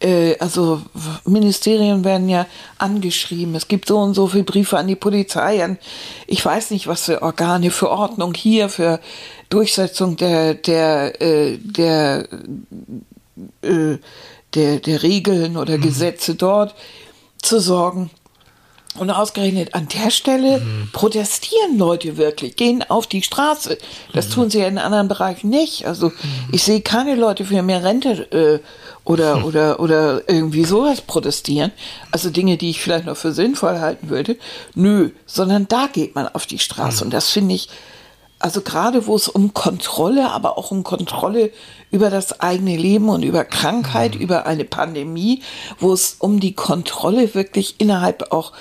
äh, 0.00 0.36
also 0.38 0.82
Ministerien 1.24 2.04
werden 2.04 2.28
ja 2.28 2.46
angeschrieben. 2.76 3.54
Es 3.54 3.68
gibt 3.68 3.88
so 3.88 3.98
und 3.98 4.12
so 4.12 4.26
viele 4.26 4.44
Briefe 4.44 4.76
an 4.76 4.86
die 4.86 4.96
Polizei, 4.96 5.64
an 5.64 5.78
ich 6.26 6.44
weiß 6.44 6.70
nicht, 6.70 6.86
was 6.86 7.04
für 7.04 7.22
Organe, 7.22 7.70
für 7.70 7.88
Ordnung 7.88 8.34
hier, 8.34 8.68
für 8.68 9.00
Durchsetzung 9.48 10.16
der, 10.16 10.54
der, 10.54 11.20
äh, 11.22 11.58
der, 11.58 12.28
äh, 13.62 13.98
der, 14.54 14.80
der 14.80 15.02
Regeln 15.02 15.56
oder 15.56 15.78
mhm. 15.78 15.82
Gesetze 15.82 16.34
dort 16.34 16.74
zu 17.40 17.60
sorgen. 17.60 18.10
Und 18.98 19.10
ausgerechnet 19.10 19.74
an 19.74 19.86
der 19.86 20.10
Stelle 20.10 20.58
mhm. 20.58 20.88
protestieren 20.92 21.78
Leute 21.78 22.16
wirklich, 22.16 22.56
gehen 22.56 22.82
auf 22.88 23.06
die 23.06 23.22
Straße. 23.22 23.78
Das 24.12 24.28
mhm. 24.28 24.32
tun 24.32 24.50
sie 24.50 24.58
ja 24.58 24.66
in 24.66 24.78
anderen 24.78 25.06
Bereichen 25.06 25.50
nicht. 25.50 25.86
Also 25.86 26.08
mhm. 26.08 26.14
ich 26.50 26.64
sehe 26.64 26.80
keine 26.80 27.14
Leute 27.14 27.44
für 27.44 27.62
mehr 27.62 27.84
Rente 27.84 28.32
äh, 28.32 28.58
oder, 29.04 29.36
hm. 29.36 29.44
oder, 29.44 29.80
oder 29.80 30.28
irgendwie 30.28 30.64
sowas 30.64 31.00
protestieren. 31.00 31.72
Also 32.10 32.28
Dinge, 32.28 32.58
die 32.58 32.70
ich 32.70 32.80
vielleicht 32.80 33.06
noch 33.06 33.16
für 33.16 33.32
sinnvoll 33.32 33.80
halten 33.80 34.10
würde. 34.10 34.36
Nö, 34.74 35.10
sondern 35.24 35.66
da 35.66 35.86
geht 35.90 36.14
man 36.14 36.28
auf 36.28 36.44
die 36.44 36.58
Straße. 36.58 37.04
Mhm. 37.04 37.06
Und 37.06 37.14
das 37.14 37.30
finde 37.30 37.54
ich, 37.54 37.70
also 38.38 38.60
gerade 38.60 39.06
wo 39.06 39.16
es 39.16 39.28
um 39.28 39.52
Kontrolle, 39.52 40.30
aber 40.30 40.58
auch 40.58 40.70
um 40.70 40.84
Kontrolle 40.84 41.50
über 41.90 42.10
das 42.10 42.40
eigene 42.40 42.76
Leben 42.76 43.08
und 43.08 43.22
über 43.24 43.44
Krankheit, 43.44 44.14
mhm. 44.14 44.20
über 44.20 44.46
eine 44.46 44.64
Pandemie, 44.64 45.42
wo 45.80 45.92
es 45.92 46.16
um 46.18 46.38
die 46.40 46.54
Kontrolle 46.54 47.34
wirklich 47.34 47.76
innerhalb 47.78 48.30
auch 48.32 48.52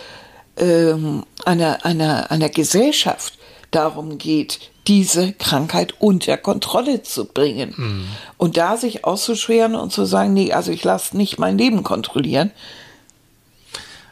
ähm, 0.57 1.23
einer, 1.45 1.85
einer, 1.85 2.31
einer 2.31 2.49
Gesellschaft 2.49 3.37
darum 3.71 4.17
geht, 4.17 4.59
diese 4.87 5.33
Krankheit 5.33 5.95
unter 5.99 6.37
Kontrolle 6.37 7.03
zu 7.03 7.25
bringen. 7.25 7.73
Mhm. 7.75 8.07
Und 8.37 8.57
da 8.57 8.77
sich 8.77 9.05
auszuschweren 9.05 9.75
und 9.75 9.91
zu 9.91 10.05
sagen, 10.05 10.33
nee, 10.33 10.53
also 10.53 10.71
ich 10.71 10.83
lasse 10.83 11.15
nicht 11.17 11.37
mein 11.37 11.57
Leben 11.57 11.83
kontrollieren. 11.83 12.51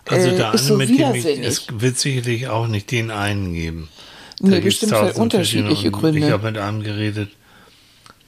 Also 0.08 0.28
äh, 0.30 0.36
der 0.36 0.54
ist 0.54 0.68
so 0.68 0.76
mit 0.76 0.90
dem 0.90 1.16
es 1.42 1.68
wird 1.72 1.98
sicherlich 1.98 2.48
auch 2.48 2.68
nicht 2.68 2.92
den 2.92 3.10
einen 3.10 3.54
geben. 3.54 3.90
Da 4.40 4.48
nee, 4.50 4.60
bestimmt 4.60 4.94
unterschiedliche 5.16 5.92
Gründe. 5.92 6.20
Ich 6.20 6.32
habe 6.32 6.52
mit 6.52 6.58
einem 6.58 6.84
geredet, 6.84 7.30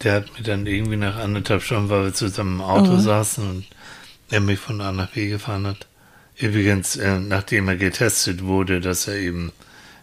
der 0.03 0.14
hat 0.14 0.38
mir 0.38 0.43
dann 0.43 0.66
irgendwie 0.66 0.97
nach 0.97 1.18
anderthalb 1.18 1.64
Stunden, 1.64 1.89
weil 1.89 2.05
wir 2.05 2.14
zusammen 2.14 2.60
im 2.60 2.62
Auto 2.62 2.93
mhm. 2.93 2.99
saßen 2.99 3.49
und 3.49 3.66
er 4.30 4.39
mich 4.39 4.60
von 4.60 4.80
A 4.82 4.91
nach 4.91 5.12
B 5.12 5.30
gefahren 5.30 5.68
hat. 5.68 5.88
Übrigens, 6.38 6.95
äh, 6.97 7.20
nachdem 7.20 7.68
er 7.68 7.78
getestet 7.78 8.43
wurde, 8.43 8.80
dass 8.80 9.08
er 9.08 9.16
eben 9.16 9.51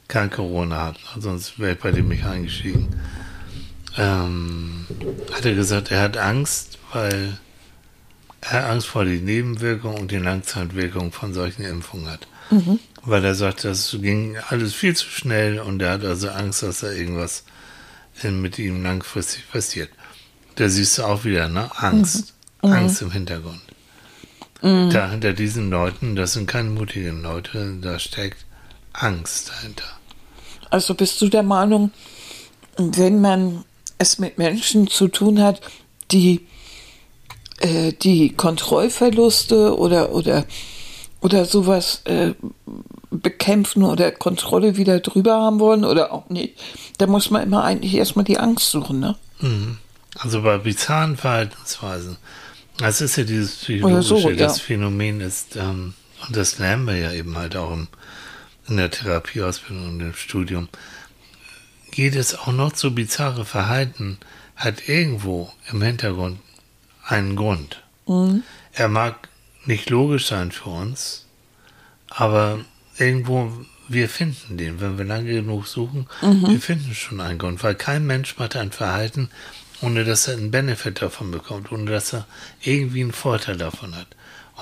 kein 0.08 0.30
Corona 0.30 0.86
hat, 0.86 0.96
sonst 1.18 1.58
wäre 1.58 1.72
ich 1.72 1.78
bei 1.78 1.92
dem 1.92 2.08
nicht 2.08 2.24
eingestiegen. 2.24 2.88
Ähm, 3.96 4.86
hat 5.32 5.44
er 5.44 5.54
gesagt, 5.54 5.90
er 5.90 6.02
hat 6.02 6.16
Angst, 6.16 6.78
weil 6.92 7.38
er 8.40 8.68
Angst 8.68 8.88
vor 8.88 9.04
die 9.04 9.20
Nebenwirkungen 9.20 9.98
und 9.98 10.10
die 10.10 10.16
Langzeitwirkungen 10.16 11.12
von 11.12 11.32
solchen 11.32 11.62
Impfungen 11.62 12.10
hat. 12.10 12.26
Mhm. 12.50 12.80
Weil 13.06 13.24
er 13.24 13.34
sagt, 13.34 13.64
das 13.64 13.96
ging 14.00 14.36
alles 14.48 14.74
viel 14.74 14.96
zu 14.96 15.06
schnell 15.06 15.60
und 15.60 15.82
er 15.82 15.92
hat 15.92 16.04
also 16.04 16.28
Angst, 16.30 16.62
dass 16.62 16.80
da 16.80 16.90
irgendwas 16.90 17.44
mit 18.22 18.58
ihm 18.58 18.82
langfristig 18.82 19.50
passiert. 19.50 19.90
Da 20.54 20.68
siehst 20.68 20.98
du 20.98 21.04
auch 21.04 21.24
wieder, 21.24 21.48
ne? 21.48 21.70
Angst. 21.76 22.34
Mhm. 22.62 22.70
mhm. 22.70 22.76
Angst 22.76 23.02
im 23.02 23.10
Hintergrund. 23.10 23.60
Mhm. 24.62 24.90
Da 24.90 25.10
hinter 25.10 25.32
diesen 25.32 25.70
Leuten, 25.70 26.16
das 26.16 26.32
sind 26.32 26.46
keine 26.46 26.70
mutigen 26.70 27.22
Leute, 27.22 27.76
da 27.82 27.98
steckt 27.98 28.44
Angst 28.92 29.50
dahinter. 29.50 29.84
Also 30.70 30.94
bist 30.94 31.20
du 31.20 31.28
der 31.28 31.42
Meinung, 31.42 31.90
wenn 32.78 33.20
man 33.20 33.64
es 33.98 34.18
mit 34.18 34.38
Menschen 34.38 34.88
zu 34.88 35.08
tun 35.08 35.42
hat, 35.42 35.60
die 36.10 36.46
äh, 37.58 37.92
die 37.92 38.30
Kontrollverluste 38.30 39.76
oder 39.78 40.12
oder 40.12 40.44
oder 41.20 41.44
sowas 41.44 42.02
äh, 42.04 42.34
bekämpfen 43.20 43.82
oder 43.82 44.10
Kontrolle 44.12 44.76
wieder 44.76 45.00
drüber 45.00 45.34
haben 45.34 45.60
wollen 45.60 45.84
oder 45.84 46.12
auch 46.12 46.28
nicht, 46.28 46.60
da 46.98 47.06
muss 47.06 47.30
man 47.30 47.42
immer 47.42 47.64
eigentlich 47.64 47.94
erstmal 47.94 48.24
die 48.24 48.38
Angst 48.38 48.70
suchen, 48.70 49.00
ne? 49.00 49.16
Mhm. 49.40 49.78
Also 50.18 50.42
bei 50.42 50.58
bizarren 50.58 51.16
Verhaltensweisen, 51.16 52.16
das 52.78 53.00
ist 53.00 53.16
ja 53.16 53.24
dieses 53.24 53.56
psychologische, 53.56 54.16
so, 54.16 54.30
ja. 54.30 54.36
das 54.36 54.60
Phänomen 54.60 55.20
ist, 55.20 55.56
ähm, 55.56 55.94
und 56.26 56.36
das 56.36 56.58
lernen 56.58 56.86
wir 56.86 56.96
ja 56.96 57.12
eben 57.12 57.36
halt 57.36 57.56
auch 57.56 57.72
im 57.72 57.88
in 58.68 58.76
der 58.76 58.90
Therapieausbildung 58.90 59.88
und 59.88 60.00
im 60.00 60.14
Studium, 60.14 60.68
jedes 61.92 62.34
auch 62.36 62.52
noch 62.52 62.74
so 62.74 62.90
bizarre 62.90 63.44
Verhalten 63.44 64.18
hat 64.56 64.88
irgendwo 64.88 65.52
im 65.70 65.82
Hintergrund 65.82 66.38
einen 67.06 67.36
Grund. 67.36 67.82
Mhm. 68.06 68.42
Er 68.72 68.88
mag 68.88 69.28
nicht 69.66 69.90
logisch 69.90 70.26
sein 70.26 70.50
für 70.50 70.70
uns, 70.70 71.26
aber 72.08 72.60
irgendwo, 72.98 73.52
wir 73.88 74.08
finden 74.08 74.56
den, 74.56 74.80
wenn 74.80 74.98
wir 74.98 75.04
lange 75.04 75.32
genug 75.32 75.66
suchen, 75.66 76.06
mhm. 76.22 76.48
wir 76.48 76.60
finden 76.60 76.94
schon 76.94 77.20
einen 77.20 77.38
Grund, 77.38 77.62
weil 77.62 77.74
kein 77.74 78.06
Mensch 78.06 78.36
macht 78.38 78.56
ein 78.56 78.72
Verhalten, 78.72 79.28
ohne 79.80 80.04
dass 80.04 80.28
er 80.28 80.36
einen 80.36 80.50
Benefit 80.50 81.02
davon 81.02 81.30
bekommt, 81.30 81.70
ohne 81.72 81.90
dass 81.90 82.14
er 82.14 82.26
irgendwie 82.62 83.02
einen 83.02 83.12
Vorteil 83.12 83.56
davon 83.56 83.94
hat. 83.94 84.08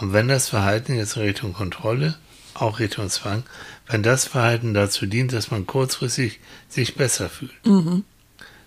Und 0.00 0.12
wenn 0.12 0.28
das 0.28 0.48
Verhalten 0.48 0.94
jetzt 0.94 1.16
in 1.16 1.22
Richtung 1.22 1.52
Kontrolle 1.52 2.16
auch 2.54 2.78
Richtung 2.78 3.08
Zwang, 3.08 3.44
wenn 3.86 4.02
das 4.02 4.26
Verhalten 4.26 4.74
dazu 4.74 5.06
dient, 5.06 5.32
dass 5.32 5.50
man 5.50 5.66
kurzfristig 5.66 6.40
sich 6.68 6.94
besser 6.94 7.28
fühlt. 7.28 7.66
Mhm. 7.66 8.04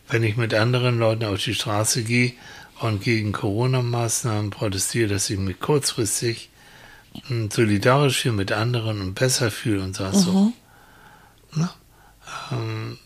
Wenn 0.07 0.23
ich 0.23 0.37
mit 0.37 0.53
anderen 0.53 0.99
Leuten 0.99 1.25
auf 1.25 1.43
die 1.43 1.55
Straße 1.55 2.03
gehe 2.03 2.33
und 2.79 3.01
gegen 3.01 3.31
Corona-Maßnahmen 3.31 4.51
protestiere, 4.51 5.09
dass 5.09 5.29
ich 5.29 5.39
mich 5.39 5.59
kurzfristig 5.59 6.49
solidarisch 7.51 8.19
fühle 8.21 8.35
mit 8.35 8.51
anderen 8.51 9.01
und 9.01 9.13
besser 9.15 9.51
fühle 9.51 9.81
und 9.83 9.95
sage 9.95 10.17
so. 10.17 10.31
Mhm. 10.31 10.53
Na, 11.55 11.73
ähm, 12.51 12.97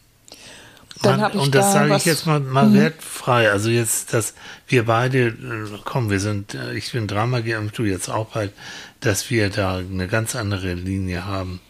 Dann 1.02 1.20
man- 1.22 1.32
und 1.34 1.56
das 1.56 1.68
da 1.68 1.72
sage 1.74 1.96
ich 1.96 2.06
Mhm. 2.06 2.12
jetzt 2.12 2.26
mal, 2.26 2.40
mal 2.42 2.74
wertfrei. 2.74 3.50
Also 3.52 3.70
jetzt, 3.70 4.14
dass 4.14 4.34
wir 4.68 4.86
beide, 4.86 5.28
äh, 5.28 5.78
komm, 5.86 6.10
wir 6.10 6.20
sind, 6.20 6.56
äh, 6.56 6.74
ich 6.74 6.92
bin 6.92 7.08
dreimal 7.08 7.42
geimpft, 7.44 7.78
du 7.78 7.84
jetzt 7.84 8.10
auch 8.10 8.28
bald, 8.32 8.52
dass 9.00 9.30
wir 9.30 9.50
da 9.50 9.78
eine 9.78 10.08
ganz 10.08 10.36
andere 10.36 10.74
Linie 10.74 11.26
haben. 11.26 11.62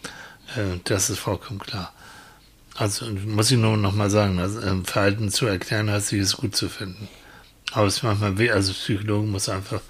Äh, 0.56 0.78
Das 0.84 1.10
ist 1.10 1.20
vollkommen 1.20 1.60
klar. 1.60 1.92
Also 2.76 3.06
muss 3.06 3.50
ich 3.50 3.58
nur 3.58 3.76
noch 3.76 3.92
mal 3.94 4.10
sagen, 4.10 4.38
das 4.38 4.56
ähm, 4.56 4.84
Verhalten 4.84 5.30
zu 5.30 5.46
erklären, 5.46 5.90
heißt 5.90 6.08
sich 6.08 6.20
es 6.20 6.36
gut 6.36 6.56
zu 6.56 6.68
finden. 6.68 7.08
Aber 7.72 7.86
es 7.86 7.98
ist 7.98 8.02
manchmal 8.02 8.36
weh, 8.38 8.50
also 8.50 8.72
Psychologen 8.72 9.30
muss 9.30 9.48
einfach 9.48 9.80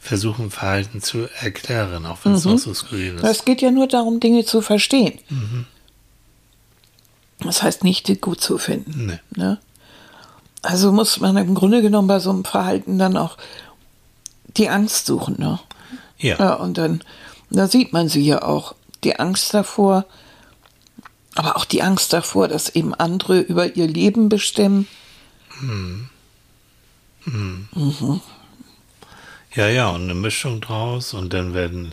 versuchen, 0.00 0.50
Verhalten 0.50 1.02
zu 1.02 1.28
erklären, 1.40 2.06
auch 2.06 2.18
wenn 2.24 2.32
es 2.32 2.44
noch 2.44 2.58
so 2.58 2.72
skurril 2.72 3.16
ist. 3.16 3.22
Es 3.22 3.44
geht 3.44 3.60
ja 3.60 3.70
nur 3.70 3.86
darum, 3.86 4.18
Dinge 4.18 4.44
zu 4.44 4.62
verstehen. 4.62 5.18
Mhm. 5.28 5.66
Das 7.40 7.62
heißt 7.62 7.84
nicht, 7.84 8.20
gut 8.20 8.40
zu 8.40 8.58
finden. 8.58 9.06
Nee. 9.06 9.18
Ne? 9.36 9.58
Also 10.62 10.90
muss 10.92 11.20
man 11.20 11.36
im 11.36 11.54
Grunde 11.54 11.82
genommen 11.82 12.08
bei 12.08 12.18
so 12.18 12.30
einem 12.30 12.44
Verhalten 12.44 12.98
dann 12.98 13.16
auch 13.16 13.36
die 14.56 14.68
Angst 14.68 15.06
suchen. 15.06 15.36
Ne? 15.38 15.60
Ja. 16.18 16.38
Ja, 16.38 16.54
und 16.54 16.78
dann, 16.78 17.02
da 17.50 17.68
sieht 17.68 17.92
man 17.92 18.08
sie 18.08 18.22
ja 18.22 18.42
auch. 18.42 18.74
Die 19.04 19.18
Angst 19.18 19.54
davor, 19.54 20.04
aber 21.34 21.56
auch 21.56 21.64
die 21.64 21.82
Angst 21.82 22.12
davor, 22.12 22.48
dass 22.48 22.68
eben 22.68 22.94
andere 22.94 23.40
über 23.40 23.76
ihr 23.76 23.86
Leben 23.86 24.28
bestimmen. 24.28 24.86
Ja, 29.54 29.68
ja, 29.68 29.88
und 29.90 30.02
eine 30.04 30.14
Mischung 30.14 30.60
draus 30.60 31.12
und 31.14 31.32
dann 31.32 31.54
werden 31.54 31.92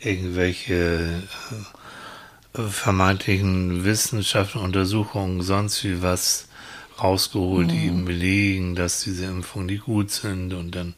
irgendwelche 0.00 1.22
äh, 2.56 2.62
vermeintlichen 2.68 3.84
Wissenschaften, 3.84 4.58
Untersuchungen, 4.60 5.42
sonst 5.42 5.82
wie 5.84 6.02
was 6.02 6.46
rausgeholt, 7.02 7.70
die 7.70 7.74
Mhm. 7.76 7.84
eben 7.88 8.04
belegen, 8.04 8.74
dass 8.76 9.02
diese 9.02 9.24
Impfungen 9.24 9.66
nicht 9.66 9.84
gut 9.84 10.10
sind 10.12 10.52
und 10.54 10.70
dann 10.76 10.94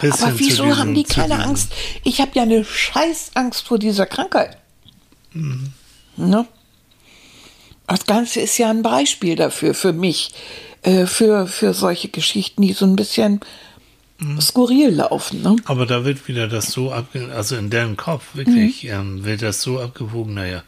Aber 0.00 0.38
wieso 0.38 0.64
diesen- 0.64 0.78
haben 0.78 0.94
die 0.94 1.02
keine 1.04 1.42
Angst? 1.42 1.72
Ich 2.04 2.20
habe 2.20 2.30
ja 2.34 2.42
eine 2.42 2.64
Scheißangst 2.64 3.66
vor 3.66 3.78
dieser 3.78 4.06
Krankheit. 4.06 4.58
Ne? 5.32 6.46
Das 7.86 8.06
Ganze 8.06 8.40
ist 8.40 8.56
ja 8.58 8.70
ein 8.70 8.82
Beispiel 8.82 9.34
dafür, 9.36 9.74
für 9.74 9.92
mich, 9.92 10.32
äh, 10.82 11.06
für, 11.06 11.46
für 11.48 11.74
solche 11.74 12.08
Geschichten, 12.08 12.62
die 12.62 12.72
so 12.72 12.84
ein 12.84 12.94
bisschen 12.96 13.40
skurril 14.40 14.90
laufen. 14.90 15.42
Ne? 15.42 15.56
Aber 15.64 15.86
da 15.86 16.04
wird 16.04 16.26
wieder 16.28 16.48
das 16.48 16.72
so 16.72 16.92
abge... 16.92 17.32
Also 17.34 17.56
in 17.56 17.70
deren 17.70 17.96
Kopf 17.96 18.34
wirklich 18.34 18.84
Mhm. 18.84 18.90
ähm, 18.90 19.24
wird 19.24 19.42
das 19.42 19.62
so 19.62 19.80
abgewogen, 19.80 20.34
naja, 20.34 20.62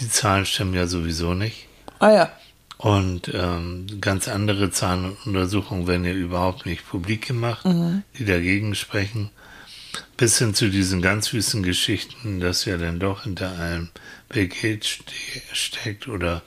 die 0.00 0.08
Zahlen 0.08 0.46
stimmen 0.46 0.74
ja 0.74 0.86
sowieso 0.86 1.34
nicht. 1.34 1.66
Ah 1.98 2.10
ja, 2.12 2.30
Und 2.78 3.30
ähm, 3.32 3.86
ganz 4.00 4.28
andere 4.28 4.70
Zahnuntersuchungen 4.70 5.86
werden 5.86 6.04
ja 6.04 6.12
überhaupt 6.12 6.66
nicht 6.66 6.86
publik 6.88 7.26
gemacht, 7.26 7.64
die 8.18 8.24
dagegen 8.26 8.74
sprechen. 8.74 9.30
Bis 10.18 10.38
hin 10.38 10.54
zu 10.54 10.68
diesen 10.68 11.00
ganz 11.00 11.26
süßen 11.28 11.62
Geschichten, 11.62 12.40
dass 12.40 12.66
ja 12.66 12.76
dann 12.76 12.98
doch 13.00 13.22
hinter 13.24 13.58
einem 13.58 13.88
Bill 14.28 14.48
Gates 14.48 14.88
ste 14.88 15.04
steckt 15.52 16.08
oder 16.08 16.42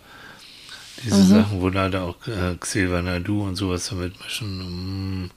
diese 1.03 1.23
Sachen, 1.23 1.61
wo 1.61 1.69
leider 1.69 2.03
auch 2.03 2.17
äh, 2.27 2.55
Xavier 2.59 3.01
Nadu 3.01 3.43
und 3.43 3.55
sowas 3.55 3.87
damit 3.89 4.19
mischen, 4.23 5.23
mm, 5.23 5.31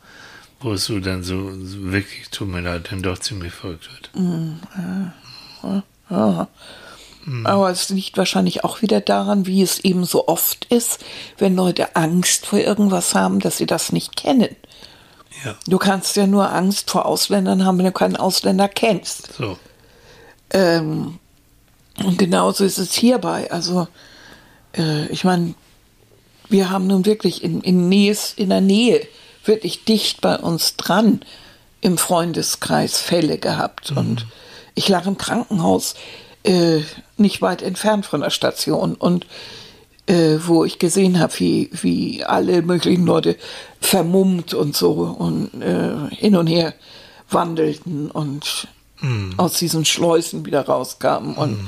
wo 0.62 0.72
es 0.72 0.84
so 0.84 1.00
dann 1.00 1.22
so, 1.22 1.50
so 1.64 1.92
wirklich, 1.92 2.28
tut 2.30 2.48
mir 2.48 2.60
leid, 2.60 2.88
dann 2.90 3.02
doch 3.02 3.18
ziemlich 3.18 3.52
verrückt 3.52 3.88
wird. 3.92 4.10
aber 7.44 7.70
es 7.70 7.88
liegt 7.88 8.16
wahrscheinlich 8.16 8.64
auch 8.64 8.82
wieder 8.82 9.00
daran, 9.00 9.46
wie 9.46 9.62
es 9.62 9.80
eben 9.80 10.04
so 10.04 10.28
oft 10.28 10.64
ist, 10.66 11.04
wenn 11.38 11.54
Leute 11.54 11.94
Angst 11.96 12.46
vor 12.46 12.58
irgendwas 12.58 13.14
haben, 13.14 13.40
dass 13.40 13.58
sie 13.58 13.66
das 13.66 13.92
nicht 13.92 14.16
kennen. 14.16 14.54
Ja, 15.44 15.54
Du 15.66 15.78
kannst 15.78 16.16
ja 16.16 16.26
nur 16.26 16.52
Angst 16.52 16.90
vor 16.90 17.06
Ausländern 17.06 17.64
haben, 17.64 17.78
wenn 17.78 17.86
du 17.86 17.92
keinen 17.92 18.16
Ausländer 18.16 18.68
kennst. 18.68 19.32
so. 19.34 19.58
Ähm, 20.50 21.18
und 22.04 22.18
genauso 22.18 22.64
ist 22.64 22.78
es 22.78 22.92
hierbei. 22.92 23.50
Also, 23.50 23.86
äh, 24.76 25.06
ich 25.06 25.24
meine, 25.24 25.54
wir 26.48 26.70
haben 26.70 26.86
nun 26.86 27.06
wirklich 27.06 27.42
in, 27.42 27.60
in, 27.60 27.88
Nähes, 27.88 28.34
in 28.36 28.50
der 28.50 28.60
Nähe, 28.60 29.06
wirklich 29.44 29.84
dicht 29.84 30.20
bei 30.20 30.36
uns 30.36 30.76
dran 30.76 31.20
im 31.80 31.98
Freundeskreis 31.98 32.98
Fälle 32.98 33.38
gehabt. 33.38 33.90
Und 33.92 34.26
ich 34.74 34.88
lag 34.88 35.06
im 35.06 35.18
Krankenhaus, 35.18 35.94
äh, 36.44 36.80
nicht 37.16 37.42
weit 37.42 37.62
entfernt 37.62 38.06
von 38.06 38.20
der 38.20 38.30
Station. 38.30 38.94
Und 38.94 39.26
äh, 40.06 40.38
wo 40.46 40.64
ich 40.64 40.78
gesehen 40.78 41.20
habe, 41.20 41.32
wie, 41.38 41.70
wie 41.72 42.24
alle 42.24 42.62
möglichen 42.62 43.06
Leute 43.06 43.36
vermummt 43.80 44.54
und 44.54 44.76
so 44.76 44.92
und 44.92 45.62
äh, 45.62 46.14
hin 46.14 46.36
und 46.36 46.46
her 46.46 46.74
wandelten 47.30 48.10
und 48.10 48.68
aus 49.36 49.54
diesen 49.54 49.84
Schleusen 49.84 50.46
wieder 50.46 50.66
rauskamen. 50.66 51.34
Und 51.34 51.58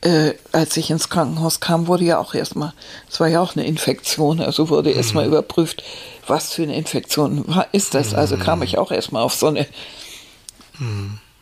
äh, 0.00 0.32
als 0.52 0.76
ich 0.76 0.90
ins 0.90 1.10
Krankenhaus 1.10 1.60
kam, 1.60 1.86
wurde 1.86 2.04
ja 2.04 2.18
auch 2.18 2.34
erstmal, 2.34 2.72
es 3.10 3.20
war 3.20 3.28
ja 3.28 3.40
auch 3.40 3.54
eine 3.54 3.66
Infektion, 3.66 4.40
also 4.40 4.70
wurde 4.70 4.90
erstmal 4.90 5.26
überprüft, 5.26 5.82
was 6.30 6.54
für 6.54 6.62
eine 6.62 6.76
Infektion 6.76 7.46
war, 7.46 7.66
ist 7.72 7.94
das. 7.94 8.14
Also 8.14 8.38
kam 8.38 8.62
ich 8.62 8.78
auch 8.78 8.90
erstmal 8.90 9.22
auf 9.22 9.34
so 9.34 9.48
eine 9.48 9.66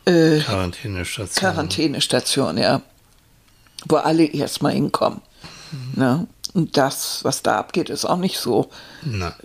äh, 0.05 0.39
Quarantänestation. 0.39 1.35
Quarantänestation, 1.35 2.57
ja, 2.57 2.81
wo 3.87 3.95
alle 3.95 4.25
erstmal 4.25 4.73
hinkommen. 4.73 5.21
Ne? 5.95 6.27
Und 6.53 6.75
das, 6.75 7.23
was 7.23 7.43
da 7.43 7.57
abgeht, 7.57 7.89
ist 7.89 8.05
auch 8.05 8.17
nicht 8.17 8.39
so, 8.39 8.69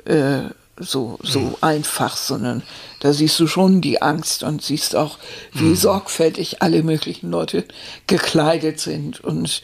äh, 0.07 0.45
so, 0.79 1.19
so 1.23 1.59
einfach, 1.61 2.17
sondern 2.17 2.63
da 3.01 3.13
siehst 3.13 3.39
du 3.39 3.47
schon 3.47 3.81
die 3.81 4.03
Angst 4.03 4.43
und 4.43 4.63
siehst 4.63 4.97
auch, 4.97 5.19
wie 5.53 5.77
sorgfältig 5.77 6.63
alle 6.63 6.83
möglichen 6.83 7.31
Leute 7.31 7.67
gekleidet 8.07 8.81
sind 8.81 9.21
und 9.21 9.63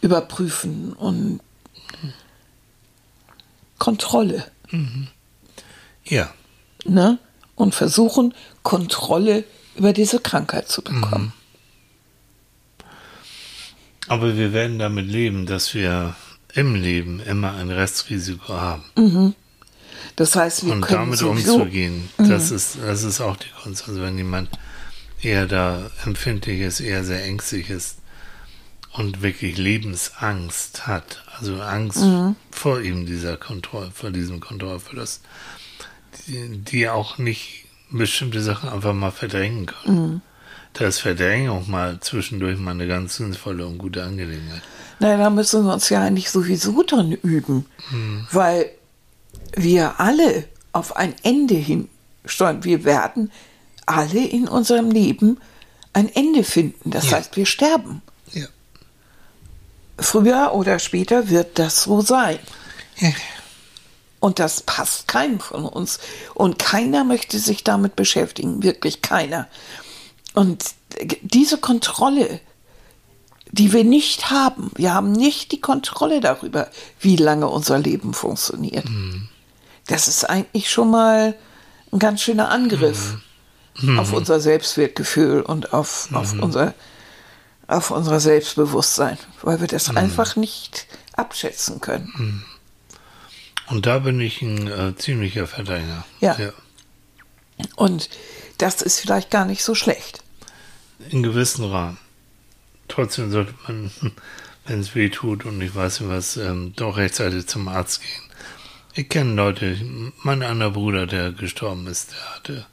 überprüfen 0.00 0.92
und 0.92 1.40
Kontrolle, 3.78 4.44
ja. 6.08 6.32
ne? 6.84 7.18
Und 7.54 7.74
versuchen, 7.74 8.34
Kontrolle 8.62 9.44
über 9.76 9.92
diese 9.92 10.20
Krankheit 10.20 10.68
zu 10.68 10.82
bekommen. 10.82 11.32
Aber 14.08 14.36
wir 14.36 14.52
werden 14.52 14.78
damit 14.78 15.06
leben, 15.06 15.46
dass 15.46 15.74
wir 15.74 16.14
im 16.54 16.74
Leben 16.74 17.20
immer 17.20 17.54
ein 17.54 17.70
Restrisiko 17.70 18.54
haben. 18.54 18.84
Das 20.16 20.36
heißt, 20.36 20.64
wir 20.64 20.72
Und 20.72 20.80
können 20.82 21.00
damit 21.00 21.18
sowieso, 21.18 21.56
umzugehen, 21.56 22.08
das, 22.16 22.50
ist, 22.50 22.78
das 22.80 23.02
ist 23.02 23.20
auch 23.20 23.36
die 23.36 23.50
Kunst. 23.62 23.88
Also 23.88 24.00
wenn 24.00 24.16
jemand 24.16 24.48
eher 25.20 25.46
da 25.46 25.90
empfindlich 26.04 26.60
ist, 26.60 26.80
eher 26.80 27.04
sehr 27.04 27.24
ängstlich 27.24 27.70
ist 27.70 27.98
und 28.92 29.22
wirklich 29.22 29.58
Lebensangst 29.58 30.86
hat, 30.86 31.22
also 31.38 31.60
Angst 31.60 32.02
vor 32.50 32.80
ihm 32.80 33.06
dieser 33.06 33.36
Kontrolle, 33.36 33.90
vor 33.92 34.10
diesem 34.10 34.40
Kontrollverlust, 34.40 35.22
die, 36.26 36.88
auch 36.88 37.18
nicht 37.18 37.64
bestimmte 37.90 38.42
Sachen 38.42 38.68
einfach 38.70 38.92
mal 38.94 39.10
verdrängen 39.12 39.66
können. 39.66 40.22
Da 40.72 40.86
ist 40.86 40.98
Verdrängung 41.00 41.70
mal 41.70 41.98
zwischendurch 42.00 42.58
mal 42.58 42.72
eine 42.72 42.86
ganz 42.86 43.16
sinnvolle 43.16 43.66
und 43.66 43.78
gute 43.78 44.02
Angelegenheit. 44.02 44.62
Naja, 44.98 45.16
da 45.18 45.30
müssen 45.30 45.64
wir 45.64 45.72
uns 45.74 45.88
ja 45.88 46.02
eigentlich 46.02 46.30
sowieso 46.30 46.82
dran 46.82 47.12
üben, 47.12 47.66
weil 48.32 48.70
wir 49.54 50.00
alle 50.00 50.44
auf 50.72 50.96
ein 50.96 51.14
Ende 51.22 51.54
hinsteuern. 51.54 52.64
Wir 52.64 52.84
werden 52.84 53.30
alle 53.86 54.24
in 54.26 54.48
unserem 54.48 54.90
Leben 54.90 55.38
ein 55.92 56.14
Ende 56.14 56.44
finden. 56.44 56.90
Das 56.90 57.10
Ja. 57.10 57.18
heißt, 57.18 57.36
wir 57.36 57.46
sterben. 57.46 58.02
Ja. 58.32 58.46
Früher 59.98 60.52
oder 60.54 60.78
später 60.78 61.30
wird 61.30 61.58
das 61.58 61.84
so 61.84 62.00
sein. 62.02 62.38
ja. 62.98 63.10
Und 64.20 64.38
das 64.38 64.62
passt 64.62 65.08
keinem 65.08 65.40
von 65.40 65.66
uns. 65.66 65.98
Und 66.34 66.58
keiner 66.58 67.04
möchte 67.04 67.38
sich 67.38 67.64
damit 67.64 67.96
beschäftigen, 67.96 68.62
wirklich 68.62 69.02
keiner. 69.02 69.46
Und 70.34 70.64
diese 71.22 71.58
Kontrolle, 71.58 72.40
die 73.50 73.72
wir 73.72 73.84
nicht 73.84 74.30
haben, 74.30 74.70
wir 74.74 74.94
haben 74.94 75.12
nicht 75.12 75.52
die 75.52 75.60
Kontrolle 75.60 76.20
darüber, 76.20 76.68
wie 77.00 77.16
lange 77.16 77.48
unser 77.48 77.78
Leben 77.78 78.14
funktioniert. 78.14 78.86
Das 79.86 80.08
ist 80.08 80.24
eigentlich 80.24 80.70
schon 80.70 80.90
mal 80.90 81.34
ein 81.92 81.98
ganz 81.98 82.22
schöner 82.22 82.50
Angriff 82.50 83.16
auf 83.98 84.12
unser 84.12 84.40
Selbstwertgefühl 84.40 85.42
und 85.42 85.72
auf, 85.72 86.08
auf 86.12 86.32
unser 86.40 86.74
auf 87.68 87.90
unser 87.90 88.20
Selbstbewusstsein, 88.20 89.18
weil 89.42 89.60
wir 89.60 89.66
das 89.66 89.94
einfach 89.96 90.36
nicht 90.36 90.86
abschätzen 91.14 91.80
können. 91.80 92.44
Und 93.68 93.86
da 93.86 93.98
bin 93.98 94.20
ich 94.20 94.42
ein 94.42 94.68
äh, 94.68 94.96
ziemlicher 94.96 95.46
Verteidiger. 95.46 96.04
Ja. 96.20 96.36
Und 97.74 98.08
das 98.58 98.82
ist 98.82 99.00
vielleicht 99.00 99.30
gar 99.30 99.44
nicht 99.44 99.62
so 99.62 99.74
schlecht. 99.74 100.22
In 101.10 101.22
gewissen 101.22 101.64
Rahmen. 101.64 101.98
Trotzdem 102.88 103.30
sollte 103.30 103.54
man, 103.66 103.90
wenn 104.66 104.80
es 104.80 104.94
weh 104.94 105.08
tut 105.08 105.44
und 105.44 105.60
ich 105.60 105.74
weiß 105.74 106.00
nicht 106.00 106.10
was, 106.10 106.36
ähm, 106.36 106.72
doch 106.76 106.96
rechtzeitig 106.96 107.46
zum 107.46 107.68
Arzt 107.68 108.02
gehen. 108.02 108.22
Ich 108.94 109.08
kenne 109.08 109.34
Leute, 109.34 109.76
mein 110.22 110.42
anderer 110.42 110.70
Bruder, 110.70 111.06
der 111.06 111.32
gestorben 111.32 111.86
ist, 111.86 112.12
der 112.12 112.34
hatte 112.34 112.66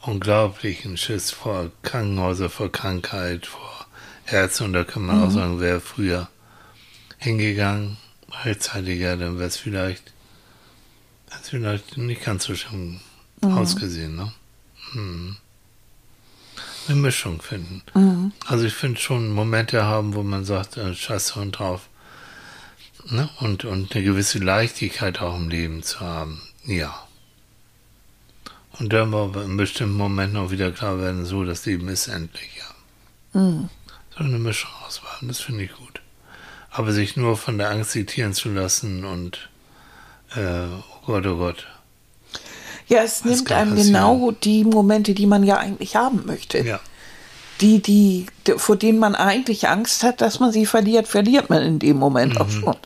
unglaublichen 0.00 0.96
Schiss 0.96 1.30
vor 1.30 1.70
Krankenhäusern, 1.82 2.48
vor 2.48 2.72
Krankheit, 2.72 3.46
vor 3.46 3.86
Ärzten 4.26 4.64
und 4.64 4.72
da 4.72 4.84
kann 4.84 5.04
man 5.04 5.22
auch 5.22 5.30
sagen, 5.30 5.60
wäre 5.60 5.80
früher 5.80 6.28
hingegangen, 7.18 7.98
rechtzeitiger, 8.42 9.16
dann 9.16 9.38
wäre 9.38 9.48
es 9.48 9.58
vielleicht, 9.58 10.14
wär's 11.30 11.48
vielleicht 11.48 11.96
nicht 11.96 12.24
ganz 12.24 12.44
so 12.44 12.54
schlimm 12.54 13.00
ausgesehen, 13.42 14.16
ne? 14.16 14.32
Hm. 14.92 15.36
Eine 16.88 16.96
Mischung 16.96 17.40
finden. 17.40 17.82
Also 18.46 18.64
ich 18.64 18.74
finde 18.74 19.00
schon 19.00 19.30
Momente 19.30 19.84
haben, 19.84 20.14
wo 20.14 20.22
man 20.22 20.44
sagt, 20.44 20.76
äh, 20.76 20.94
scheiß 20.94 21.36
Hund 21.36 21.58
drauf. 21.58 21.88
Ne? 23.08 23.28
Und, 23.38 23.64
und 23.64 23.94
eine 23.94 24.04
gewisse 24.04 24.38
Leichtigkeit 24.38 25.20
auch 25.20 25.36
im 25.36 25.48
Leben 25.48 25.82
zu 25.82 26.00
haben. 26.00 26.42
Ja. 26.64 27.06
Und 28.78 28.92
dann 28.92 29.12
war 29.12 29.24
aber 29.24 29.44
in 29.44 29.56
bestimmten 29.56 29.96
Momenten 29.96 30.38
auch 30.38 30.50
wieder 30.50 30.72
klar 30.72 30.98
werden, 30.98 31.24
so, 31.24 31.44
das 31.44 31.64
Leben 31.66 31.88
ist 31.88 32.08
endlich, 32.08 32.50
ja. 32.56 32.64
So 33.32 34.24
eine 34.24 34.38
Mischung 34.38 34.70
auswahl, 34.86 35.18
das 35.22 35.40
finde 35.40 35.64
ich 35.64 35.72
gut. 35.72 36.00
Aber 36.70 36.92
sich 36.92 37.16
nur 37.16 37.36
von 37.36 37.58
der 37.58 37.70
Angst 37.70 37.92
zitieren 37.92 38.32
zu 38.32 38.48
lassen 38.50 39.04
und 39.04 39.48
äh, 40.34 40.66
Gott, 41.10 41.26
oh 41.26 41.36
Gott. 41.36 41.66
Ja, 42.86 43.02
es 43.02 43.24
Was 43.24 43.30
nimmt 43.30 43.52
einem 43.52 43.74
passieren? 43.74 43.92
genau 43.92 44.30
die 44.30 44.64
Momente, 44.64 45.14
die 45.14 45.26
man 45.26 45.44
ja 45.44 45.58
eigentlich 45.58 45.96
haben 45.96 46.24
möchte. 46.26 46.58
Ja. 46.58 46.80
Die, 47.60 47.80
die, 47.80 48.26
vor 48.56 48.76
denen 48.76 48.98
man 48.98 49.14
eigentlich 49.14 49.68
Angst 49.68 50.02
hat, 50.02 50.20
dass 50.20 50.40
man 50.40 50.50
sie 50.50 50.66
verliert, 50.66 51.06
verliert 51.06 51.50
man 51.50 51.62
in 51.62 51.78
dem 51.78 51.98
Moment 51.98 52.40
auch 52.40 52.48
schon. 52.48 52.76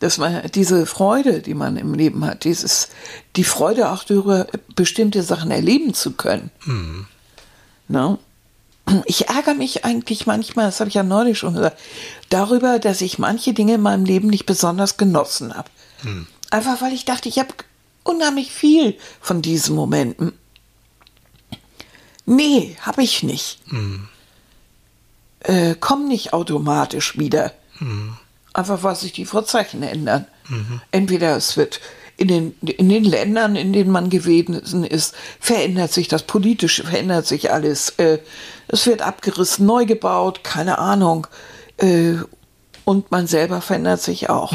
Dass 0.00 0.18
man 0.18 0.42
diese 0.54 0.86
Freude, 0.86 1.40
die 1.42 1.54
man 1.54 1.76
im 1.76 1.94
Leben 1.94 2.24
hat, 2.24 2.44
dieses, 2.44 2.88
die 3.36 3.44
Freude 3.44 3.90
auch 3.90 4.04
darüber, 4.04 4.46
bestimmte 4.74 5.22
Sachen 5.22 5.50
erleben 5.50 5.94
zu 5.94 6.12
können. 6.12 6.50
Ne? 7.88 8.18
Ich 9.04 9.28
ärgere 9.28 9.54
mich 9.54 9.84
eigentlich 9.84 10.26
manchmal, 10.26 10.66
das 10.66 10.80
habe 10.80 10.88
ich 10.88 10.94
ja 10.94 11.02
neulich 11.02 11.38
schon 11.38 11.54
gesagt, 11.54 11.78
darüber, 12.30 12.78
dass 12.78 13.00
ich 13.00 13.18
manche 13.18 13.52
Dinge 13.52 13.74
in 13.74 13.82
meinem 13.82 14.04
Leben 14.04 14.28
nicht 14.28 14.46
besonders 14.46 14.96
genossen 14.96 15.54
habe. 15.54 15.68
Einfach 16.52 16.82
weil 16.82 16.92
ich 16.92 17.06
dachte, 17.06 17.30
ich 17.30 17.38
habe 17.38 17.54
unheimlich 18.04 18.52
viel 18.52 18.98
von 19.22 19.40
diesen 19.40 19.74
Momenten. 19.74 20.34
Nee, 22.26 22.76
habe 22.82 23.02
ich 23.02 23.22
nicht. 23.22 23.58
Äh, 25.40 25.74
kommen 25.76 26.08
nicht 26.08 26.34
automatisch 26.34 27.18
wieder. 27.18 27.52
Einfach 28.52 28.82
weil 28.82 28.96
sich 28.96 29.12
die 29.12 29.24
Vorzeichen 29.24 29.82
ändern. 29.82 30.26
Entweder 30.90 31.36
es 31.38 31.56
wird 31.56 31.80
in 32.18 32.28
den, 32.28 32.54
in 32.60 32.90
den 32.90 33.04
Ländern, 33.04 33.56
in 33.56 33.72
denen 33.72 33.90
man 33.90 34.10
gewesen 34.10 34.84
ist, 34.84 35.14
verändert 35.40 35.94
sich 35.94 36.08
das 36.08 36.24
Politische, 36.24 36.84
verändert 36.84 37.26
sich 37.26 37.50
alles. 37.50 37.94
Äh, 37.96 38.18
es 38.68 38.86
wird 38.86 39.00
abgerissen, 39.00 39.64
neu 39.64 39.86
gebaut, 39.86 40.44
keine 40.44 40.78
Ahnung. 40.78 41.26
Äh, 41.78 42.16
und 42.84 43.10
man 43.10 43.26
selber 43.26 43.62
verändert 43.62 44.02
sich 44.02 44.28
auch. 44.28 44.52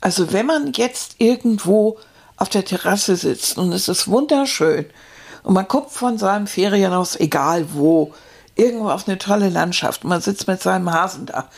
Also 0.00 0.32
wenn 0.32 0.46
man 0.46 0.72
jetzt 0.72 1.16
irgendwo 1.18 1.98
auf 2.36 2.48
der 2.48 2.64
Terrasse 2.64 3.16
sitzt 3.16 3.58
und 3.58 3.72
es 3.72 3.88
ist 3.88 4.08
wunderschön 4.08 4.86
und 5.42 5.54
man 5.54 5.68
guckt 5.68 5.92
von 5.92 6.16
seinem 6.18 6.46
Ferienhaus, 6.46 7.16
egal 7.16 7.66
wo, 7.74 8.14
irgendwo 8.56 8.90
auf 8.90 9.06
eine 9.06 9.18
tolle 9.18 9.50
Landschaft, 9.50 10.04
man 10.04 10.20
sitzt 10.20 10.48
mit 10.48 10.62
seinem 10.62 10.92
Hasen 10.92 11.26
da, 11.26 11.48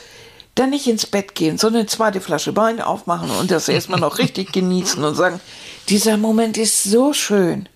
dann 0.55 0.71
nicht 0.71 0.87
ins 0.87 1.07
Bett 1.07 1.35
gehen, 1.35 1.57
sondern 1.57 1.81
eine 1.81 1.89
zweite 1.89 2.21
Flasche 2.21 2.55
Wein 2.57 2.81
aufmachen 2.81 3.31
und 3.31 3.51
das 3.51 3.69
erstmal 3.69 4.01
noch 4.01 4.19
richtig 4.19 4.53
genießen 4.53 5.03
und 5.03 5.15
sagen, 5.15 5.41
dieser 5.89 6.17
Moment 6.17 6.59
ist 6.59 6.83
so 6.83 7.13
schön. 7.13 7.69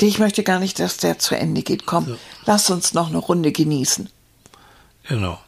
Ich 0.00 0.18
möchte 0.18 0.42
gar 0.42 0.58
nicht, 0.58 0.78
dass 0.80 0.96
der 0.96 1.18
zu 1.18 1.36
Ende 1.36 1.62
geht. 1.62 1.86
Komm, 1.86 2.16
lass 2.46 2.70
uns 2.70 2.94
noch 2.94 3.08
eine 3.08 3.18
Runde 3.18 3.52
genießen. 3.52 4.08
Genau. 5.08 5.38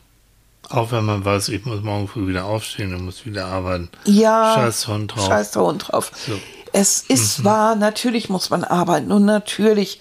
Auch 0.68 0.92
wenn 0.92 1.04
man 1.04 1.24
weiß, 1.24 1.48
ich 1.48 1.64
muss 1.64 1.82
morgen 1.82 2.08
früh 2.08 2.28
wieder 2.28 2.44
aufstehen 2.44 2.94
und 2.94 3.04
muss 3.04 3.26
wieder 3.26 3.46
arbeiten. 3.46 3.90
Ja. 4.04 4.54
Scheiß 4.54 4.88
Hund 4.88 5.14
drauf. 5.14 5.26
Scheiß 5.26 5.50
der 5.50 5.62
Hund 5.62 5.88
drauf. 5.88 6.12
So. 6.26 6.38
Es 6.72 7.02
ist 7.02 7.44
wahr, 7.44 7.76
natürlich 7.76 8.30
muss 8.30 8.48
man 8.48 8.64
arbeiten 8.64 9.12
und 9.12 9.26
natürlich, 9.26 10.00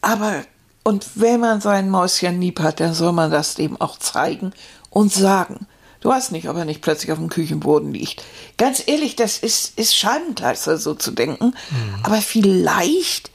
aber 0.00 0.42
und 0.82 1.06
wenn 1.14 1.40
man 1.40 1.60
sein 1.60 1.88
Mäuschen 1.90 2.40
lieb 2.40 2.58
hat, 2.60 2.80
dann 2.80 2.94
soll 2.94 3.12
man 3.12 3.30
das 3.30 3.54
dem 3.54 3.80
auch 3.80 3.98
zeigen 3.98 4.52
und 4.88 5.12
sagen. 5.12 5.66
Du 6.00 6.08
weißt 6.08 6.32
nicht, 6.32 6.48
ob 6.48 6.56
er 6.56 6.64
nicht 6.64 6.80
plötzlich 6.80 7.12
auf 7.12 7.18
dem 7.18 7.28
Küchenboden 7.28 7.92
liegt. 7.92 8.24
Ganz 8.56 8.82
ehrlich, 8.86 9.16
das 9.16 9.38
ist, 9.38 9.78
ist 9.78 9.94
Scheibenkleister, 9.94 10.78
so 10.78 10.94
zu 10.94 11.10
denken. 11.10 11.54
Aber 12.02 12.22
vielleicht 12.22 13.30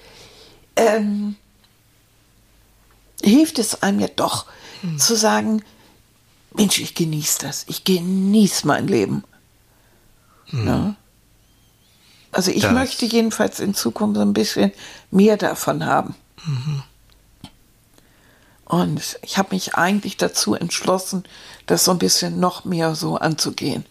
ähm, 0.75 1.35
hilft 3.21 3.59
es 3.59 3.83
einem 3.83 3.99
ja 3.99 4.07
doch, 4.15 4.45
zu 4.97 5.15
sagen, 5.15 5.63
Mensch, 6.55 6.79
ich 6.79 6.95
genieße 6.95 7.39
das. 7.41 7.65
Ich 7.67 7.83
genieße 7.83 8.65
mein 8.67 8.87
Leben. 8.87 9.23
Ja. 10.51 10.95
Also 12.31 12.51
ich 12.51 12.61
Das- 12.63 12.73
möchte 12.73 13.05
jedenfalls 13.05 13.59
in 13.59 13.73
Zukunft 13.73 14.15
so 14.17 14.21
ein 14.21 14.33
bisschen 14.33 14.71
mehr 15.11 15.37
davon 15.37 15.85
haben. 15.85 16.15
Und 18.65 19.19
ich 19.21 19.37
habe 19.37 19.53
mich 19.55 19.75
eigentlich 19.75 20.17
dazu 20.17 20.55
entschlossen, 20.55 21.23
das 21.65 21.83
so 21.85 21.91
ein 21.91 21.99
bisschen 21.99 22.39
noch 22.39 22.65
mehr 22.65 22.95
so 22.95 23.17
anzugehen. 23.17 23.85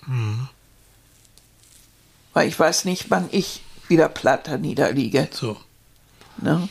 Weil 2.33 2.49
ich 2.49 2.59
weiß 2.59 2.85
nicht, 2.85 3.11
wann 3.11 3.29
ich 3.31 3.63
wieder 3.89 4.09
platt 4.09 4.49
da 4.49 4.57
niederliege. 4.57 5.29
So. 5.33 5.57
Ne? 6.39 6.69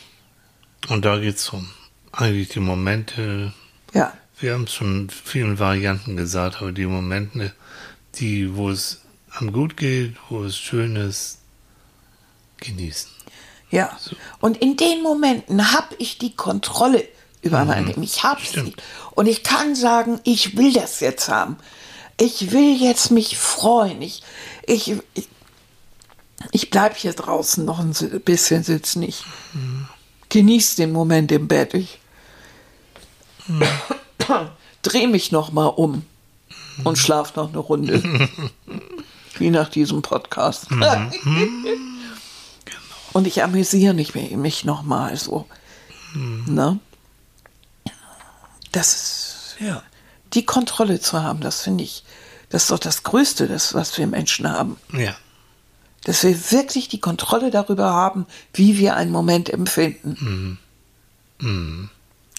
Und 0.89 1.05
da 1.05 1.17
geht 1.19 1.37
es 1.37 1.49
um 1.49 1.69
eigentlich 2.11 2.49
die 2.49 2.59
Momente, 2.59 3.53
Ja, 3.93 4.13
wir 4.43 4.53
haben 4.53 4.65
es 4.65 4.73
schon 4.73 5.09
vielen 5.09 5.57
Varianten 5.57 6.17
gesagt, 6.17 6.57
aber 6.61 6.73
die 6.73 6.85
Momente, 6.85 7.53
die, 8.15 8.55
wo 8.55 8.69
es 8.69 9.01
am 9.31 9.51
gut 9.51 9.77
geht, 9.77 10.15
wo 10.29 10.43
es 10.43 10.57
schön 10.57 10.97
ist, 10.97 11.39
genießen. 12.57 13.09
ja. 13.71 13.97
Und 14.41 14.57
in 14.57 14.77
den 14.77 15.01
Momenten 15.01 15.71
habe 15.71 15.95
ich 15.97 16.17
die 16.17 16.35
Kontrolle 16.35 17.07
über 17.41 17.65
mein 17.65 17.87
Leben. 17.87 18.03
Ich 18.03 18.23
habe 18.23 18.41
sie. 18.45 18.73
Und 19.11 19.27
ich 19.27 19.43
kann 19.43 19.75
sagen, 19.75 20.19
ich 20.23 20.55
will 20.57 20.73
das 20.73 20.99
jetzt 20.99 21.29
haben. 21.29 21.57
Ich 22.19 22.51
will 22.51 22.75
jetzt 22.75 23.11
mich 23.11 23.37
freuen. 23.37 24.01
Ich, 24.01 24.23
ich, 24.67 24.93
ich, 25.13 25.27
ich 26.51 26.69
bleibe 26.69 26.95
hier 26.95 27.13
draußen 27.13 27.65
noch 27.65 27.79
ein 27.79 27.93
bisschen 28.23 28.63
sitzen. 28.63 29.03
Ich 29.03 29.23
genieße 30.29 30.77
den 30.77 30.91
Moment 30.91 31.31
im 31.31 31.47
Bett. 31.47 31.73
Ich 31.73 31.99
drehe 34.81 35.07
mich 35.07 35.31
noch 35.31 35.51
mal 35.51 35.67
um 35.67 36.03
und 36.83 36.97
schlaf 36.97 37.35
noch 37.35 37.49
eine 37.49 37.57
Runde. 37.59 38.01
Wie 39.37 39.49
nach 39.49 39.69
diesem 39.69 40.01
Podcast. 40.01 40.67
Und 43.13 43.27
ich 43.27 43.43
amüsiere 43.43 43.93
mich, 43.93 44.13
mich 44.15 44.65
noch 44.65 44.81
mal 44.83 45.15
so. 45.17 45.45
Ne? 46.15 46.79
Das 48.71 48.93
ist 48.93 49.55
Ja. 49.59 49.83
die 50.33 50.45
Kontrolle 50.45 50.99
zu 50.99 51.21
haben, 51.21 51.39
das 51.41 51.61
finde 51.61 51.83
ich, 51.83 52.03
das 52.49 52.63
ist 52.63 52.71
doch 52.71 52.79
das 52.79 53.03
Größte, 53.03 53.47
das, 53.47 53.73
was 53.75 53.95
wir 53.97 54.07
Menschen 54.07 54.51
haben. 54.51 54.77
Ja. 54.91 55.15
Dass 56.05 56.23
wir 56.23 56.51
wirklich 56.51 56.89
die 56.89 56.99
Kontrolle 56.99 57.51
darüber 57.51 57.91
haben, 57.91 58.25
wie 58.53 58.77
wir 58.77 58.95
einen 58.95 59.11
Moment 59.11 59.49
empfinden. 59.49 60.57
Und 61.39 61.89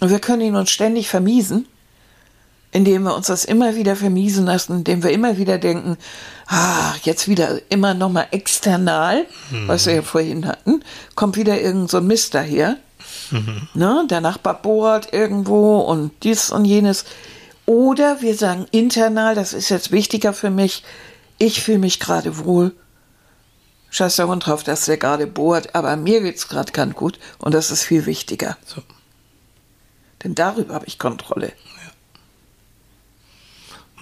wir 0.01 0.19
können 0.19 0.43
ihn 0.43 0.57
uns 0.57 0.71
ständig 0.71 1.09
vermiesen, 1.09 1.67
indem 2.75 3.05
wir 3.05 3.15
uns 3.15 3.29
das 3.29 3.45
immer 3.45 3.77
wieder 3.77 3.95
vermiesen 3.95 4.47
lassen, 4.47 4.79
indem 4.79 5.05
wir 5.05 5.11
immer 5.13 5.39
wieder 5.39 5.59
denken, 5.59 5.97
ah, 6.49 6.93
jetzt 7.05 7.29
wieder 7.29 7.61
immer 7.71 7.95
nochmal 7.95 8.27
external, 8.33 9.27
was 9.67 9.87
wir 9.87 9.95
ja 9.95 10.03
vorhin 10.03 10.45
hatten, 10.45 10.83
kommt 11.15 11.37
wieder 11.37 11.61
irgend 11.61 11.89
so 11.89 11.99
ein 11.99 12.07
Mist 12.07 12.35
daher. 12.35 12.77
Ne, 13.75 14.07
der 14.11 14.21
Nachbar 14.21 14.61
bohrt 14.61 15.13
irgendwo 15.13 15.79
und 15.79 16.11
dies 16.25 16.51
und 16.51 16.65
jenes. 16.65 17.05
Oder 17.65 18.21
wir 18.23 18.35
sagen 18.35 18.67
internal, 18.73 19.37
das 19.37 19.53
ist 19.53 19.69
jetzt 19.69 19.93
wichtiger 19.93 20.33
für 20.33 20.51
mich, 20.51 20.83
ich 21.39 21.63
fühle 21.63 21.79
mich 21.79 22.01
gerade 22.01 22.45
wohl. 22.45 22.75
Scheiß 23.91 24.17
der 24.17 24.27
Hund 24.27 24.47
drauf, 24.47 24.65
dass 24.65 24.87
der 24.87 24.97
gerade 24.97 25.29
bohrt, 25.29 25.77
aber 25.77 25.97
mir 25.97 26.23
geht's 26.23 26.49
gerade 26.49 26.73
ganz 26.73 26.97
gut 26.97 27.21
und 27.39 27.55
das 27.55 27.71
ist 27.71 27.85
viel 27.85 28.05
wichtiger. 28.07 28.57
So. 28.67 28.83
Denn 30.25 30.35
darüber 30.35 30.75
habe 30.75 30.87
ich 30.87 30.99
Kontrolle. 30.99 31.53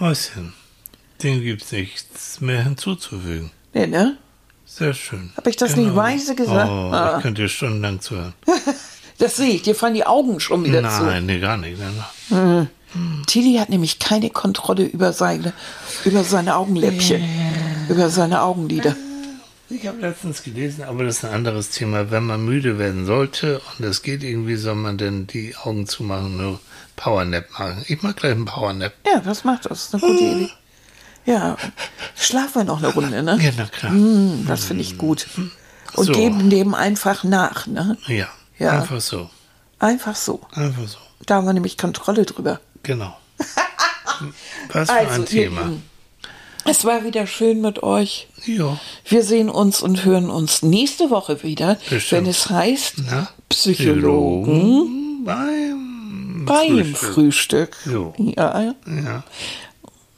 Mäuschen, 0.07 0.51
dem 1.23 1.41
gibt's 1.41 1.71
nichts 1.71 2.41
mehr 2.41 2.61
hinzuzufügen. 2.65 3.51
Nee, 3.73 3.87
ne? 3.87 4.17
Sehr 4.65 4.93
schön. 4.93 5.31
Hab 5.37 5.47
ich 5.47 5.55
das 5.55 5.77
nicht 5.77 5.95
weise 5.95 6.35
gesagt? 6.35 6.69
Oh, 6.69 6.91
Ah. 6.91 7.13
ich 7.15 7.23
könnte 7.23 7.43
dir 7.43 7.47
stundenlang 7.47 8.01
zuhören. 8.01 8.33
Das 9.19 9.37
sehe 9.37 9.51
ich. 9.51 9.61
Dir 9.61 9.75
fallen 9.75 9.93
die 9.93 10.05
Augen 10.05 10.39
schon 10.41 10.65
wieder 10.65 10.81
Nein, 10.81 11.27
nee, 11.27 11.39
gar 11.39 11.55
nicht. 11.55 11.79
Nein, 11.79 11.93
nein. 12.29 12.67
zu. 12.93 13.23
Tilly 13.27 13.55
hat 13.57 13.69
nämlich 13.69 13.99
keine 13.99 14.29
Kontrolle 14.31 14.83
über 14.83 15.13
seine, 15.13 15.53
über 16.03 16.23
seine 16.25 16.57
Augenläppchen, 16.57 17.23
über 17.87 18.09
seine 18.09 18.41
Augenlider. 18.41 18.97
Ich 19.69 19.87
habe 19.87 20.01
letztens 20.01 20.43
gelesen, 20.43 20.83
aber 20.83 21.05
das 21.05 21.17
ist 21.19 21.25
ein 21.25 21.33
anderes 21.33 21.69
Thema. 21.69 22.11
Wenn 22.11 22.25
man 22.25 22.43
müde 22.43 22.77
werden 22.79 23.05
sollte 23.05 23.61
und 23.79 23.85
es 23.85 24.01
geht 24.01 24.23
irgendwie, 24.23 24.55
soll 24.55 24.75
man 24.75 24.97
denn 24.97 25.27
die 25.27 25.55
Augen 25.63 25.87
zumachen, 25.87 26.35
nur 26.35 26.59
Powernap 26.95 27.49
machen. 27.51 27.83
Ich 27.87 28.01
mag 28.01 28.15
gleich 28.17 28.31
einen 28.33 28.45
Powernap. 28.45 28.93
Ja, 29.05 29.19
das 29.19 29.43
macht 29.43 29.65
das. 29.65 29.89
Das 29.91 30.01
ist 30.01 30.03
eine 30.03 30.13
gute 30.13 30.23
Idee. 30.23 30.49
Ja, 31.25 31.55
schlafen 32.15 32.55
wir 32.55 32.63
noch 32.65 32.79
eine 32.79 32.89
Runde, 32.93 33.23
ne? 33.23 33.37
Ja, 33.41 33.51
na 33.57 33.65
klar. 33.65 33.91
Hm, 33.91 34.45
das 34.47 34.65
finde 34.65 34.83
ich 34.83 34.97
gut. 34.97 35.27
Und 35.95 36.05
So. 36.07 36.11
geben 36.13 36.49
dem 36.49 36.73
einfach 36.73 37.23
nach, 37.23 37.65
ne? 37.67 37.97
Ja, 38.07 38.27
Ja. 38.59 38.71
einfach 38.81 38.99
so. 38.99 39.29
Einfach 39.79 40.15
so. 40.15 40.41
Einfach 40.53 40.87
so. 40.87 40.97
Da 41.25 41.35
haben 41.35 41.45
wir 41.45 41.53
nämlich 41.53 41.77
Kontrolle 41.77 42.25
drüber. 42.25 42.59
Genau. 42.83 43.15
Was 44.71 44.89
für 44.89 44.95
Also, 44.95 45.11
ein 45.13 45.19
ihr 45.21 45.25
Thema. 45.25 45.61
Lieben, 45.61 45.83
Es 46.65 46.83
war 46.85 47.03
wieder 47.03 47.27
schön 47.27 47.61
mit 47.61 47.83
euch. 47.83 48.27
Ja, 48.45 48.77
Wir 49.05 49.23
sehen 49.23 49.49
uns 49.49 49.81
und 49.81 50.03
hören 50.05 50.29
uns 50.29 50.61
nächste 50.63 51.09
Woche 51.09 51.43
wieder, 51.43 51.77
Bestimmt. 51.89 52.23
wenn 52.23 52.29
es 52.31 52.49
heißt 52.49 52.95
na? 53.09 53.29
Psychologen 53.49 55.23
beim, 55.25 55.92
beim 56.45 56.95
Frühstück. 56.95 57.75
Jo. 57.85 58.13
Ja, 58.17 58.61
Ja. 58.85 59.23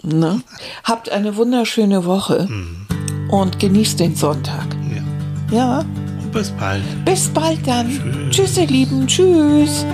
ne? 0.03 0.41
Habt 0.84 1.09
eine 1.09 1.36
wunderschöne 1.36 2.05
Woche 2.05 2.47
Mhm. 2.49 2.88
und 3.30 3.59
genießt 3.59 3.99
den 3.99 4.15
Sonntag. 4.15 4.67
ja. 4.93 5.03
Ja, 5.55 5.80
Und 6.21 6.32
bis 6.32 6.49
bald. 6.51 6.82
bis 7.05 7.28
bald 7.30 7.59
dann. 7.67 8.30
Tschüss, 8.32 8.57
ihr 8.57 8.67
Lieben. 8.67 9.05
Tschüss. 9.07 9.86